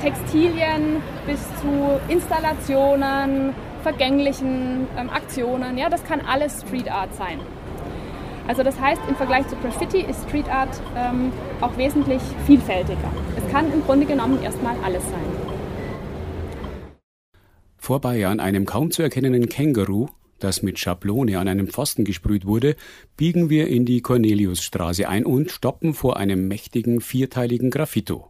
Textilien 0.00 1.02
bis 1.26 1.40
zu 1.60 2.00
Installationen, 2.08 3.54
vergänglichen 3.82 4.86
ähm, 4.96 5.10
Aktionen. 5.10 5.76
Ja, 5.76 5.88
das 5.88 6.04
kann 6.04 6.20
alles 6.20 6.60
Street 6.62 6.90
Art 6.90 7.14
sein. 7.14 7.40
Also 8.46 8.62
das 8.62 8.80
heißt, 8.80 9.00
im 9.08 9.16
Vergleich 9.16 9.46
zu 9.48 9.56
Graffiti 9.56 10.00
ist 10.00 10.22
Street 10.28 10.48
Art 10.48 10.80
ähm, 10.96 11.32
auch 11.60 11.76
wesentlich 11.76 12.22
vielfältiger. 12.46 13.10
Es 13.36 13.52
kann 13.52 13.72
im 13.72 13.84
Grunde 13.84 14.06
genommen 14.06 14.42
erstmal 14.42 14.74
alles 14.84 15.02
sein. 15.02 15.37
Vorbei 17.88 18.26
an 18.26 18.38
einem 18.38 18.66
kaum 18.66 18.90
zu 18.90 19.00
erkennenden 19.00 19.48
Känguru, 19.48 20.08
das 20.40 20.62
mit 20.62 20.78
Schablone 20.78 21.38
an 21.38 21.48
einem 21.48 21.68
Pfosten 21.68 22.04
gesprüht 22.04 22.44
wurde, 22.44 22.76
biegen 23.16 23.48
wir 23.48 23.68
in 23.68 23.86
die 23.86 24.02
Corneliusstraße 24.02 25.08
ein 25.08 25.24
und 25.24 25.50
stoppen 25.50 25.94
vor 25.94 26.18
einem 26.18 26.48
mächtigen 26.48 27.00
vierteiligen 27.00 27.70
Graffito. 27.70 28.28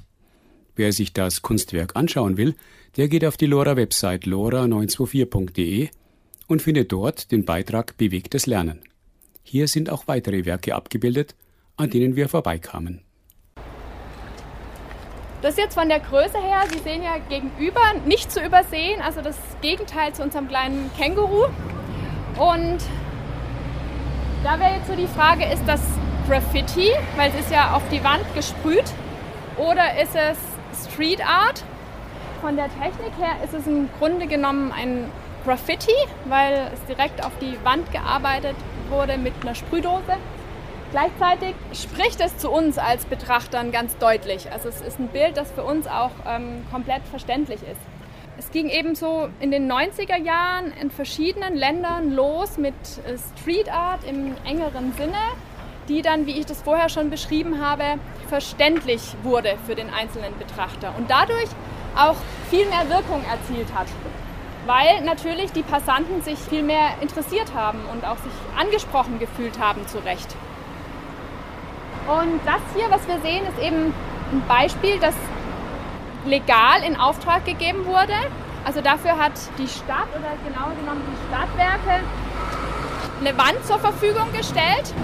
Wer 0.77 0.93
sich 0.93 1.13
das 1.13 1.43
Kunstwerk 1.43 1.97
anschauen 1.97 2.37
will, 2.37 2.55
der 2.97 3.09
geht 3.09 3.25
auf 3.25 3.37
die 3.37 3.47
LoRa-Website 3.47 4.27
lora924.de 4.27 5.89
und 6.47 6.63
findet 6.63 6.93
dort 6.93 7.33
den 7.33 7.45
Beitrag 7.45 7.97
Bewegtes 7.97 8.47
Lernen. 8.47 8.83
Hier 9.43 9.67
sind 9.67 9.91
auch 9.91 10.07
weitere 10.07 10.45
Werke 10.45 10.77
abgebildet, 10.77 11.35
an 11.77 11.91
denen 11.91 12.15
wir 12.15 12.29
vorbeikamen. 12.29 13.01
Das 15.41 15.53
ist 15.53 15.59
jetzt 15.59 15.75
von 15.75 15.89
der 15.89 16.01
Größe 16.01 16.37
her, 16.39 16.63
Sie 16.69 16.81
sehen 16.81 17.01
ja 17.01 17.19
gegenüber, 17.29 17.81
nicht 18.05 18.33
zu 18.33 18.45
übersehen, 18.45 19.01
also 19.01 19.21
das 19.21 19.37
Gegenteil 19.61 20.13
zu 20.13 20.25
unserem 20.25 20.49
kleinen 20.49 20.91
Känguru. 20.99 21.45
Und 22.37 22.79
da 24.43 24.59
wäre 24.59 24.75
jetzt 24.75 24.89
so 24.89 24.97
die 24.97 25.07
Frage, 25.07 25.45
ist 25.45 25.63
das 25.67 25.81
Graffiti, 26.29 26.91
weil 27.17 27.31
es 27.31 27.47
ist 27.47 27.53
ja 27.53 27.75
auf 27.75 27.83
die 27.89 28.03
Wand 28.03 28.25
gesprüht, 28.35 28.85
oder 29.57 30.01
ist 30.03 30.17
es 30.17 30.89
Street 30.91 31.25
Art. 31.25 31.63
Von 32.41 32.57
der 32.57 32.67
Technik 32.67 33.13
her 33.19 33.37
ist 33.45 33.55
es 33.55 33.67
im 33.69 33.89
Grunde 33.99 34.27
genommen 34.27 34.73
ein 34.73 35.09
Graffiti, 35.45 35.95
weil 36.25 36.69
es 36.75 36.85
direkt 36.87 37.25
auf 37.25 37.33
die 37.41 37.57
Wand 37.65 37.93
gearbeitet 37.93 38.57
wurde 38.91 39.17
mit 39.19 39.35
einer 39.43 39.55
Sprühdose. 39.55 40.17
Gleichzeitig 40.91 41.55
spricht 41.73 42.21
es 42.21 42.39
zu 42.39 42.51
uns 42.51 42.79
als 42.79 43.05
Betrachtern 43.05 43.73
ganz 43.73 43.97
deutlich. 43.99 44.51
Also 44.51 44.69
es 44.69 44.81
ist 44.81 44.99
ein 44.99 45.09
Bild, 45.09 45.37
das 45.37 45.51
für 45.51 45.63
uns 45.63 45.87
auch 45.87 46.13
ähm, 46.27 46.65
komplett 46.71 47.03
verständlich 47.11 47.61
ist. 47.63 47.81
Es 48.39 48.51
ging 48.51 48.69
ebenso 48.69 49.29
in 49.41 49.51
den 49.51 49.71
90er 49.71 50.17
Jahren 50.17 50.73
in 50.81 50.91
verschiedenen 50.91 51.57
Ländern 51.57 52.13
los 52.15 52.57
mit 52.57 52.75
äh, 52.75 53.19
Street 53.41 53.71
Art 53.71 54.05
im 54.05 54.35
engeren 54.45 54.93
Sinne 54.95 55.19
die 55.89 56.03
dann, 56.03 56.27
wie 56.27 56.33
ich 56.33 56.47
das 56.47 56.63
vorher 56.63 56.89
schon 56.89 57.11
beschrieben 57.11 57.65
habe, 57.65 57.99
verständlich 58.29 59.17
wurde 59.23 59.57
für 59.67 59.75
den 59.75 59.91
einzelnen 59.91 60.37
Betrachter 60.39 60.95
und 60.97 61.11
dadurch 61.11 61.49
auch 61.97 62.17
viel 62.51 62.67
mehr 62.67 62.89
Wirkung 62.91 63.25
erzielt 63.25 63.73
hat. 63.75 63.87
Weil 64.67 65.03
natürlich 65.03 65.51
die 65.53 65.63
Passanten 65.63 66.21
sich 66.23 66.39
viel 66.39 66.63
mehr 66.63 66.91
interessiert 67.01 67.55
haben 67.55 67.81
und 67.91 68.05
auch 68.05 68.19
sich 68.19 68.33
angesprochen 68.57 69.19
gefühlt 69.19 69.59
haben 69.59 69.87
zu 69.87 69.99
Recht. 69.99 70.37
Und 72.09 72.41
das 72.47 72.63
hier, 72.75 72.91
was 72.91 73.07
wir 73.07 73.21
sehen, 73.21 73.45
ist 73.47 73.63
eben 73.63 73.93
ein 74.33 74.43
Beispiel, 74.49 74.99
das 74.99 75.15
legal 76.25 76.83
in 76.87 76.97
Auftrag 76.97 77.45
gegeben 77.45 77.85
wurde. 77.85 78.15
Also 78.65 78.81
dafür 78.81 79.19
hat 79.19 79.33
die 79.59 79.69
Stadt 79.69 80.09
oder 80.11 80.33
genau 80.45 80.75
genommen 80.81 81.03
die 81.07 81.29
Stadtwerke 81.29 82.03
eine 83.21 83.37
Wand 83.37 83.65
zur 83.67 83.79
Verfügung 83.79 84.33
gestellt 84.33 84.95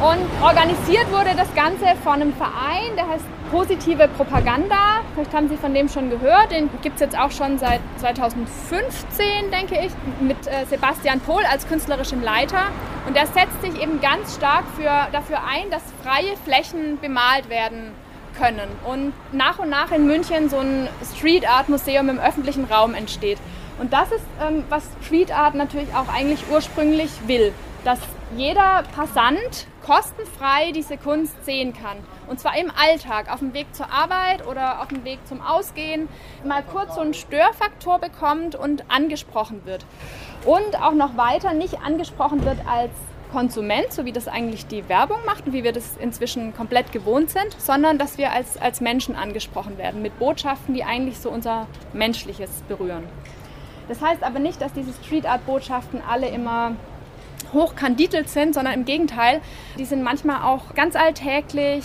und 0.00 0.44
organisiert 0.44 1.10
wurde 1.10 1.34
das 1.36 1.52
Ganze 1.54 1.86
von 2.04 2.14
einem 2.14 2.32
Verein, 2.32 2.94
der 2.96 3.08
heißt 3.08 3.24
Positive 3.50 4.08
Propaganda. 4.16 5.00
Vielleicht 5.14 5.34
haben 5.34 5.48
Sie 5.48 5.56
von 5.56 5.74
dem 5.74 5.88
schon 5.88 6.10
gehört. 6.10 6.52
Den 6.52 6.70
gibt 6.82 6.96
es 6.96 7.00
jetzt 7.00 7.18
auch 7.18 7.30
schon 7.30 7.58
seit 7.58 7.80
2015, 7.96 9.50
denke 9.50 9.76
ich, 9.84 9.92
mit 10.20 10.36
äh, 10.46 10.66
Sebastian 10.66 11.18
Pohl 11.20 11.42
als 11.50 11.66
künstlerischem 11.66 12.22
Leiter. 12.22 12.68
Und 13.06 13.16
der 13.16 13.26
setzt 13.26 13.60
sich 13.62 13.80
eben 13.82 14.00
ganz 14.00 14.36
stark 14.36 14.64
für, 14.76 15.08
dafür 15.10 15.38
ein, 15.44 15.70
dass 15.70 15.82
freie 16.04 16.36
Flächen 16.44 17.00
bemalt 17.00 17.48
werden 17.48 17.92
können. 18.38 18.68
Und 18.86 19.14
nach 19.32 19.58
und 19.58 19.70
nach 19.70 19.90
in 19.90 20.06
München 20.06 20.48
so 20.48 20.58
ein 20.58 20.88
Street 21.16 21.48
Art 21.48 21.68
Museum 21.68 22.08
im 22.08 22.20
öffentlichen 22.20 22.66
Raum 22.66 22.94
entsteht. 22.94 23.38
Und 23.80 23.92
das 23.92 24.12
ist, 24.12 24.24
ähm, 24.46 24.64
was 24.68 24.84
Street 25.04 25.32
Art 25.32 25.54
natürlich 25.54 25.88
auch 25.94 26.12
eigentlich 26.14 26.44
ursprünglich 26.52 27.10
will. 27.26 27.52
Dass 27.84 27.98
jeder 28.36 28.84
Passant 28.94 29.66
kostenfrei 29.84 30.72
diese 30.72 30.98
Kunst 30.98 31.44
sehen 31.44 31.72
kann. 31.72 31.96
Und 32.28 32.38
zwar 32.38 32.58
im 32.58 32.70
Alltag, 32.70 33.32
auf 33.32 33.38
dem 33.38 33.54
Weg 33.54 33.74
zur 33.74 33.90
Arbeit 33.90 34.46
oder 34.46 34.82
auf 34.82 34.88
dem 34.88 35.04
Weg 35.04 35.18
zum 35.26 35.40
Ausgehen, 35.40 36.08
mal 36.44 36.62
kurz 36.62 36.94
so 36.94 37.00
einen 37.00 37.14
Störfaktor 37.14 37.98
bekommt 37.98 38.54
und 38.54 38.90
angesprochen 38.90 39.64
wird. 39.64 39.86
Und 40.44 40.82
auch 40.82 40.92
noch 40.92 41.16
weiter 41.16 41.54
nicht 41.54 41.80
angesprochen 41.80 42.44
wird 42.44 42.58
als 42.66 42.92
Konsument, 43.32 43.92
so 43.92 44.04
wie 44.04 44.12
das 44.12 44.28
eigentlich 44.28 44.66
die 44.66 44.88
Werbung 44.88 45.18
macht 45.26 45.46
und 45.46 45.52
wie 45.52 45.64
wir 45.64 45.72
das 45.72 45.96
inzwischen 45.98 46.54
komplett 46.54 46.92
gewohnt 46.92 47.30
sind, 47.30 47.58
sondern 47.58 47.98
dass 47.98 48.18
wir 48.18 48.32
als, 48.32 48.56
als 48.56 48.80
Menschen 48.80 49.16
angesprochen 49.16 49.78
werden 49.78 50.02
mit 50.02 50.18
Botschaften, 50.18 50.74
die 50.74 50.84
eigentlich 50.84 51.18
so 51.18 51.30
unser 51.30 51.66
Menschliches 51.92 52.62
berühren. 52.68 53.04
Das 53.88 54.02
heißt 54.02 54.22
aber 54.22 54.38
nicht, 54.38 54.60
dass 54.60 54.72
diese 54.74 54.92
Street 54.92 55.26
Art 55.26 55.46
Botschaften 55.46 56.02
alle 56.06 56.28
immer 56.28 56.72
hochkandidelt 57.52 58.28
sind, 58.28 58.54
sondern 58.54 58.74
im 58.74 58.84
Gegenteil, 58.84 59.40
die 59.78 59.84
sind 59.84 60.02
manchmal 60.02 60.42
auch 60.42 60.74
ganz 60.74 60.96
alltäglich, 60.96 61.84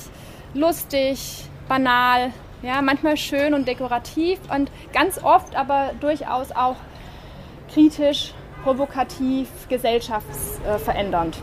lustig, 0.53 1.45
banal, 1.67 2.31
ja, 2.61 2.81
manchmal 2.81 3.17
schön 3.17 3.53
und 3.53 3.67
dekorativ 3.67 4.39
und 4.53 4.71
ganz 4.93 5.21
oft 5.21 5.55
aber 5.55 5.91
durchaus 5.99 6.51
auch 6.51 6.77
kritisch, 7.73 8.33
provokativ, 8.63 9.49
gesellschaftsverändernd. 9.67 11.37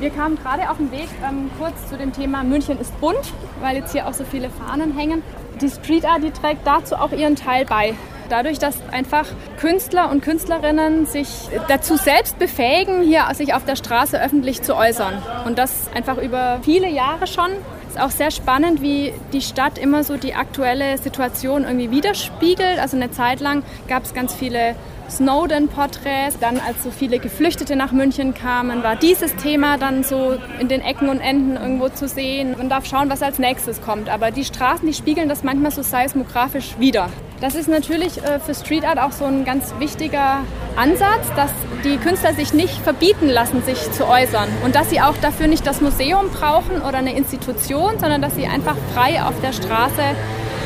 Wir 0.00 0.10
kamen 0.10 0.36
gerade 0.36 0.68
auf 0.68 0.78
den 0.78 0.90
Weg 0.90 1.08
ähm, 1.24 1.48
kurz 1.58 1.88
zu 1.88 1.96
dem 1.96 2.12
Thema 2.12 2.42
München 2.42 2.78
ist 2.80 3.00
bunt, 3.00 3.32
weil 3.60 3.76
jetzt 3.76 3.92
hier 3.92 4.08
auch 4.08 4.12
so 4.12 4.24
viele 4.24 4.50
Fahnen 4.50 4.98
hängen. 4.98 5.22
Die 5.62 5.70
Street 5.70 6.04
Art, 6.04 6.24
die 6.24 6.32
trägt 6.32 6.66
dazu 6.66 6.96
auch 6.96 7.12
ihren 7.12 7.36
Teil 7.36 7.64
bei 7.64 7.94
dadurch, 8.28 8.58
dass 8.58 8.76
einfach 8.90 9.26
Künstler 9.60 10.10
und 10.10 10.22
Künstlerinnen 10.22 11.06
sich 11.06 11.28
dazu 11.68 11.96
selbst 11.96 12.38
befähigen, 12.38 13.02
hier 13.02 13.26
sich 13.34 13.54
auf 13.54 13.64
der 13.64 13.76
Straße 13.76 14.20
öffentlich 14.20 14.62
zu 14.62 14.74
äußern. 14.74 15.22
Und 15.44 15.58
das 15.58 15.90
einfach 15.94 16.16
über 16.16 16.58
viele 16.62 16.88
Jahre 16.88 17.26
schon. 17.26 17.50
Es 17.88 17.96
ist 17.96 18.00
auch 18.00 18.10
sehr 18.10 18.30
spannend, 18.30 18.80
wie 18.80 19.12
die 19.32 19.42
Stadt 19.42 19.76
immer 19.76 20.02
so 20.02 20.16
die 20.16 20.34
aktuelle 20.34 20.96
Situation 20.96 21.64
irgendwie 21.64 21.90
widerspiegelt. 21.90 22.78
Also 22.78 22.96
eine 22.96 23.10
Zeit 23.10 23.40
lang 23.40 23.62
gab 23.86 24.04
es 24.04 24.14
ganz 24.14 24.34
viele 24.34 24.74
Snowden-Porträts. 25.10 26.38
Dann, 26.40 26.60
als 26.60 26.82
so 26.82 26.90
viele 26.90 27.18
Geflüchtete 27.18 27.76
nach 27.76 27.92
München 27.92 28.34
kamen, 28.34 28.82
war 28.82 28.96
dieses 28.96 29.34
Thema 29.36 29.78
dann 29.78 30.04
so 30.04 30.38
in 30.58 30.68
den 30.68 30.80
Ecken 30.80 31.08
und 31.08 31.20
Enden 31.20 31.56
irgendwo 31.56 31.88
zu 31.88 32.08
sehen. 32.08 32.54
Man 32.56 32.68
darf 32.68 32.86
schauen, 32.86 33.10
was 33.10 33.22
als 33.22 33.38
nächstes 33.38 33.80
kommt. 33.80 34.08
Aber 34.08 34.30
die 34.30 34.44
Straßen, 34.44 34.86
die 34.86 34.94
spiegeln 34.94 35.28
das 35.28 35.42
manchmal 35.42 35.70
so 35.70 35.82
seismografisch 35.82 36.78
wider. 36.78 37.08
Das 37.42 37.56
ist 37.56 37.68
natürlich 37.68 38.22
äh, 38.22 38.38
für 38.38 38.54
Street 38.54 38.84
Art 38.84 39.00
auch 39.00 39.10
so 39.10 39.24
ein 39.24 39.44
ganz 39.44 39.74
wichtiger 39.80 40.44
Ansatz, 40.76 41.26
dass 41.34 41.50
die 41.84 41.96
Künstler 41.96 42.34
sich 42.34 42.54
nicht 42.54 42.78
verbieten 42.78 43.28
lassen, 43.28 43.64
sich 43.64 43.90
zu 43.90 44.06
äußern 44.06 44.48
und 44.64 44.76
dass 44.76 44.90
sie 44.90 45.00
auch 45.00 45.16
dafür 45.20 45.48
nicht 45.48 45.66
das 45.66 45.80
Museum 45.80 46.30
brauchen 46.30 46.80
oder 46.80 46.98
eine 46.98 47.16
Institution, 47.16 47.98
sondern 47.98 48.22
dass 48.22 48.36
sie 48.36 48.46
einfach 48.46 48.76
frei 48.94 49.24
auf 49.24 49.34
der 49.40 49.52
Straße 49.52 50.02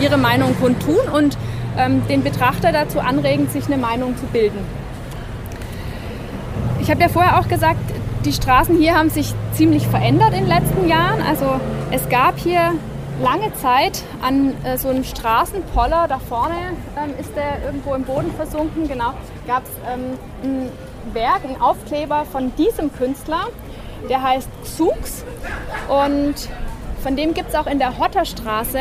ihre 0.02 0.18
Meinung 0.18 0.54
kundtun 0.60 1.08
und 1.12 1.35
den 2.08 2.22
Betrachter 2.22 2.72
dazu 2.72 3.00
anregen, 3.00 3.48
sich 3.48 3.66
eine 3.66 3.76
Meinung 3.76 4.16
zu 4.16 4.26
bilden. 4.26 4.58
Ich 6.80 6.90
habe 6.90 7.00
ja 7.00 7.08
vorher 7.08 7.38
auch 7.38 7.48
gesagt, 7.48 7.80
die 8.24 8.32
Straßen 8.32 8.76
hier 8.76 8.94
haben 8.94 9.10
sich 9.10 9.34
ziemlich 9.52 9.86
verändert 9.86 10.32
in 10.32 10.40
den 10.40 10.48
letzten 10.48 10.88
Jahren. 10.88 11.20
Also 11.22 11.60
es 11.90 12.08
gab 12.08 12.38
hier 12.38 12.72
lange 13.22 13.52
Zeit 13.54 14.02
an 14.22 14.52
äh, 14.64 14.76
so 14.76 14.88
einem 14.88 15.04
Straßenpoller, 15.04 16.06
da 16.08 16.18
vorne 16.18 16.54
ähm, 16.96 17.14
ist 17.18 17.34
der 17.34 17.64
irgendwo 17.64 17.94
im 17.94 18.04
Boden 18.04 18.30
versunken, 18.36 18.88
genau, 18.88 19.12
gab 19.46 19.64
es 19.64 19.70
ähm, 19.90 20.18
ein 20.42 20.68
Werk, 21.14 21.44
ein 21.44 21.60
Aufkleber 21.60 22.24
von 22.30 22.54
diesem 22.56 22.92
Künstler, 22.92 23.46
der 24.10 24.22
heißt 24.22 24.48
Xux 24.64 25.24
und 25.88 26.34
von 27.02 27.16
dem 27.16 27.34
gibt 27.34 27.50
es 27.50 27.54
auch 27.54 27.66
in 27.66 27.78
der 27.78 27.98
Hotterstraße, 27.98 28.80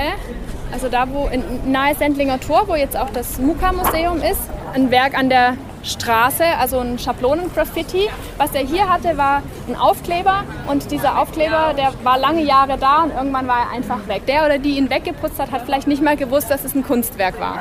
also 0.71 0.89
da 0.89 1.07
wo 1.11 1.27
in 1.27 1.71
nahe 1.71 1.95
Sendlinger 1.95 2.39
Tor, 2.39 2.67
wo 2.67 2.75
jetzt 2.75 2.97
auch 2.97 3.09
das 3.09 3.39
Muka-Museum 3.39 4.17
ist, 4.17 4.41
ein 4.73 4.91
Werk 4.91 5.17
an 5.17 5.29
der 5.29 5.55
Straße, 5.83 6.43
also 6.59 6.79
ein 6.79 6.97
Schablonen-Graffiti. 6.97 8.09
Was 8.37 8.53
er 8.53 8.61
hier 8.61 8.89
hatte, 8.89 9.17
war 9.17 9.43
ein 9.67 9.75
Aufkleber 9.75 10.43
und 10.67 10.91
dieser 10.91 11.21
Aufkleber, 11.21 11.73
der 11.77 11.93
war 12.03 12.17
lange 12.17 12.43
Jahre 12.43 12.77
da 12.77 13.03
und 13.03 13.11
irgendwann 13.11 13.47
war 13.47 13.67
er 13.67 13.75
einfach 13.75 14.07
weg. 14.07 14.25
Der 14.27 14.45
oder 14.45 14.57
die 14.57 14.77
ihn 14.77 14.89
weggeputzt 14.89 15.39
hat, 15.39 15.51
hat 15.51 15.61
vielleicht 15.63 15.87
nicht 15.87 16.01
mal 16.01 16.17
gewusst, 16.17 16.49
dass 16.49 16.63
es 16.65 16.73
ein 16.73 16.83
Kunstwerk 16.83 17.39
war. 17.39 17.59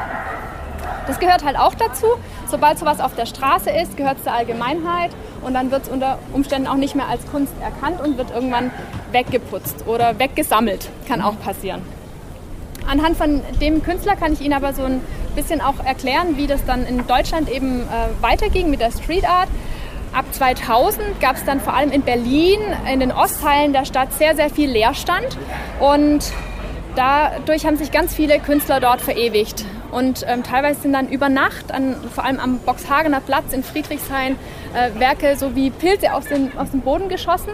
Das 1.06 1.20
gehört 1.20 1.44
halt 1.44 1.58
auch 1.58 1.74
dazu. 1.74 2.06
Sobald 2.50 2.78
sowas 2.78 3.00
auf 3.00 3.14
der 3.14 3.26
Straße 3.26 3.68
ist, 3.70 3.96
gehört 3.96 4.18
es 4.18 4.24
der 4.24 4.34
Allgemeinheit 4.34 5.10
und 5.42 5.52
dann 5.52 5.70
wird 5.70 5.82
es 5.82 5.88
unter 5.90 6.18
Umständen 6.32 6.66
auch 6.66 6.76
nicht 6.76 6.94
mehr 6.94 7.08
als 7.08 7.26
Kunst 7.30 7.52
erkannt 7.60 8.00
und 8.00 8.16
wird 8.16 8.30
irgendwann 8.30 8.70
weggeputzt 9.12 9.86
oder 9.86 10.18
weggesammelt. 10.18 10.88
Kann 11.06 11.20
auch 11.20 11.38
passieren. 11.40 11.82
Anhand 12.86 13.16
von 13.16 13.42
dem 13.60 13.82
Künstler 13.82 14.16
kann 14.16 14.32
ich 14.32 14.40
Ihnen 14.40 14.52
aber 14.52 14.72
so 14.72 14.82
ein 14.84 15.00
bisschen 15.34 15.60
auch 15.60 15.84
erklären, 15.84 16.36
wie 16.36 16.46
das 16.46 16.64
dann 16.64 16.86
in 16.86 17.06
Deutschland 17.06 17.50
eben 17.50 17.82
äh, 17.82 18.22
weiterging 18.22 18.70
mit 18.70 18.80
der 18.80 18.90
Street 18.90 19.28
Art. 19.28 19.48
Ab 20.12 20.26
2000 20.30 21.20
gab 21.20 21.36
es 21.36 21.44
dann 21.44 21.60
vor 21.60 21.74
allem 21.74 21.90
in 21.90 22.02
Berlin, 22.02 22.60
in 22.92 23.00
den 23.00 23.10
Ostteilen 23.10 23.72
der 23.72 23.84
Stadt 23.84 24.12
sehr, 24.12 24.36
sehr 24.36 24.48
viel 24.48 24.70
Leerstand. 24.70 25.36
Und 25.80 26.32
dadurch 26.94 27.66
haben 27.66 27.76
sich 27.76 27.90
ganz 27.90 28.14
viele 28.14 28.38
Künstler 28.38 28.78
dort 28.78 29.00
verewigt. 29.00 29.64
Und 29.90 30.24
ähm, 30.28 30.42
teilweise 30.42 30.82
sind 30.82 30.92
dann 30.92 31.08
über 31.08 31.28
Nacht, 31.28 31.72
an, 31.72 31.96
vor 32.12 32.24
allem 32.24 32.38
am 32.38 32.58
Boxhagener 32.58 33.20
Platz 33.20 33.52
in 33.52 33.62
Friedrichshain, 33.62 34.36
äh, 34.74 34.98
Werke 34.98 35.36
so 35.36 35.54
wie 35.56 35.70
Pilze 35.70 36.12
aus, 36.14 36.26
den, 36.26 36.56
aus 36.56 36.70
dem 36.70 36.80
Boden 36.80 37.08
geschossen. 37.08 37.52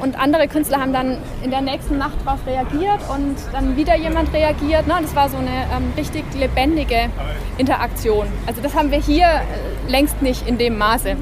Und 0.00 0.18
andere 0.18 0.48
Künstler 0.48 0.80
haben 0.80 0.92
dann 0.92 1.18
in 1.42 1.50
der 1.50 1.60
nächsten 1.60 1.98
Nacht 1.98 2.16
darauf 2.24 2.40
reagiert 2.46 3.00
und 3.08 3.36
dann 3.52 3.76
wieder 3.76 3.96
jemand 3.96 4.32
reagiert. 4.32 4.86
Ne? 4.86 4.94
Das 5.02 5.14
war 5.14 5.28
so 5.28 5.36
eine 5.38 5.66
ähm, 5.76 5.92
richtig 5.96 6.24
lebendige 6.34 7.10
Interaktion. 7.58 8.26
Also 8.46 8.60
das 8.62 8.74
haben 8.74 8.90
wir 8.90 8.98
hier 8.98 9.26
äh, 9.26 9.90
längst 9.90 10.22
nicht 10.22 10.46
in 10.46 10.58
dem 10.58 10.78
Maße. 10.78 11.16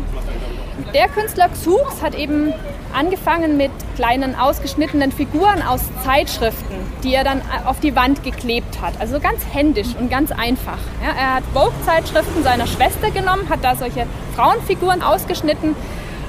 Der 0.95 1.09
Künstler 1.09 1.49
Xux 1.49 2.03
hat 2.03 2.15
eben 2.15 2.53
angefangen 2.93 3.57
mit 3.57 3.71
kleinen 3.97 4.35
ausgeschnittenen 4.35 5.13
Figuren 5.13 5.63
aus 5.63 5.81
Zeitschriften, 6.05 6.75
die 7.03 7.15
er 7.15 7.25
dann 7.25 7.43
auf 7.67 7.81
die 7.81 7.95
Wand 7.97 8.23
geklebt 8.25 8.81
hat. 8.81 8.95
Also 9.01 9.21
ganz 9.21 9.41
händisch 9.53 9.89
und 9.99 10.11
ganz 10.11 10.33
einfach. 10.33 10.79
Ja, 11.03 11.19
er 11.19 11.35
hat 11.37 11.45
Vogue-Zeitschriften 11.53 12.43
seiner 12.43 12.67
Schwester 12.67 13.11
genommen, 13.11 13.49
hat 13.49 13.63
da 13.63 13.75
solche 13.75 14.07
Frauenfiguren 14.35 15.03
ausgeschnitten 15.03 15.75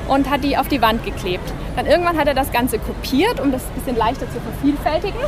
und 0.07 0.29
hat 0.29 0.43
die 0.43 0.57
auf 0.57 0.67
die 0.67 0.81
Wand 0.81 1.05
geklebt. 1.05 1.51
Dann 1.75 1.85
irgendwann 1.85 2.17
hat 2.17 2.27
er 2.27 2.33
das 2.33 2.51
Ganze 2.51 2.79
kopiert, 2.79 3.39
um 3.39 3.51
das 3.51 3.63
ein 3.63 3.73
bisschen 3.75 3.95
leichter 3.95 4.25
zu 4.31 4.39
vervielfältigen. 4.39 5.19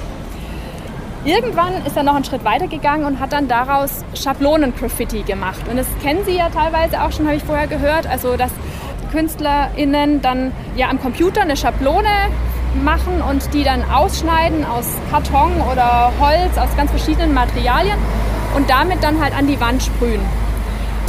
Irgendwann 1.25 1.73
ist 1.85 1.97
er 1.97 2.03
noch 2.03 2.15
einen 2.15 2.23
Schritt 2.23 2.45
weiter 2.45 2.67
gegangen 2.67 3.03
und 3.03 3.19
hat 3.19 3.33
dann 3.33 3.47
daraus 3.47 4.05
Schablonen-Graffiti 4.15 5.23
gemacht. 5.23 5.61
Und 5.69 5.77
das 5.77 5.87
kennen 6.01 6.23
Sie 6.25 6.37
ja 6.37 6.49
teilweise 6.49 7.03
auch 7.03 7.11
schon, 7.11 7.25
habe 7.25 7.35
ich 7.35 7.43
vorher 7.43 7.67
gehört. 7.67 8.07
Also, 8.07 8.37
dass 8.37 8.51
KünstlerInnen 9.11 10.21
dann 10.21 10.53
ja 10.75 10.89
am 10.89 11.01
Computer 11.01 11.41
eine 11.41 11.57
Schablone 11.57 12.07
machen 12.83 13.21
und 13.21 13.53
die 13.53 13.63
dann 13.63 13.83
ausschneiden 13.91 14.65
aus 14.65 14.85
Karton 15.11 15.51
oder 15.71 16.11
Holz, 16.19 16.57
aus 16.57 16.69
ganz 16.77 16.91
verschiedenen 16.91 17.33
Materialien 17.33 17.97
und 18.55 18.69
damit 18.69 19.03
dann 19.03 19.21
halt 19.21 19.35
an 19.37 19.47
die 19.47 19.59
Wand 19.59 19.83
sprühen. 19.83 20.21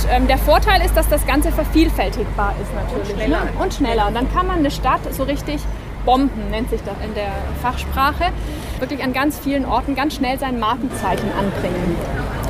Und, 0.05 0.11
ähm, 0.11 0.27
der 0.27 0.39
Vorteil 0.39 0.85
ist, 0.85 0.97
dass 0.97 1.09
das 1.09 1.27
Ganze 1.27 1.53
vervielfältigbar 1.53 2.55
ist 2.63 2.75
natürlich. 2.75 3.11
Und 3.11 3.17
schneller. 3.17 3.45
Ne? 3.45 3.51
Und 3.63 3.75
schneller. 3.75 4.07
Und 4.09 4.15
dann 4.15 4.33
kann 4.33 4.47
man 4.47 4.59
eine 4.59 4.71
Stadt 4.71 5.01
so 5.13 5.25
richtig 5.25 5.61
bomben, 6.05 6.51
nennt 6.51 6.71
sich 6.71 6.81
das 6.83 6.95
in 7.05 7.15
der 7.15 7.31
Fachsprache, 7.61 8.33
wirklich 8.79 9.03
an 9.03 9.13
ganz 9.13 9.39
vielen 9.39 9.67
Orten 9.67 9.95
ganz 9.95 10.15
schnell 10.15 10.39
sein 10.39 10.59
Markenzeichen 10.59 11.31
anbringen. 11.39 11.97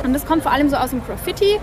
Und 0.03 0.13
das 0.13 0.25
kommt 0.25 0.43
vor 0.43 0.51
allem 0.51 0.69
so 0.69 0.77
aus 0.77 0.91
dem 0.91 1.03
Graffiti, 1.05 1.59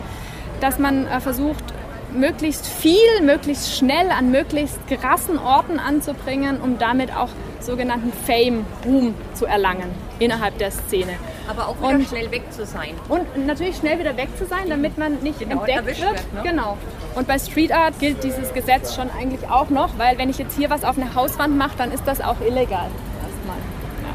dass 0.61 0.79
man 0.79 1.07
äh, 1.07 1.21
versucht, 1.21 1.65
möglichst 2.13 2.67
viel, 2.67 3.23
möglichst 3.23 3.77
schnell 3.77 4.11
an 4.11 4.31
möglichst 4.31 4.79
krassen 4.89 5.39
Orten 5.39 5.79
anzubringen, 5.79 6.61
um 6.61 6.79
damit 6.79 7.15
auch 7.15 7.29
sogenannten 7.61 8.13
Fame, 8.13 8.65
Ruhm 8.85 9.15
zu 9.35 9.47
erlangen 9.47 9.91
innerhalb 10.19 10.57
der 10.59 10.71
Szene. 10.71 11.15
Aber 11.49 11.69
auch 11.69 11.79
wieder 11.79 11.97
und, 11.97 12.09
schnell 12.09 12.31
weg 12.31 12.43
zu 12.51 12.65
sein. 12.67 12.95
Und 13.09 13.47
natürlich 13.47 13.77
schnell 13.77 13.99
wieder 13.99 14.17
weg 14.17 14.29
zu 14.37 14.47
sein, 14.47 14.69
damit 14.69 14.99
man 14.99 15.21
nicht 15.23 15.39
genau, 15.41 15.65
entdeckt 15.65 15.87
wird. 15.87 16.01
wird 16.01 16.35
ne? 16.35 16.43
Genau. 16.45 16.79
Und 17.15 17.27
bei 17.27 17.39
Street 17.39 17.73
Art 17.73 17.99
gilt 17.99 18.23
dieses 18.23 18.53
Gesetz 18.53 18.95
schon 18.95 19.11
eigentlich 19.11 19.49
auch 19.49 19.71
noch, 19.71 19.99
weil 19.99 20.19
wenn 20.19 20.29
ich 20.29 20.39
jetzt 20.39 20.57
hier 20.57 20.71
was 20.71 20.85
auf 20.85 20.97
eine 20.97 21.15
Hauswand 21.15 21.57
mache, 21.57 21.77
dann 21.79 21.91
ist 21.91 22.05
das 22.07 22.21
auch 22.21 22.41
illegal. 22.41 22.91
Erstmal. 23.23 23.57
Ja. 24.03 24.15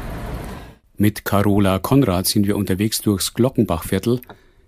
Mit 0.96 1.24
Carola 1.24 1.78
Konrad 1.80 2.26
sind 2.26 2.46
wir 2.46 2.56
unterwegs 2.56 3.02
durchs 3.02 3.34
Glockenbachviertel 3.34 4.20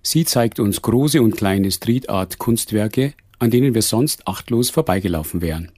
Sie 0.09 0.25
zeigt 0.25 0.61
uns 0.61 0.83
große 0.83 1.21
und 1.21 1.37
kleine 1.37 1.69
Street 1.73 2.09
Art 2.09 2.39
Kunstwerke, 2.39 3.15
an 3.41 3.51
denen 3.51 3.75
wir 3.75 3.83
sonst 3.83 4.29
achtlos 4.29 4.71
vorbeigelaufen 4.71 5.43
wären. 5.43 5.73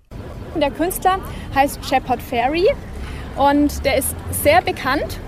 Der 0.54 0.70
Künstler 0.70 1.18
heißt 1.54 1.82
Shepard 1.82 2.20
Ferry 2.20 2.66
und 3.38 3.82
der 3.86 3.96
ist 3.96 4.14
sehr 4.42 4.60
bekannt. 4.60 5.18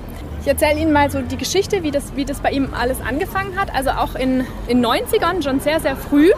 Ich 0.42 0.48
erzähle 0.48 0.80
Ihnen 0.80 0.92
mal 0.92 1.10
so 1.10 1.20
die 1.20 1.36
Geschichte, 1.36 1.82
wie 1.82 1.90
das, 1.90 2.16
wie 2.16 2.24
das 2.24 2.40
bei 2.40 2.50
ihm 2.50 2.70
alles 2.72 3.02
angefangen 3.02 3.58
hat. 3.60 3.74
Also 3.74 3.90
auch 3.90 4.14
in 4.14 4.46
den 4.70 4.84
90ern, 4.84 5.42
schon 5.42 5.60
sehr, 5.60 5.80
sehr 5.80 5.96
früh, 5.96 6.30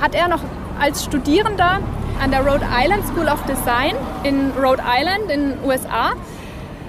hat 0.00 0.14
er 0.14 0.28
noch 0.28 0.40
als 0.80 1.04
Studierender 1.04 1.80
an 2.22 2.30
der 2.30 2.40
Rhode 2.40 2.64
Island 2.74 3.04
School 3.06 3.28
of 3.28 3.42
Design 3.44 3.94
in 4.22 4.50
Rhode 4.52 4.82
Island 4.82 5.30
in 5.30 5.50
den 5.50 5.64
USA 5.64 6.12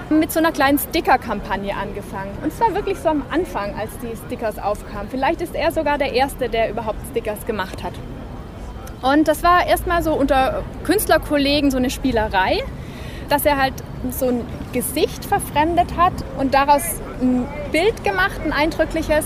mit 0.09 0.31
so 0.31 0.39
einer 0.39 0.53
kleinen 0.53 0.79
Sticker-Kampagne 0.79 1.75
angefangen. 1.75 2.31
Und 2.41 2.53
zwar 2.53 2.73
wirklich 2.73 2.99
so 2.99 3.09
am 3.09 3.23
Anfang, 3.31 3.75
als 3.77 3.91
die 3.99 4.15
Stickers 4.25 4.57
aufkamen. 4.57 5.09
Vielleicht 5.09 5.41
ist 5.41 5.55
er 5.55 5.73
sogar 5.73 5.97
der 5.97 6.13
Erste, 6.13 6.47
der 6.47 6.69
überhaupt 6.69 6.99
Stickers 7.11 7.45
gemacht 7.45 7.83
hat. 7.83 7.93
Und 9.01 9.27
das 9.27 9.43
war 9.43 9.67
erstmal 9.67 10.03
so 10.03 10.13
unter 10.13 10.63
Künstlerkollegen 10.85 11.69
so 11.69 11.77
eine 11.77 11.89
Spielerei, 11.89 12.63
dass 13.29 13.45
er 13.45 13.57
halt 13.57 13.73
so 14.11 14.27
ein 14.27 14.41
Gesicht 14.73 15.25
verfremdet 15.25 15.97
hat 15.97 16.13
und 16.37 16.53
daraus 16.53 16.83
ein 17.21 17.45
Bild 17.71 18.03
gemacht, 18.03 18.39
ein 18.43 18.51
eindrückliches. 18.53 19.25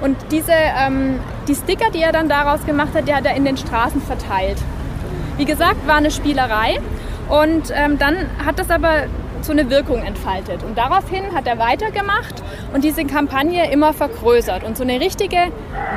Und 0.00 0.16
diese, 0.30 0.52
ähm, 0.52 1.20
die 1.48 1.54
Sticker, 1.54 1.90
die 1.90 2.02
er 2.02 2.12
dann 2.12 2.28
daraus 2.28 2.64
gemacht 2.66 2.94
hat, 2.94 3.08
die 3.08 3.14
hat 3.14 3.24
er 3.24 3.34
in 3.36 3.44
den 3.44 3.56
Straßen 3.56 4.02
verteilt. 4.02 4.58
Wie 5.36 5.44
gesagt, 5.44 5.86
war 5.86 5.96
eine 5.96 6.10
Spielerei. 6.10 6.80
Und 7.28 7.72
ähm, 7.74 7.98
dann 7.98 8.16
hat 8.44 8.58
das 8.58 8.70
aber 8.70 9.04
so 9.44 9.52
eine 9.52 9.70
Wirkung 9.70 10.02
entfaltet. 10.02 10.62
Und 10.62 10.76
daraufhin 10.76 11.34
hat 11.34 11.46
er 11.46 11.58
weitergemacht 11.58 12.42
und 12.72 12.82
diese 12.84 13.04
Kampagne 13.04 13.70
immer 13.70 13.92
vergrößert 13.92 14.64
und 14.64 14.76
so 14.76 14.82
eine 14.82 15.00
richtige 15.00 15.36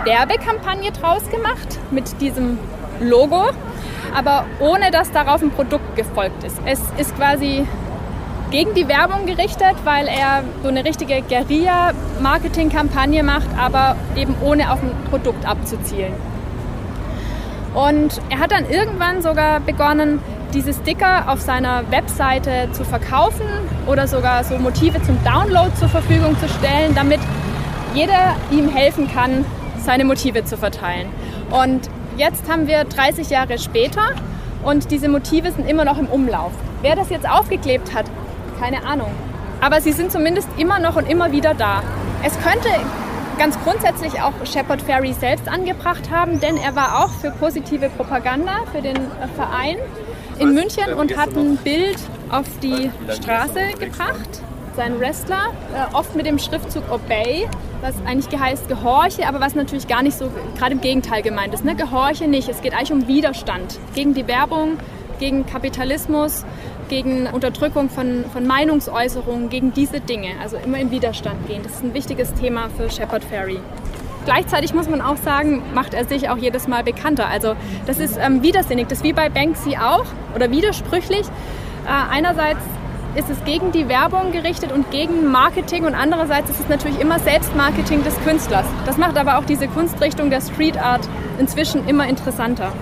Werbekampagne 0.03 0.91
draus 0.91 1.30
gemacht 1.30 1.80
mit 1.91 2.21
diesem 2.21 2.59
Logo, 2.99 3.49
aber 4.13 4.45
ohne 4.59 4.91
dass 4.91 5.11
darauf 5.11 5.41
ein 5.41 5.51
Produkt 5.51 5.95
gefolgt 5.95 6.43
ist. 6.43 6.57
Es 6.65 6.82
ist 6.97 7.15
quasi 7.15 7.65
gegen 8.52 8.74
die 8.74 8.88
Werbung 8.88 9.26
gerichtet, 9.26 9.76
weil 9.84 10.08
er 10.08 10.43
so 10.64 10.70
eine 10.70 10.86
richtige 10.86 11.22
Guerilla-Marketing-Kampagne 11.22 13.24
macht, 13.24 13.50
aber 13.58 13.98
eben 14.16 14.36
ohne 14.41 14.72
auf 14.72 14.82
ein 14.82 14.91
Produkt 15.10 15.45
abzuzielen. 15.45 16.14
Und 17.74 18.22
er 18.30 18.39
hat 18.39 18.52
dann 18.52 18.70
irgendwann 18.70 19.22
sogar 19.22 19.60
begonnen, 19.60 20.22
diese 20.54 20.74
Sticker 20.74 21.30
auf 21.30 21.41
seiner 21.41 21.91
Webseite 21.91 22.70
zu 22.72 22.86
verkaufen 22.86 23.45
oder 23.86 24.08
sogar 24.08 24.43
so 24.43 24.58
Motive 24.58 25.00
zum 25.04 25.24
Download 25.24 25.70
zur 25.78 25.89
Verfügung 25.89 26.36
zu 26.39 26.48
stellen, 26.48 26.95
damit 26.95 27.20
jeder 27.93 28.36
ihm 28.50 28.70
helfen 28.70 29.12
kann, 29.12 29.45
seine 29.84 30.06
Motive 30.06 30.45
zu 30.45 30.58
verteilen. 30.58 31.10
Und 31.52 31.89
jetzt 32.18 32.50
haben 32.50 32.66
wir 32.68 32.86
30 32.86 33.30
Jahre 33.30 33.60
später 33.60 34.14
und 34.64 34.89
diese 34.91 35.10
Motive 35.10 35.52
sind 35.52 35.70
immer 35.70 35.86
noch 35.86 36.00
im 36.00 36.08
Umlauf. 36.08 36.54
Wer 36.82 36.95
das 36.95 37.10
jetzt 37.10 37.30
aufgeklebt 37.30 37.93
hat, 37.93 38.06
keine 38.60 38.86
Ahnung. 38.86 39.12
Aber 39.62 39.82
sie 39.82 39.91
sind 39.91 40.12
zumindest 40.12 40.49
immer 40.58 40.80
noch 40.80 40.95
und 40.95 41.10
immer 41.10 41.32
wieder 41.32 41.53
da. 41.53 41.82
Es 42.24 42.34
könnte 42.39 42.70
ganz 43.38 43.58
grundsätzlich 43.64 44.22
auch 44.22 44.34
Shepard 44.45 44.82
Ferry 44.82 45.14
selbst 45.14 45.47
angebracht 45.47 46.10
haben, 46.12 46.39
denn 46.39 46.58
er 46.58 46.76
war 46.76 47.03
auch 47.03 47.12
für 47.12 47.32
positive 47.32 47.89
Propaganda 47.89 48.64
für 48.72 48.82
den 48.82 48.97
Verein 49.36 49.78
in 50.39 50.53
München 50.53 50.93
und 50.93 51.18
hat 51.18 51.36
ein 51.36 51.58
Bild 51.58 51.97
auf 52.30 52.45
die 52.62 52.91
Straße 53.10 53.60
gebracht. 53.80 54.41
Sein 54.76 54.99
Wrestler, 54.99 55.53
äh, 55.74 55.95
oft 55.95 56.16
mit 56.16 56.28
dem 56.28 56.38
Schriftzug 56.38 56.84
Obey, 56.91 57.47
was 57.82 57.95
eigentlich 58.05 58.39
heißt 58.39 58.68
Gehorche, 58.68 59.28
aber 59.28 59.39
was 59.39 59.55
natürlich 59.55 59.88
gar 59.88 60.03
nicht 60.03 60.16
so, 60.16 60.30
gerade 60.58 60.74
im 60.74 60.82
Gegenteil 60.82 61.24
gemeint 61.24 61.53
ist. 61.55 61.66
Ne? 61.66 61.76
Gehorche 61.76 62.28
nicht, 62.28 62.47
es 62.47 62.62
geht 62.62 62.74
eigentlich 62.74 62.91
um 62.91 63.08
Widerstand 63.08 63.80
gegen 63.95 64.14
die 64.14 64.28
Werbung, 64.28 64.78
gegen 65.20 65.47
Kapitalismus, 65.47 66.45
gegen 66.90 67.28
Unterdrückung 67.28 67.90
von, 67.90 68.26
von 68.32 68.46
Meinungsäußerungen, 68.48 69.50
gegen 69.50 69.74
diese 69.74 70.00
Dinge. 70.00 70.30
Also 70.42 70.58
immer 70.58 70.80
in 70.80 70.92
Widerstand 70.92 71.48
gehen. 71.48 71.62
Das 71.64 71.74
ist 71.74 71.84
ein 71.84 71.94
wichtiges 71.94 72.34
Thema 72.34 72.70
für 72.76 72.90
Shepard 72.90 73.24
Ferry. 73.24 73.60
Gleichzeitig 74.26 74.74
muss 74.74 74.90
man 74.90 75.02
auch 75.02 75.16
sagen, 75.16 75.64
macht 75.74 75.94
er 75.94 76.04
sich 76.04 76.30
auch 76.30 76.38
jedes 76.38 76.68
Mal 76.68 76.84
bekannter. 76.84 77.28
Also 77.28 77.56
das 77.86 77.98
ist 77.98 78.18
ähm, 78.22 78.44
widersinnig, 78.44 78.88
das 78.88 79.00
ist 79.00 79.04
wie 79.06 79.14
bei 79.14 79.30
Banksy 79.30 79.78
auch 79.78 80.06
oder 80.36 80.52
widersprüchlich. 80.52 81.26
Äh, 81.86 82.12
einerseits 82.12 82.60
ist 83.16 83.30
es 83.30 83.44
gegen 83.46 83.72
die 83.72 83.88
Werbung 83.88 84.32
gerichtet 84.34 84.72
und 84.72 84.92
gegen 84.92 85.32
Marketing 85.32 85.86
und 85.86 85.96
andererseits 85.96 86.50
ist 86.50 86.60
es 86.60 86.68
natürlich 86.68 87.00
immer 87.00 87.20
Selbstmarketing 87.20 88.04
des 88.04 88.20
Künstlers. 88.24 88.66
Das 88.86 88.98
macht 88.98 89.18
aber 89.18 89.38
auch 89.38 89.46
diese 89.46 89.68
Kunstrichtung 89.68 90.30
der 90.30 90.42
Street 90.42 90.78
Art 90.78 91.08
inzwischen 91.40 91.88
immer 91.88 92.08
interessanter. 92.08 92.74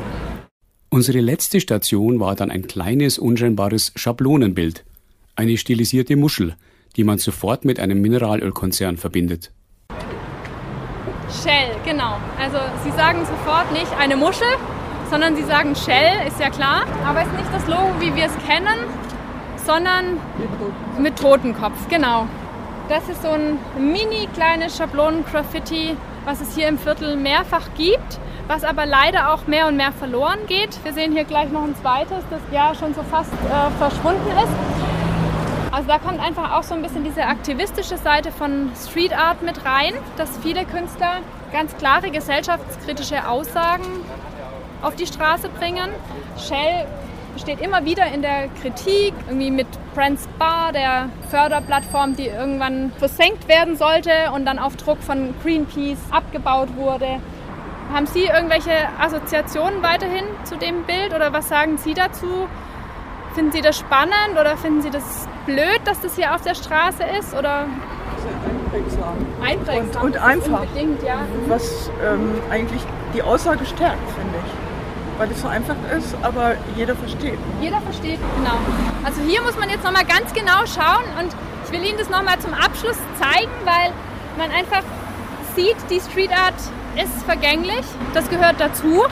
Unsere 0.95 1.19
letzte 1.19 1.59
Station 1.59 2.21
war 2.21 2.35
dann 2.37 2.49
ein 2.49 2.67
kleines, 2.67 3.19
unscheinbares 3.19 3.91
Schablonenbild. 3.97 4.85
Eine 5.35 5.57
stilisierte 5.57 6.15
Muschel, 6.15 6.55
die 6.95 7.03
man 7.03 7.17
sofort 7.17 7.65
mit 7.65 7.81
einem 7.81 7.99
Mineralölkonzern 7.99 8.95
verbindet. 8.95 9.51
Shell, 11.43 11.75
genau. 11.83 12.17
Also 12.39 12.59
Sie 12.85 12.91
sagen 12.91 13.25
sofort 13.25 13.73
nicht 13.73 13.91
eine 13.99 14.15
Muschel, 14.15 14.47
sondern 15.09 15.35
Sie 15.35 15.43
sagen 15.43 15.75
Shell, 15.75 16.25
ist 16.29 16.39
ja 16.39 16.49
klar. 16.49 16.85
Aber 17.05 17.23
es 17.23 17.27
ist 17.27 17.39
nicht 17.39 17.53
das 17.53 17.67
Logo, 17.67 17.99
wie 17.99 18.15
wir 18.15 18.27
es 18.27 18.47
kennen, 18.47 18.79
sondern 19.65 20.17
mit 20.97 21.19
Totenkopf, 21.19 21.89
genau. 21.89 22.25
Das 22.87 23.09
ist 23.09 23.21
so 23.21 23.31
ein 23.31 23.57
mini 23.77 24.29
kleines 24.33 24.77
Schablonen-Graffiti, 24.77 25.97
was 26.23 26.39
es 26.39 26.55
hier 26.55 26.69
im 26.69 26.79
Viertel 26.79 27.17
mehrfach 27.17 27.67
gibt, 27.75 28.17
was 28.47 28.63
aber 28.63 28.85
leider 28.85 29.33
auch 29.33 29.47
mehr 29.47 29.67
und 29.67 29.75
mehr 29.75 29.91
verloren 29.91 30.39
geht. 30.47 30.83
Wir 30.83 30.93
sehen 30.93 31.13
hier 31.13 31.23
gleich 31.23 31.49
noch 31.49 31.63
ein 31.63 31.75
zweites, 31.75 32.23
das 32.29 32.41
ja 32.51 32.75
schon 32.75 32.93
so 32.93 33.03
fast 33.03 33.33
äh, 33.33 33.71
verschwunden 33.77 34.27
ist. 34.31 34.53
Also 35.71 35.87
da 35.89 35.99
kommt 35.99 36.19
einfach 36.19 36.57
auch 36.57 36.63
so 36.63 36.73
ein 36.73 36.81
bisschen 36.81 37.03
diese 37.03 37.23
aktivistische 37.23 37.97
Seite 37.97 38.31
von 38.31 38.71
Street 38.75 39.17
Art 39.17 39.41
mit 39.41 39.65
rein, 39.65 39.93
dass 40.15 40.37
viele 40.37 40.63
Künstler 40.65 41.19
ganz 41.51 41.75
klare 41.77 42.11
gesellschaftskritische 42.11 43.27
Aussagen 43.27 43.83
auf 44.81 44.95
die 44.95 45.05
Straße 45.05 45.49
bringen. 45.49 45.89
Shell 46.37 46.85
steht 47.37 47.59
immer 47.59 47.83
wieder 47.83 48.05
in 48.07 48.21
der 48.21 48.47
Kritik, 48.61 49.13
irgendwie 49.27 49.51
mit 49.51 49.67
Brand's 49.93 50.27
Bar, 50.39 50.71
der 50.71 51.09
Förderplattform, 51.29 52.15
die 52.15 52.27
irgendwann 52.27 52.93
versenkt 52.97 53.47
werden 53.47 53.75
sollte 53.75 54.11
und 54.33 54.45
dann 54.45 54.59
auf 54.59 54.77
Druck 54.77 55.01
von 55.03 55.33
Greenpeace 55.43 55.99
abgebaut 56.11 56.69
wurde. 56.77 57.19
Haben 57.93 58.07
Sie 58.07 58.25
irgendwelche 58.25 58.71
Assoziationen 58.99 59.81
weiterhin 59.81 60.25
zu 60.43 60.57
dem 60.57 60.83
Bild 60.83 61.13
oder 61.13 61.31
was 61.33 61.47
sagen 61.47 61.77
Sie 61.77 61.93
dazu? 61.93 62.47
Finden 63.33 63.51
Sie 63.51 63.61
das 63.61 63.77
spannend 63.77 64.39
oder 64.39 64.57
finden 64.57 64.81
Sie 64.81 64.89
das 64.89 65.27
blöd, 65.45 65.81
dass 65.85 65.99
das 66.01 66.15
hier 66.15 66.33
auf 66.33 66.41
der 66.41 66.55
Straße 66.55 67.03
ist? 67.19 67.33
Oder 67.35 67.65
einprägsam. 69.43 70.03
Und, 70.03 70.15
und 70.15 70.17
einfach. 70.17 70.63
Ja. 71.05 71.19
Was 71.47 71.89
ähm, 72.03 72.41
eigentlich 72.49 72.81
die 73.13 73.21
Aussage 73.21 73.65
stärkt, 73.65 74.09
finde 74.11 74.35
ich 74.45 74.65
weil 75.17 75.31
es 75.31 75.41
so 75.41 75.47
einfach 75.47 75.75
ist, 75.97 76.15
aber 76.21 76.55
jeder 76.75 76.95
versteht. 76.95 77.39
Jeder 77.61 77.79
versteht, 77.81 78.19
genau. 78.35 78.57
Also 79.03 79.21
hier 79.21 79.41
muss 79.41 79.57
man 79.57 79.69
jetzt 79.69 79.83
nochmal 79.83 80.05
ganz 80.05 80.33
genau 80.33 80.65
schauen 80.65 81.05
und 81.19 81.33
ich 81.65 81.71
will 81.71 81.83
Ihnen 81.87 81.97
das 81.97 82.09
nochmal 82.09 82.37
zum 82.39 82.53
Abschluss 82.53 82.97
zeigen, 83.19 83.51
weil 83.63 83.91
man 84.37 84.51
einfach 84.51 84.83
sieht, 85.55 85.77
die 85.89 85.99
Street 85.99 86.31
Art 86.31 86.55
ist 86.95 87.23
vergänglich, 87.23 87.85
das 88.13 88.29
gehört 88.29 88.59
dazu. 88.59 89.03